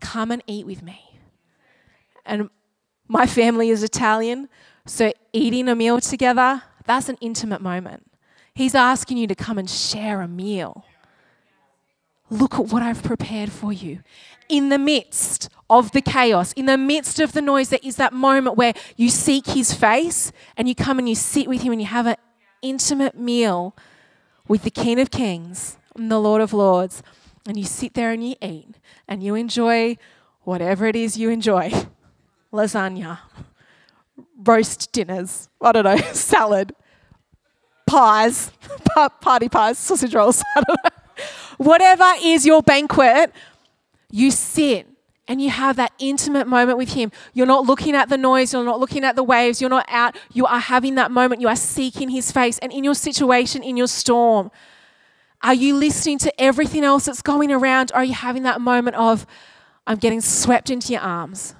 Come 0.00 0.30
and 0.30 0.42
eat 0.46 0.64
with 0.64 0.82
me. 0.82 1.18
And 2.24 2.48
my 3.08 3.26
family 3.26 3.68
is 3.68 3.82
Italian, 3.82 4.48
so 4.86 5.12
eating 5.32 5.68
a 5.68 5.74
meal 5.74 6.00
together, 6.00 6.62
that's 6.86 7.08
an 7.10 7.18
intimate 7.20 7.60
moment. 7.60 8.10
He's 8.54 8.74
asking 8.74 9.18
you 9.18 9.26
to 9.26 9.34
come 9.34 9.58
and 9.58 9.68
share 9.68 10.22
a 10.22 10.28
meal. 10.28 10.84
Look 12.30 12.54
at 12.54 12.66
what 12.66 12.82
I've 12.82 13.02
prepared 13.02 13.50
for 13.50 13.72
you. 13.72 14.00
In 14.48 14.68
the 14.68 14.78
midst 14.78 15.48
of 15.70 15.92
the 15.92 16.00
chaos, 16.00 16.52
in 16.52 16.66
the 16.66 16.76
midst 16.76 17.20
of 17.20 17.32
the 17.32 17.42
noise, 17.42 17.70
there 17.70 17.80
is 17.82 17.96
that 17.96 18.12
moment 18.12 18.56
where 18.56 18.74
you 18.96 19.08
seek 19.08 19.46
his 19.46 19.72
face 19.72 20.32
and 20.56 20.68
you 20.68 20.74
come 20.74 20.98
and 20.98 21.08
you 21.08 21.14
sit 21.14 21.48
with 21.48 21.62
him 21.62 21.72
and 21.72 21.80
you 21.80 21.86
have 21.86 22.06
an 22.06 22.16
intimate 22.62 23.18
meal 23.18 23.74
with 24.46 24.62
the 24.62 24.70
King 24.70 25.00
of 25.00 25.10
Kings 25.10 25.76
and 25.94 26.10
the 26.10 26.18
Lord 26.18 26.40
of 26.40 26.52
Lords. 26.52 27.02
And 27.46 27.56
you 27.56 27.64
sit 27.64 27.94
there 27.94 28.10
and 28.10 28.26
you 28.26 28.36
eat 28.42 28.76
and 29.06 29.22
you 29.22 29.34
enjoy 29.34 29.96
whatever 30.42 30.86
it 30.86 30.96
is 30.96 31.16
you 31.16 31.30
enjoy. 31.30 31.72
Lasagna, 32.52 33.18
roast 34.42 34.92
dinners, 34.92 35.48
I 35.60 35.72
don't 35.72 35.84
know, 35.84 35.96
salad, 36.12 36.74
pies, 37.86 38.50
party 39.20 39.48
pies, 39.48 39.78
sausage 39.78 40.14
rolls, 40.14 40.42
I 40.56 40.62
don't 40.62 40.84
know 40.84 41.07
whatever 41.58 42.10
is 42.22 42.46
your 42.46 42.62
banquet, 42.62 43.32
you 44.10 44.30
sit 44.30 44.86
and 45.28 45.42
you 45.42 45.50
have 45.50 45.76
that 45.76 45.92
intimate 45.98 46.46
moment 46.46 46.78
with 46.78 46.94
Him. 46.94 47.12
You're 47.34 47.46
not 47.46 47.66
looking 47.66 47.94
at 47.94 48.08
the 48.08 48.16
noise, 48.16 48.54
you're 48.54 48.64
not 48.64 48.80
looking 48.80 49.04
at 49.04 49.14
the 49.14 49.22
waves, 49.22 49.60
you're 49.60 49.68
not 49.68 49.84
out. 49.88 50.16
You 50.32 50.46
are 50.46 50.58
having 50.58 50.94
that 50.94 51.10
moment, 51.10 51.42
you 51.42 51.48
are 51.48 51.56
seeking 51.56 52.08
His 52.08 52.32
face. 52.32 52.58
And 52.58 52.72
in 52.72 52.82
your 52.82 52.94
situation, 52.94 53.62
in 53.62 53.76
your 53.76 53.86
storm, 53.86 54.50
are 55.42 55.54
you 55.54 55.76
listening 55.76 56.18
to 56.18 56.40
everything 56.40 56.82
else 56.82 57.04
that's 57.04 57.22
going 57.22 57.52
around? 57.52 57.92
Or 57.92 57.98
are 57.98 58.04
you 58.04 58.14
having 58.14 58.42
that 58.44 58.60
moment 58.60 58.96
of, 58.96 59.26
I'm 59.86 59.98
getting 59.98 60.20
swept 60.20 60.70
into 60.70 60.92
your 60.92 61.02
arms? 61.02 61.54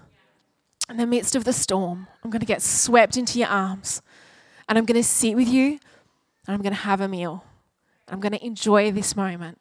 In 0.88 0.96
the 0.96 1.06
midst 1.06 1.36
of 1.36 1.44
the 1.44 1.52
storm, 1.52 2.08
I'm 2.24 2.30
going 2.30 2.40
to 2.40 2.46
get 2.46 2.62
swept 2.62 3.18
into 3.18 3.38
your 3.38 3.48
arms. 3.48 4.00
And 4.68 4.78
I'm 4.78 4.86
going 4.86 5.00
to 5.00 5.06
sit 5.06 5.36
with 5.36 5.48
you 5.48 5.78
and 6.46 6.54
I'm 6.54 6.62
going 6.62 6.72
to 6.72 6.80
have 6.80 7.02
a 7.02 7.08
meal. 7.08 7.44
I'm 8.08 8.20
going 8.20 8.32
to 8.32 8.44
enjoy 8.44 8.90
this 8.90 9.14
moment. 9.14 9.58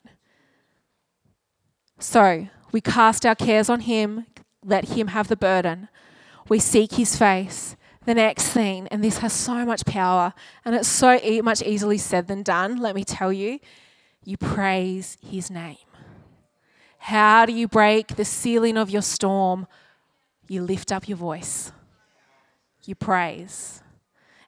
So, 2.00 2.48
we 2.72 2.82
cast 2.82 3.26
our 3.26 3.36
cares 3.36 3.70
on 3.70 3.82
Him, 3.82 4.26
let 4.64 4.90
Him 4.90 5.08
have 5.08 5.28
the 5.28 5.36
burden. 5.36 5.90
We 6.48 6.60
seek 6.60 6.94
His 6.94 7.16
face. 7.16 7.76
The 8.06 8.14
next 8.14 8.48
thing, 8.54 8.88
and 8.88 9.04
this 9.04 9.18
has 9.18 9.34
so 9.34 9.66
much 9.66 9.86
power, 9.86 10.34
and 10.64 10.74
it's 10.74 10.88
so 10.88 11.20
e- 11.22 11.42
much 11.42 11.62
easily 11.62 11.98
said 11.98 12.28
than 12.28 12.42
done, 12.42 12.78
let 12.78 12.96
me 12.96 13.04
tell 13.04 13.34
you, 13.34 13.60
you 14.24 14.38
praise 14.38 15.18
His 15.22 15.52
name. 15.52 15.76
How 17.00 17.46
do 17.46 17.52
you 17.52 17.68
break 17.68 18.16
the 18.16 18.24
ceiling 18.24 18.78
of 18.78 18.90
your 18.90 19.02
storm? 19.02 19.68
You 20.48 20.62
lift 20.62 20.92
up 20.94 21.10
your 21.10 21.18
voice, 21.18 21.74
you 22.86 22.96
praise. 22.96 23.82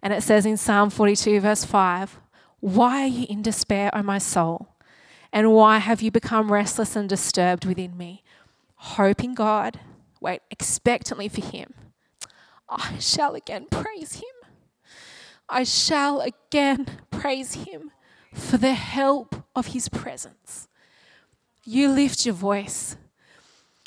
And 0.01 0.13
it 0.13 0.23
says 0.23 0.45
in 0.45 0.55
Psalm 0.55 0.89
42, 0.89 1.41
verse 1.41 1.65
5 1.65 2.17
Why 2.61 3.03
are 3.03 3.07
you 3.07 3.25
in 3.29 3.41
despair, 3.41 3.89
O 3.93 4.01
my 4.01 4.19
soul? 4.19 4.69
And 5.31 5.53
why 5.53 5.77
have 5.77 6.01
you 6.01 6.11
become 6.11 6.51
restless 6.51 6.95
and 6.95 7.07
disturbed 7.07 7.65
within 7.65 7.97
me? 7.97 8.23
Hope 8.75 9.23
in 9.23 9.33
God, 9.33 9.79
wait 10.19 10.41
expectantly 10.49 11.27
for 11.29 11.45
Him. 11.45 11.73
I 12.67 12.97
shall 12.99 13.35
again 13.35 13.67
praise 13.69 14.15
Him. 14.15 14.23
I 15.47 15.63
shall 15.63 16.21
again 16.21 16.87
praise 17.11 17.65
Him 17.65 17.91
for 18.33 18.57
the 18.57 18.73
help 18.73 19.43
of 19.55 19.67
His 19.67 19.89
presence. 19.89 20.67
You 21.63 21.89
lift 21.89 22.25
your 22.25 22.35
voice. 22.35 22.95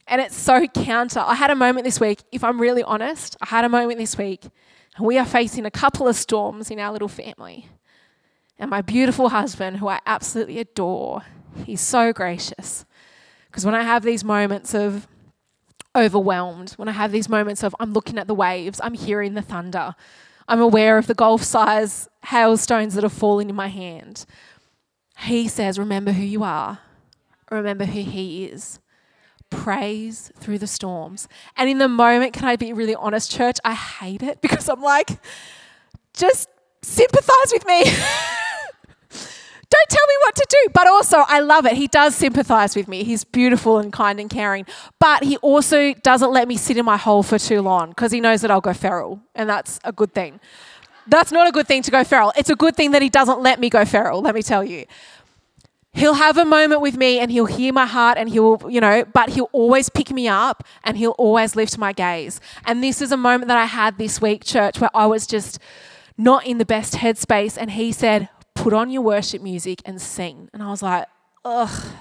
And 0.07 0.20
it's 0.20 0.36
so 0.36 0.66
counter. 0.66 1.20
I 1.20 1.34
had 1.34 1.51
a 1.51 1.55
moment 1.55 1.84
this 1.84 2.01
week, 2.01 2.22
if 2.32 2.45
I'm 2.45 2.61
really 2.61 2.82
honest, 2.82 3.36
I 3.40 3.47
had 3.47 3.64
a 3.64 3.68
moment 3.68 3.99
this 3.99 4.18
week, 4.18 4.43
and 4.97 5.07
we 5.07 5.16
are 5.16 5.24
facing 5.24 5.64
a 5.64 5.70
couple 5.70 6.07
of 6.07 6.16
storms 6.16 6.70
in 6.70 6.78
our 6.78 6.93
little 6.93 7.09
family. 7.09 7.68
And 8.59 8.70
my 8.70 8.82
beautiful 8.82 9.30
husband, 9.30 9.78
who 9.78 9.88
I 9.88 10.00
absolutely 10.07 10.59
adore, 10.59 11.22
he's 11.64 11.80
so 11.80 12.12
gracious. 12.12 12.84
Because 13.46 13.64
when 13.66 13.74
I 13.74 13.82
have 13.82 14.03
these 14.03 14.24
moments 14.24 14.74
of 14.74 15.07
overwhelmed, 15.94 16.72
when 16.72 16.88
I 16.88 16.92
have 16.92 17.12
these 17.12 17.28
moments 17.28 17.62
of 17.62 17.74
I'm 17.78 17.92
looking 17.92 18.18
at 18.18 18.26
the 18.26 18.34
waves, 18.34 18.80
I'm 18.82 18.94
hearing 18.94 19.34
the 19.34 19.42
thunder, 19.42 19.94
I'm 20.48 20.61
aware 20.61 20.98
of 20.98 21.07
the 21.07 21.14
golf 21.14 21.42
size 21.42 22.09
hailstones 22.24 22.94
that 22.94 23.05
are 23.05 23.11
falling 23.11 23.50
in 23.50 23.55
my 23.55 23.68
hand, 23.68 24.24
he 25.18 25.48
says, 25.48 25.78
Remember 25.78 26.12
who 26.12 26.24
you 26.24 26.42
are, 26.42 26.78
remember 27.50 27.84
who 27.84 28.03
he 28.03 28.46
is. 28.46 28.78
Praise 29.50 30.32
through 30.38 30.59
the 30.59 30.66
storms. 30.66 31.28
And 31.59 31.68
in 31.68 31.76
the 31.76 31.88
moment, 31.88 32.32
can 32.32 32.46
I 32.46 32.57
be 32.57 32.72
really 32.72 32.94
honest, 32.94 33.30
church? 33.30 33.59
I 33.62 33.74
hate 33.74 34.22
it 34.22 34.40
because 34.40 34.68
I'm 34.68 34.80
like, 34.80 35.11
just 36.14 36.48
sympathize 36.80 37.53
with 37.53 37.66
me. 37.66 37.84
Don't 39.73 39.89
tell 39.89 40.07
me 40.07 40.14
what 40.20 40.35
to 40.35 40.47
do. 40.51 40.68
But 40.75 40.87
also, 40.87 41.25
I 41.29 41.41
love 41.41 41.64
it. 41.64 41.79
He 41.79 41.87
does 41.87 42.14
sympathize 42.14 42.77
with 42.77 42.89
me. 42.89 43.05
He's 43.05 43.25
beautiful 43.25 43.79
and 43.79 43.91
kind 43.91 44.20
and 44.20 44.29
caring. 44.29 44.66
But 44.99 45.25
he 45.25 45.39
also 45.39 45.95
doesn't 45.95 46.31
let 46.31 46.47
me 46.47 46.59
sit 46.59 46.77
in 46.77 46.85
my 46.85 46.99
hole 46.99 47.23
for 47.23 47.39
too 47.39 47.62
long 47.62 47.89
because 47.89 48.12
he 48.12 48.20
knows 48.20 48.43
that 48.43 48.51
I'll 48.51 48.61
go 48.61 48.75
feral. 48.75 49.20
And 49.35 49.49
that's 49.49 49.81
a 49.83 49.91
good 49.91 50.12
thing. 50.12 50.41
That's 51.07 51.33
not 51.33 51.49
a 51.49 51.53
good 51.53 51.66
thing 51.66 51.81
to 51.83 51.91
go 51.91 52.05
feral. 52.05 52.35
It's 52.37 52.51
a 52.51 52.55
good 52.55 52.77
thing 52.77 52.91
that 52.91 53.01
he 53.01 53.09
doesn't 53.09 53.41
let 53.41 53.61
me 53.61 53.70
go 53.70 53.87
feral, 53.87 54.20
let 54.20 54.35
me 54.35 54.43
tell 54.43 54.62
you. 54.62 54.85
He'll 55.95 56.14
have 56.14 56.37
a 56.37 56.45
moment 56.45 56.83
with 56.83 56.97
me 56.97 57.18
and 57.18 57.31
he'll 57.31 57.47
hear 57.47 57.73
my 57.73 57.87
heart 57.87 58.18
and 58.18 58.29
he'll, 58.29 58.61
you 58.68 58.81
know, 58.81 59.05
but 59.12 59.31
he'll 59.31 59.51
always 59.53 59.89
pick 59.89 60.11
me 60.11 60.29
up 60.29 60.64
and 60.85 60.99
he'll 60.99 61.12
always 61.12 61.57
lift 61.57 61.77
my 61.79 61.93
gaze. 61.93 62.41
And 62.66 62.85
this 62.85 63.01
is 63.01 63.11
a 63.11 63.16
moment 63.16 63.49
that 63.49 63.59
I 63.59 63.66
had 63.66 63.97
this 63.97 64.20
week, 64.20 64.45
church, 64.45 64.81
where 64.81 64.91
I 64.95 65.07
was 65.07 65.27
just 65.27 65.59
not 66.18 66.47
in 66.47 66.59
the 66.59 66.64
best 66.66 66.95
headspace. 66.95 67.57
And 67.59 67.73
he 67.73 67.91
said, 67.91 68.29
put 68.55 68.72
on 68.72 68.90
your 68.90 69.03
worship 69.03 69.42
music 69.42 69.82
and 69.84 70.00
sing. 70.00 70.48
And 70.53 70.62
I 70.62 70.70
was 70.70 70.82
like, 70.82 71.07
ugh. 71.44 71.92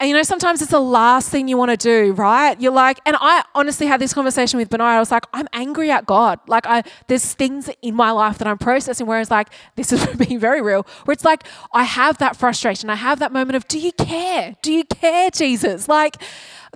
And 0.00 0.08
you 0.08 0.14
know, 0.14 0.22
sometimes 0.22 0.62
it's 0.62 0.70
the 0.70 0.78
last 0.78 1.28
thing 1.28 1.48
you 1.48 1.56
want 1.56 1.72
to 1.72 1.76
do, 1.76 2.12
right? 2.12 2.60
You're 2.60 2.72
like, 2.72 3.00
and 3.04 3.16
I 3.18 3.42
honestly 3.56 3.88
had 3.88 4.00
this 4.00 4.14
conversation 4.14 4.56
with 4.56 4.70
Benai. 4.70 4.82
I 4.82 5.00
was 5.00 5.10
like, 5.10 5.24
I'm 5.32 5.48
angry 5.52 5.90
at 5.90 6.06
God. 6.06 6.38
Like, 6.46 6.66
I 6.66 6.84
there's 7.08 7.34
things 7.34 7.68
in 7.82 7.96
my 7.96 8.12
life 8.12 8.38
that 8.38 8.46
I'm 8.46 8.58
processing. 8.58 9.08
Whereas, 9.08 9.28
like, 9.28 9.48
this 9.74 9.92
is 9.92 10.06
being 10.16 10.38
very 10.38 10.62
real. 10.62 10.86
Where 11.04 11.12
it's 11.12 11.24
like, 11.24 11.42
I 11.72 11.82
have 11.82 12.18
that 12.18 12.36
frustration. 12.36 12.90
I 12.90 12.94
have 12.94 13.18
that 13.18 13.32
moment 13.32 13.56
of, 13.56 13.66
do 13.66 13.80
you 13.80 13.90
care? 13.90 14.54
Do 14.62 14.72
you 14.72 14.84
care, 14.84 15.30
Jesus? 15.32 15.88
Like, 15.88 16.22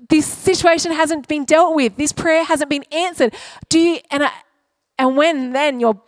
this 0.09 0.27
situation 0.27 0.91
hasn't 0.91 1.29
been 1.29 1.45
dealt 1.45 1.77
with. 1.77 1.97
This 1.97 2.11
prayer 2.11 2.43
hasn't 2.43 2.71
been 2.71 2.85
answered. 2.91 3.37
Do 3.69 3.79
you? 3.79 4.01
And 4.11 4.25
I, 4.25 4.33
and 4.99 5.17
when 5.17 5.53
then 5.53 5.79
your 5.79 6.01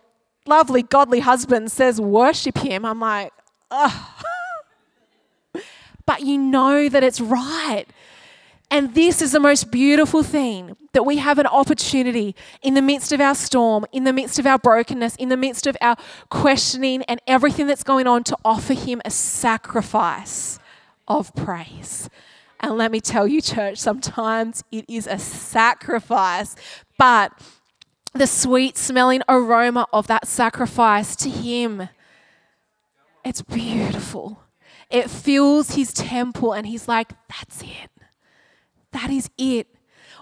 lovely, 0.46 0.82
godly 0.82 1.20
husband 1.20 1.72
says, 1.72 2.00
worship 2.00 2.58
him, 2.58 2.84
I'm 2.84 3.00
like, 3.00 3.32
ugh. 3.70 4.24
but 6.06 6.22
you 6.22 6.38
know 6.38 6.88
that 6.88 7.02
it's 7.02 7.20
right. 7.20 7.86
And 8.70 8.94
this 8.94 9.22
is 9.22 9.32
the 9.32 9.40
most 9.40 9.70
beautiful 9.70 10.22
thing 10.22 10.76
that 10.94 11.04
we 11.04 11.18
have 11.18 11.38
an 11.38 11.46
opportunity 11.46 12.34
in 12.62 12.74
the 12.74 12.82
midst 12.82 13.12
of 13.12 13.20
our 13.20 13.34
storm, 13.34 13.84
in 13.92 14.04
the 14.04 14.12
midst 14.12 14.38
of 14.38 14.46
our 14.46 14.58
brokenness, 14.58 15.16
in 15.16 15.28
the 15.28 15.36
midst 15.36 15.66
of 15.66 15.76
our 15.80 15.96
questioning 16.28 17.02
and 17.02 17.20
everything 17.26 17.66
that's 17.66 17.84
going 17.84 18.06
on 18.06 18.24
to 18.24 18.36
offer 18.44 18.74
Him 18.74 19.00
a 19.04 19.10
sacrifice 19.10 20.58
of 21.06 21.34
praise. 21.34 22.08
And 22.60 22.78
let 22.78 22.90
me 22.90 23.00
tell 23.00 23.28
you, 23.28 23.40
church, 23.40 23.78
sometimes 23.78 24.64
it 24.72 24.86
is 24.88 25.06
a 25.06 25.18
sacrifice, 25.18 26.56
but 26.98 27.32
the 28.14 28.26
sweet 28.26 28.76
smelling 28.76 29.22
aroma 29.28 29.86
of 29.92 30.06
that 30.06 30.26
sacrifice 30.26 31.16
to 31.16 31.28
Him. 31.28 31.88
It's 33.24 33.42
beautiful. 33.42 34.40
It 34.90 35.10
fills 35.10 35.74
His 35.74 35.92
temple, 35.92 36.52
and 36.52 36.66
He's 36.66 36.86
like, 36.88 37.12
that's 37.28 37.62
it. 37.62 37.90
That 38.92 39.10
is 39.10 39.28
it 39.36 39.73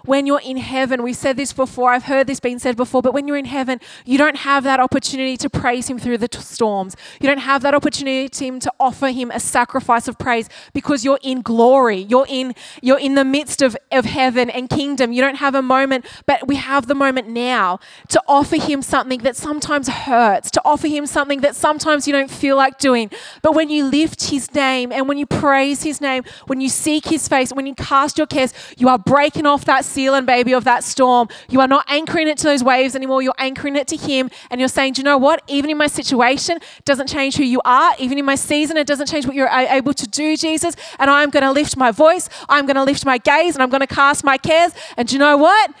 when 0.05 0.25
you're 0.25 0.41
in 0.41 0.57
heaven, 0.57 1.01
we've 1.01 1.15
said 1.15 1.37
this 1.37 1.53
before, 1.53 1.91
I've 1.91 2.03
heard 2.03 2.27
this 2.27 2.39
being 2.39 2.59
said 2.59 2.75
before, 2.75 3.01
but 3.01 3.13
when 3.13 3.27
you're 3.27 3.37
in 3.37 3.45
heaven, 3.45 3.79
you 4.05 4.17
don't 4.17 4.37
have 4.37 4.63
that 4.65 4.79
opportunity 4.79 5.37
to 5.37 5.49
praise 5.49 5.89
Him 5.89 5.97
through 5.97 6.17
the 6.17 6.27
t- 6.27 6.39
storms. 6.39 6.97
You 7.21 7.27
don't 7.27 7.39
have 7.39 7.61
that 7.61 7.73
opportunity 7.73 8.27
to 8.27 8.73
offer 8.79 9.09
Him 9.09 9.31
a 9.31 9.39
sacrifice 9.39 10.07
of 10.09 10.17
praise 10.17 10.49
because 10.73 11.05
you're 11.05 11.19
in 11.23 11.41
glory. 11.41 11.99
You're 11.99 12.25
in, 12.27 12.53
you're 12.81 12.99
in 12.99 13.15
the 13.15 13.23
midst 13.23 13.61
of, 13.61 13.77
of 13.91 14.03
heaven 14.05 14.49
and 14.49 14.69
kingdom. 14.69 15.13
You 15.13 15.21
don't 15.21 15.35
have 15.35 15.55
a 15.55 15.61
moment, 15.61 16.05
but 16.25 16.47
we 16.47 16.57
have 16.57 16.87
the 16.87 16.95
moment 16.95 17.29
now 17.29 17.79
to 18.09 18.21
offer 18.27 18.57
Him 18.57 18.81
something 18.81 19.21
that 19.21 19.37
sometimes 19.37 19.87
hurts, 19.87 20.51
to 20.51 20.61
offer 20.65 20.87
Him 20.87 21.05
something 21.05 21.39
that 21.41 21.55
sometimes 21.55 22.07
you 22.07 22.13
don't 22.13 22.31
feel 22.31 22.57
like 22.57 22.77
doing. 22.77 23.09
But 23.41 23.55
when 23.55 23.69
you 23.69 23.85
lift 23.85 24.29
His 24.29 24.53
name 24.53 24.91
and 24.91 25.07
when 25.07 25.17
you 25.17 25.25
praise 25.25 25.83
His 25.83 26.01
name, 26.01 26.23
when 26.47 26.59
you 26.59 26.67
seek 26.67 27.05
His 27.05 27.29
face, 27.29 27.53
when 27.53 27.65
you 27.65 27.75
cast 27.75 28.17
your 28.17 28.27
cares, 28.27 28.53
you 28.77 28.89
are 28.89 28.99
breaking 28.99 29.45
off 29.45 29.63
that 29.63 29.85
ceiling, 29.93 30.25
baby, 30.25 30.53
of 30.53 30.63
that 30.63 30.83
storm. 30.83 31.27
You 31.49 31.61
are 31.61 31.67
not 31.67 31.85
anchoring 31.89 32.27
it 32.27 32.37
to 32.39 32.45
those 32.45 32.63
waves 32.63 32.95
anymore. 32.95 33.21
You're 33.21 33.33
anchoring 33.37 33.75
it 33.75 33.87
to 33.89 33.97
Him. 33.97 34.29
And 34.49 34.59
you're 34.59 34.67
saying, 34.67 34.93
Do 34.93 35.01
you 35.01 35.03
know 35.03 35.17
what? 35.17 35.41
Even 35.47 35.69
in 35.69 35.77
my 35.77 35.87
situation, 35.87 36.57
it 36.57 36.85
doesn't 36.85 37.07
change 37.07 37.35
who 37.37 37.43
you 37.43 37.61
are. 37.63 37.93
Even 37.99 38.17
in 38.17 38.25
my 38.25 38.35
season, 38.35 38.77
it 38.77 38.87
doesn't 38.87 39.07
change 39.07 39.25
what 39.25 39.35
you're 39.35 39.49
able 39.49 39.93
to 39.93 40.07
do, 40.07 40.35
Jesus. 40.35 40.75
And 40.99 41.09
I'm 41.09 41.29
going 41.29 41.43
to 41.43 41.51
lift 41.51 41.77
my 41.77 41.91
voice. 41.91 42.29
I'm 42.49 42.65
going 42.65 42.75
to 42.75 42.83
lift 42.83 43.05
my 43.05 43.17
gaze 43.17 43.55
and 43.55 43.63
I'm 43.63 43.69
going 43.69 43.81
to 43.81 43.87
cast 43.87 44.23
my 44.23 44.37
cares. 44.37 44.73
And 44.97 45.07
do 45.07 45.15
you 45.15 45.19
know 45.19 45.37
what? 45.37 45.71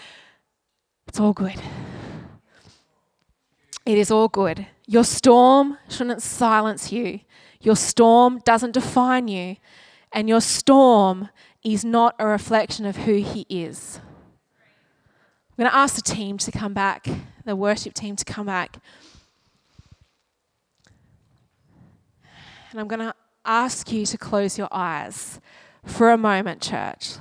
It's 1.07 1.19
all 1.19 1.33
good. 1.33 1.59
It 3.85 3.97
is 3.97 4.11
all 4.11 4.27
good. 4.27 4.67
Your 4.87 5.03
storm 5.03 5.77
shouldn't 5.89 6.21
silence 6.21 6.91
you. 6.91 7.19
Your 7.61 7.75
storm 7.75 8.39
doesn't 8.45 8.71
define 8.71 9.27
you. 9.27 9.57
And 10.11 10.29
your 10.29 10.41
storm 10.41 11.29
is 11.63 11.83
not 11.83 12.15
a 12.19 12.27
reflection 12.27 12.85
of 12.85 12.97
who 12.97 13.15
He 13.15 13.45
is. 13.49 13.99
I'm 15.55 15.65
going 15.65 15.71
to 15.71 15.77
ask 15.77 15.95
the 15.95 16.01
team 16.01 16.39
to 16.39 16.51
come 16.51 16.73
back, 16.73 17.07
the 17.45 17.55
worship 17.55 17.93
team 17.93 18.15
to 18.15 18.25
come 18.25 18.47
back. 18.47 18.77
And 22.71 22.79
I'm 22.79 22.87
going 22.87 23.01
to 23.01 23.13
ask 23.45 23.91
you 23.91 24.03
to 24.07 24.17
close 24.17 24.57
your 24.57 24.67
eyes 24.71 25.39
for 25.85 26.11
a 26.11 26.17
moment, 26.17 26.59
church. 26.59 27.17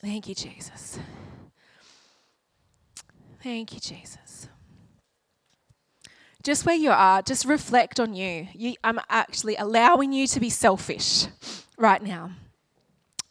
Thank 0.00 0.28
you, 0.28 0.34
Jesus. 0.34 0.98
Thank 3.40 3.72
you, 3.74 3.80
Jesus. 3.80 4.23
Just 6.44 6.66
where 6.66 6.76
you 6.76 6.90
are, 6.90 7.22
just 7.22 7.46
reflect 7.46 7.98
on 7.98 8.14
you. 8.14 8.48
you. 8.52 8.74
I'm 8.84 9.00
actually 9.08 9.56
allowing 9.56 10.12
you 10.12 10.26
to 10.26 10.38
be 10.38 10.50
selfish 10.50 11.26
right 11.78 12.02
now. 12.02 12.32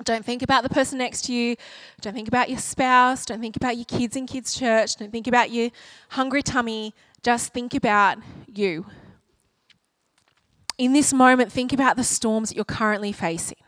Don't 0.03 0.26
think 0.26 0.41
about 0.41 0.64
the 0.64 0.70
person 0.70 0.97
next 0.97 1.26
to 1.26 1.34
you. 1.34 1.55
Don't 2.01 2.14
think 2.14 2.28
about 2.28 2.49
your 2.49 2.57
spouse. 2.57 3.24
Don't 3.28 3.39
think 3.39 3.55
about 3.55 3.78
your 3.78 3.86
kids 3.86 4.16
in 4.16 4.26
kids' 4.26 4.57
church. 4.57 4.95
Don't 4.95 5.11
think 5.11 5.28
about 5.28 5.51
your 5.51 5.70
hungry 6.09 6.41
tummy. 6.41 6.95
Just 7.22 7.53
think 7.53 7.76
about 7.76 8.18
you. 8.47 8.88
In 10.80 10.93
this 10.93 11.14
moment, 11.14 11.51
think 11.51 11.72
about 11.72 11.95
the 11.95 12.03
storms 12.03 12.49
that 12.49 12.55
you're 12.55 12.66
currently 12.66 13.11
facing 13.11 13.59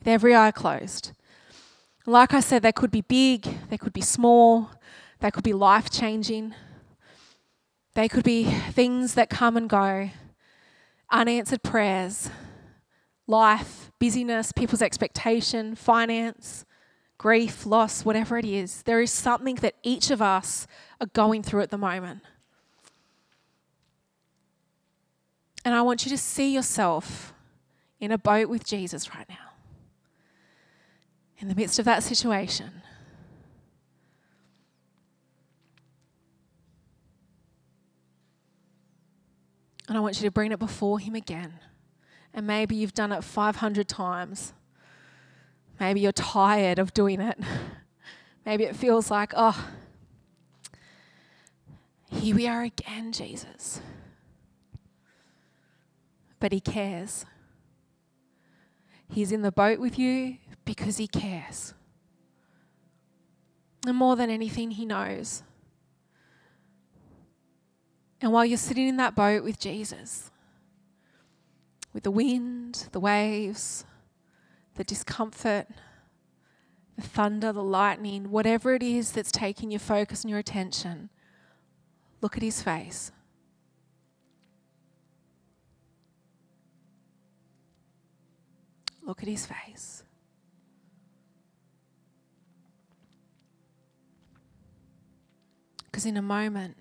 with 0.00 0.08
every 0.08 0.34
eye 0.34 0.50
closed. 0.50 1.12
Like 2.04 2.34
I 2.34 2.40
said, 2.40 2.62
they 2.62 2.72
could 2.72 2.90
be 2.90 3.02
big, 3.02 3.46
they 3.70 3.78
could 3.78 3.92
be 3.92 4.00
small, 4.00 4.70
they 5.20 5.30
could 5.30 5.44
be 5.44 5.52
life 5.52 5.88
changing, 5.88 6.54
they 7.94 8.08
could 8.08 8.24
be 8.24 8.44
things 8.44 9.14
that 9.14 9.30
come 9.30 9.56
and 9.56 9.68
go, 9.68 10.10
unanswered 11.10 11.62
prayers, 11.62 12.30
life, 13.26 13.90
busyness, 13.98 14.52
people's 14.52 14.82
expectation, 14.82 15.74
finance, 15.74 16.64
grief, 17.18 17.66
loss, 17.66 18.04
whatever 18.04 18.38
it 18.38 18.44
is. 18.44 18.82
There 18.82 19.00
is 19.00 19.12
something 19.12 19.56
that 19.56 19.74
each 19.82 20.10
of 20.10 20.22
us 20.22 20.66
are 21.00 21.08
going 21.08 21.42
through 21.42 21.62
at 21.62 21.70
the 21.70 21.78
moment. 21.78 22.22
And 25.64 25.74
I 25.74 25.82
want 25.82 26.04
you 26.06 26.10
to 26.10 26.18
see 26.18 26.54
yourself 26.54 27.34
in 28.00 28.12
a 28.12 28.18
boat 28.18 28.48
with 28.48 28.64
Jesus 28.64 29.14
right 29.14 29.28
now. 29.28 29.36
In 31.38 31.48
the 31.48 31.54
midst 31.54 31.78
of 31.78 31.84
that 31.84 32.02
situation. 32.02 32.82
And 39.88 39.96
I 39.96 40.00
want 40.00 40.20
you 40.20 40.28
to 40.28 40.30
bring 40.30 40.52
it 40.52 40.58
before 40.58 40.98
Him 40.98 41.14
again. 41.14 41.54
And 42.34 42.46
maybe 42.46 42.76
you've 42.76 42.94
done 42.94 43.10
it 43.10 43.24
500 43.24 43.88
times. 43.88 44.52
Maybe 45.80 46.00
you're 46.00 46.12
tired 46.12 46.78
of 46.78 46.92
doing 46.92 47.20
it. 47.20 47.38
Maybe 48.46 48.64
it 48.64 48.76
feels 48.76 49.10
like, 49.10 49.32
oh, 49.36 49.68
here 52.10 52.34
we 52.34 52.46
are 52.46 52.62
again, 52.62 53.12
Jesus. 53.12 53.80
But 56.40 56.52
He 56.52 56.60
cares. 56.60 57.26
He's 59.08 59.32
in 59.32 59.42
the 59.42 59.52
boat 59.52 59.78
with 59.78 59.98
you 59.98 60.36
because 60.64 60.96
He 60.98 61.08
cares. 61.08 61.74
And 63.86 63.96
more 63.96 64.16
than 64.16 64.30
anything, 64.30 64.72
He 64.72 64.84
knows. 64.84 65.42
And 68.20 68.32
while 68.32 68.44
you're 68.44 68.58
sitting 68.58 68.88
in 68.88 68.96
that 68.96 69.14
boat 69.14 69.44
with 69.44 69.58
Jesus, 69.58 70.30
with 71.92 72.02
the 72.02 72.10
wind, 72.10 72.88
the 72.92 73.00
waves, 73.00 73.84
the 74.74 74.84
discomfort, 74.84 75.68
the 76.96 77.02
thunder, 77.02 77.52
the 77.52 77.62
lightning, 77.62 78.30
whatever 78.30 78.74
it 78.74 78.82
is 78.82 79.12
that's 79.12 79.30
taking 79.30 79.70
your 79.70 79.80
focus 79.80 80.22
and 80.22 80.30
your 80.30 80.38
attention, 80.38 81.10
look 82.20 82.36
at 82.36 82.42
his 82.42 82.60
face. 82.60 83.12
Look 89.02 89.22
at 89.22 89.28
his 89.28 89.46
face. 89.46 90.02
Because 95.84 96.04
in 96.04 96.16
a 96.16 96.22
moment, 96.22 96.76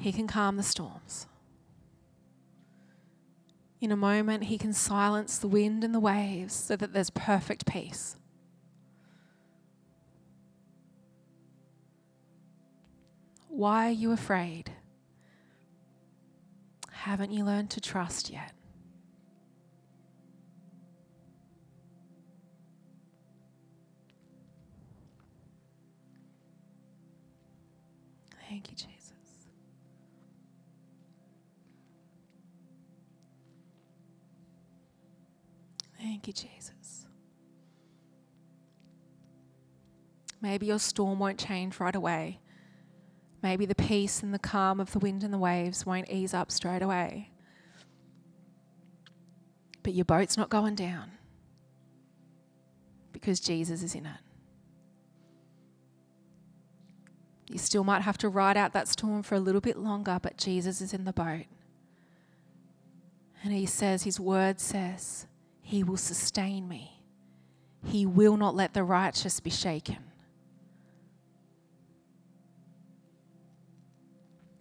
he 0.00 0.12
can 0.12 0.26
calm 0.26 0.56
the 0.56 0.62
storms. 0.62 1.26
In 3.80 3.92
a 3.92 3.96
moment, 3.96 4.44
He 4.44 4.58
can 4.58 4.72
silence 4.72 5.38
the 5.38 5.48
wind 5.48 5.84
and 5.84 5.94
the 5.94 6.00
waves 6.00 6.54
so 6.54 6.76
that 6.76 6.92
there's 6.92 7.10
perfect 7.10 7.66
peace. 7.66 8.16
Why 13.48 13.88
are 13.88 13.92
you 13.92 14.12
afraid? 14.12 14.72
Haven't 16.90 17.32
you 17.32 17.44
learned 17.44 17.70
to 17.70 17.80
trust 17.80 18.30
yet? 18.30 18.52
Thank 36.22 36.42
you, 36.42 36.50
Jesus. 36.50 37.06
Maybe 40.42 40.66
your 40.66 40.78
storm 40.78 41.18
won't 41.18 41.38
change 41.38 41.80
right 41.80 41.96
away. 41.96 42.40
Maybe 43.42 43.64
the 43.64 43.74
peace 43.74 44.22
and 44.22 44.34
the 44.34 44.38
calm 44.38 44.80
of 44.80 44.92
the 44.92 44.98
wind 44.98 45.24
and 45.24 45.32
the 45.32 45.38
waves 45.38 45.86
won't 45.86 46.10
ease 46.10 46.34
up 46.34 46.52
straight 46.52 46.82
away. 46.82 47.30
But 49.82 49.94
your 49.94 50.04
boat's 50.04 50.36
not 50.36 50.50
going 50.50 50.74
down 50.74 51.12
because 53.12 53.40
Jesus 53.40 53.82
is 53.82 53.94
in 53.94 54.04
it. 54.04 54.20
You 57.48 57.56
still 57.56 57.82
might 57.82 58.02
have 58.02 58.18
to 58.18 58.28
ride 58.28 58.58
out 58.58 58.74
that 58.74 58.88
storm 58.88 59.22
for 59.22 59.36
a 59.36 59.40
little 59.40 59.62
bit 59.62 59.78
longer, 59.78 60.18
but 60.20 60.36
Jesus 60.36 60.82
is 60.82 60.92
in 60.92 61.06
the 61.06 61.14
boat. 61.14 61.46
And 63.42 63.54
he 63.54 63.64
says, 63.64 64.02
his 64.02 64.20
word 64.20 64.60
says, 64.60 65.26
he 65.70 65.84
will 65.84 65.96
sustain 65.96 66.66
me. 66.66 67.00
He 67.86 68.04
will 68.04 68.36
not 68.36 68.56
let 68.56 68.74
the 68.74 68.82
righteous 68.82 69.38
be 69.38 69.50
shaken. 69.50 69.98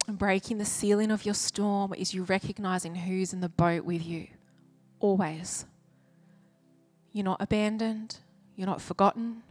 And 0.08 0.20
breaking 0.20 0.60
the 0.60 0.66
ceiling 0.66 1.10
of 1.10 1.26
your 1.26 1.34
storm 1.34 1.96
is 1.96 2.14
you 2.14 2.26
recognizing 2.26 2.94
who's 2.94 3.34
in 3.34 3.42
the 3.42 3.50
boat 3.50 3.86
with 3.86 4.06
you. 4.06 4.28
Always. 5.00 5.66
You're 7.12 7.26
not 7.26 7.42
abandoned. 7.42 8.18
You're 8.56 8.68
not 8.68 8.80
forgotten. 8.80 9.42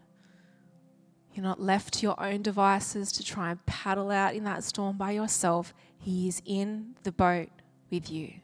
You're 1.35 1.43
not 1.45 1.61
left 1.61 1.95
to 1.95 2.03
your 2.03 2.23
own 2.23 2.43
devices 2.43 3.11
to 3.13 3.25
try 3.25 3.51
and 3.51 3.67
paddle 3.67 4.13
out 4.13 4.37
in 4.37 4.45
that 4.45 4.63
storm 4.63 4.97
by 4.97 5.11
yourself. 5.11 5.75
He 5.99 6.29
is 6.29 6.41
in 6.45 6.95
the 7.03 7.11
boat 7.11 7.49
with 7.91 8.13
you. 8.13 8.35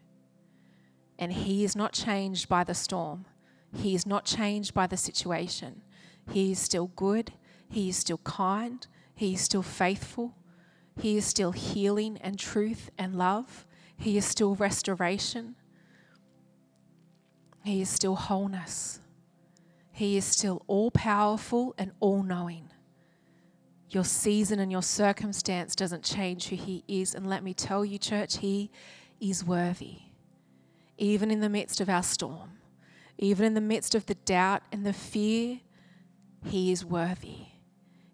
And 1.25 1.33
he 1.33 1.65
is 1.65 1.75
not 1.75 1.95
changed 1.95 2.51
by 2.51 2.65
the 2.65 2.75
storm. 2.75 3.25
He 3.75 3.95
is 3.95 4.05
not 4.05 4.27
changed 4.27 4.75
by 4.75 4.87
the 4.87 4.99
situation. 4.99 5.81
He 6.31 6.53
is 6.53 6.59
still 6.59 6.89
good. 6.89 7.33
He 7.71 7.89
is 7.89 7.97
still 7.97 8.19
kind. 8.19 8.87
He 9.15 9.33
is 9.33 9.41
still 9.41 9.63
faithful. 9.63 10.35
He 11.01 11.17
is 11.17 11.25
still 11.25 11.53
healing 11.53 12.19
and 12.21 12.39
truth 12.39 12.91
and 12.99 13.17
love. 13.17 13.65
He 13.97 14.19
is 14.19 14.27
still 14.27 14.55
restoration. 14.55 15.57
He 17.65 17.81
is 17.81 17.89
still 17.89 18.17
wholeness. 18.17 19.01
He 19.93 20.19
is 20.19 20.27
still 20.27 20.63
all 20.67 20.91
powerful 20.91 21.75
and 21.79 21.93
all 22.01 22.23
knowing. 22.23 22.69
Your 23.89 24.05
season 24.05 24.59
and 24.59 24.71
your 24.71 24.83
circumstance 24.83 25.75
doesn't 25.75 26.05
change 26.05 26.49
who 26.49 26.57
He 26.57 26.85
is. 26.87 27.15
And 27.15 27.27
let 27.27 27.43
me 27.43 27.55
tell 27.55 27.83
you, 27.83 27.97
church, 27.97 28.37
He 28.41 28.71
is 29.23 29.43
worthy 29.43 30.04
even 30.99 31.31
in 31.31 31.41
the 31.41 31.49
midst 31.49 31.81
of 31.81 31.89
our 31.89 32.03
storm, 32.03 32.59
even 33.19 33.45
in 33.47 33.55
the 33.55 33.61
midst 33.61 33.95
of 33.95 34.07
the 34.07 34.15
doubt 34.15 34.63
and 34.73 34.85
the 34.85 34.93
fear, 34.93 35.61
He 36.45 36.73
is 36.73 36.85
worthy. 36.85 37.47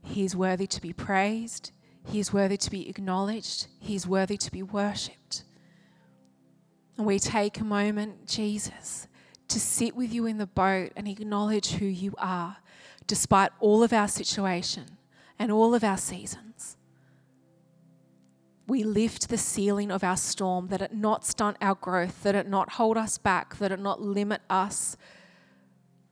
He 0.03 0.24
is 0.24 0.35
worthy 0.35 0.66
to 0.66 0.81
be 0.81 0.93
praised. 0.93 1.72
He 2.07 2.18
is 2.18 2.33
worthy 2.33 2.57
to 2.57 2.70
be 2.70 2.89
acknowledged. 2.89 3.68
He 3.78 3.95
is 3.95 4.07
worthy 4.07 4.37
to 4.39 4.51
be 4.51 4.62
worshipped. 4.62 5.45
And 6.97 7.07
we 7.07 7.18
take 7.18 7.61
a 7.61 7.64
moment, 7.64 8.26
Jesus, 8.26 9.07
to 9.49 9.61
sit 9.61 9.97
with 9.97 10.12
you 10.12 10.26
in 10.26 10.39
the 10.39 10.47
boat 10.47 10.93
and 10.97 11.09
acknowledge 11.09 11.72
who 11.72 11.87
you 11.87 12.14
are, 12.18 12.59
despite 13.07 13.53
all 13.59 13.83
of 13.83 13.93
our 13.93 14.09
situation 14.09 14.99
and 15.39 15.51
all 15.51 15.74
of 15.74 15.83
our 15.83 15.99
seasons 15.99 16.49
we 18.70 18.84
lift 18.84 19.28
the 19.28 19.36
ceiling 19.36 19.90
of 19.90 20.04
our 20.04 20.16
storm, 20.16 20.68
that 20.68 20.80
it 20.80 20.94
not 20.94 21.26
stunt 21.26 21.56
our 21.60 21.74
growth, 21.74 22.22
that 22.22 22.36
it 22.36 22.46
not 22.46 22.74
hold 22.74 22.96
us 22.96 23.18
back, 23.18 23.56
that 23.56 23.72
it 23.72 23.80
not 23.80 24.00
limit 24.00 24.40
us, 24.48 24.96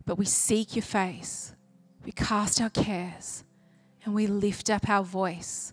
but 0.05 0.19
we 0.19 0.25
seek 0.25 0.75
your 0.75 0.83
face. 0.83 1.55
We 2.05 2.11
cast 2.11 2.61
our 2.61 2.69
cares 2.69 3.45
and 4.05 4.13
we 4.13 4.27
lift 4.27 4.71
up 4.71 4.89
our 4.89 5.05
voice 5.05 5.73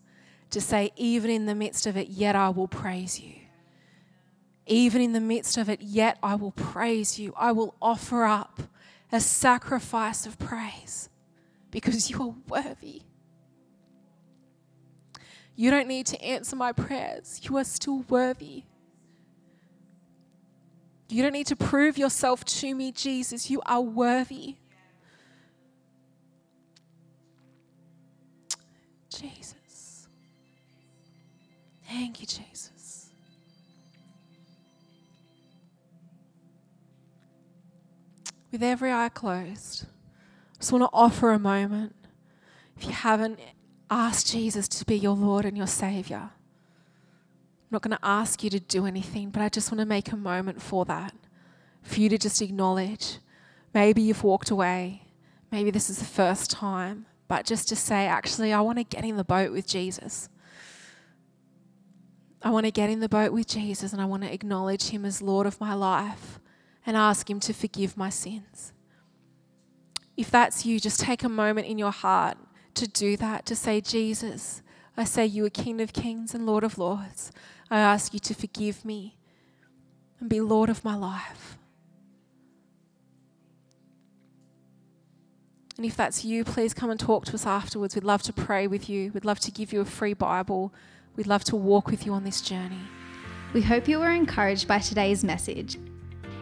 to 0.52 0.62
say, 0.62 0.92
even 0.96 1.32
in 1.32 1.48
the 1.48 1.56
midst 1.56 1.88
of 1.88 1.98
it, 1.98 2.10
yet 2.10 2.36
I 2.36 2.50
will 2.50 2.68
praise 2.68 3.20
you. 3.20 3.34
Even 4.68 5.02
in 5.02 5.14
the 5.14 5.20
midst 5.20 5.58
of 5.58 5.68
it, 5.68 5.82
yet 5.82 6.20
I 6.22 6.36
will 6.36 6.52
praise 6.52 7.18
you. 7.18 7.34
I 7.36 7.52
will 7.52 7.74
offer 7.82 8.26
up 8.26 8.62
a 9.12 9.20
sacrifice 9.20 10.28
of 10.28 10.38
praise 10.38 11.10
because 11.72 12.12
you 12.12 12.22
are 12.22 12.36
worthy. 12.48 13.02
You 15.56 15.72
don't 15.72 15.88
need 15.88 16.06
to 16.08 16.22
answer 16.22 16.56
my 16.56 16.72
prayers. 16.74 17.40
You 17.44 17.58
are 17.58 17.64
still 17.64 18.00
worthy. 18.10 18.64
You 21.08 21.24
don't 21.24 21.34
need 21.34 21.48
to 21.48 21.56
prove 21.56 21.98
yourself 21.98 22.44
to 22.46 22.76
me, 22.76 22.92
Jesus. 22.92 23.50
You 23.50 23.62
are 23.66 23.82
worthy. 23.82 24.56
Jesus. 29.10 30.08
Thank 31.88 32.20
you, 32.20 32.28
Jesus. 32.28 33.12
With 38.52 38.64
every 38.64 38.92
eye 38.92 39.10
closed, 39.10 39.86
I 40.56 40.58
just 40.60 40.72
want 40.72 40.84
to 40.84 40.90
offer 40.92 41.32
a 41.32 41.40
moment. 41.40 41.96
If 42.78 42.86
you 42.86 42.92
haven't 42.92 43.40
asked 43.96 44.32
Jesus 44.32 44.68
to 44.68 44.86
be 44.86 44.98
your 44.98 45.16
Lord 45.16 45.46
and 45.46 45.58
your 45.58 45.68
Savior, 45.68 46.30
I'm 46.32 47.72
not 47.72 47.82
going 47.82 47.98
to 47.98 48.06
ask 48.06 48.44
you 48.44 48.50
to 48.52 48.60
do 48.60 48.86
anything, 48.86 49.30
but 49.30 49.42
I 49.42 49.50
just 49.50 49.72
want 49.72 49.80
to 49.80 49.86
make 49.86 50.12
a 50.12 50.18
moment 50.18 50.62
for 50.62 50.86
that. 50.86 51.14
For 51.82 52.00
you 52.00 52.10
to 52.10 52.18
just 52.18 52.42
acknowledge. 52.42 53.20
Maybe 53.74 54.02
you've 54.02 54.24
walked 54.24 54.50
away. 54.50 55.04
Maybe 55.52 55.72
this 55.72 55.90
is 55.90 56.00
the 56.00 56.06
first 56.06 56.52
time 56.52 57.06
but 57.28 57.46
just 57.46 57.68
to 57.70 57.76
say, 57.76 58.06
actually, 58.06 58.54
I 58.54 58.62
want 58.62 58.78
to 58.78 58.84
get 58.84 59.04
in 59.04 59.18
the 59.18 59.24
boat 59.24 59.52
with 59.52 59.68
Jesus. 59.68 60.30
I 62.42 62.52
want 62.52 62.66
to 62.66 62.72
get 62.72 62.90
in 62.90 63.00
the 63.00 63.10
boat 63.10 63.34
with 63.34 63.48
Jesus 63.48 63.92
and 63.92 64.02
I 64.02 64.06
want 64.06 64.24
to 64.24 64.32
acknowledge 64.32 64.90
Him 64.90 65.06
as 65.06 65.22
Lord 65.22 65.48
of 65.48 65.60
my 65.60 65.74
life 65.74 66.40
and 66.86 66.96
ask 66.96 67.28
Him 67.28 67.40
to 67.42 67.54
forgive 67.54 67.98
my 67.98 68.10
sins. 68.10 68.74
If 70.16 70.30
that's 70.30 70.66
you, 70.66 70.80
just 70.80 71.00
take 71.00 71.24
a 71.24 71.30
moment 71.30 71.68
in 71.68 71.80
your 71.80 71.92
heart 71.92 72.38
to 72.76 72.88
do 72.88 73.18
that, 73.18 73.46
to 73.48 73.56
say, 73.56 73.82
Jesus, 73.82 74.62
I 74.98 75.04
say 75.04 75.26
you 75.26 75.46
are 75.46 75.50
King 75.50 75.82
of 75.82 75.94
kings 75.94 76.34
and 76.34 76.46
Lord 76.46 76.64
of 76.64 76.78
lords. 76.78 77.32
I 77.70 77.80
ask 77.80 78.14
you 78.14 78.20
to 78.20 78.34
forgive 78.34 78.86
me 78.86 79.18
and 80.20 80.30
be 80.30 80.40
Lord 80.40 80.70
of 80.70 80.86
my 80.86 80.96
life. 80.96 81.58
And 85.78 85.86
if 85.86 85.98
that's 85.98 86.24
you, 86.24 86.46
please 86.46 86.74
come 86.74 86.90
and 86.90 87.00
talk 87.00 87.26
to 87.26 87.34
us 87.34 87.46
afterwards. 87.46 87.96
We'd 87.96 88.06
love 88.06 88.24
to 88.24 88.34
pray 88.34 88.68
with 88.68 88.90
you. 88.90 89.12
We'd 89.14 89.26
love 89.26 89.42
to 89.42 89.52
give 89.52 89.74
you 89.74 89.82
a 89.82 89.86
free 89.86 90.14
Bible. 90.14 90.74
We'd 91.18 91.28
love 91.28 91.44
to 91.46 91.58
walk 91.58 91.88
with 91.88 92.06
you 92.06 92.14
on 92.14 92.24
this 92.24 92.40
journey. 92.40 92.80
We 93.54 93.62
hope 93.62 93.88
you 93.88 94.00
were 94.00 94.12
encouraged 94.12 94.68
by 94.68 94.80
today's 94.80 95.24
message. 95.24 95.78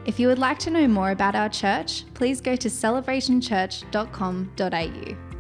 If 0.06 0.20
you 0.20 0.28
would 0.28 0.40
like 0.40 0.60
to 0.60 0.70
know 0.70 0.88
more 0.88 1.12
about 1.12 1.36
our 1.36 1.50
church, 1.50 2.06
please 2.14 2.40
go 2.42 2.56
to 2.56 2.70
celebrationchurch.com.au. 2.70 5.33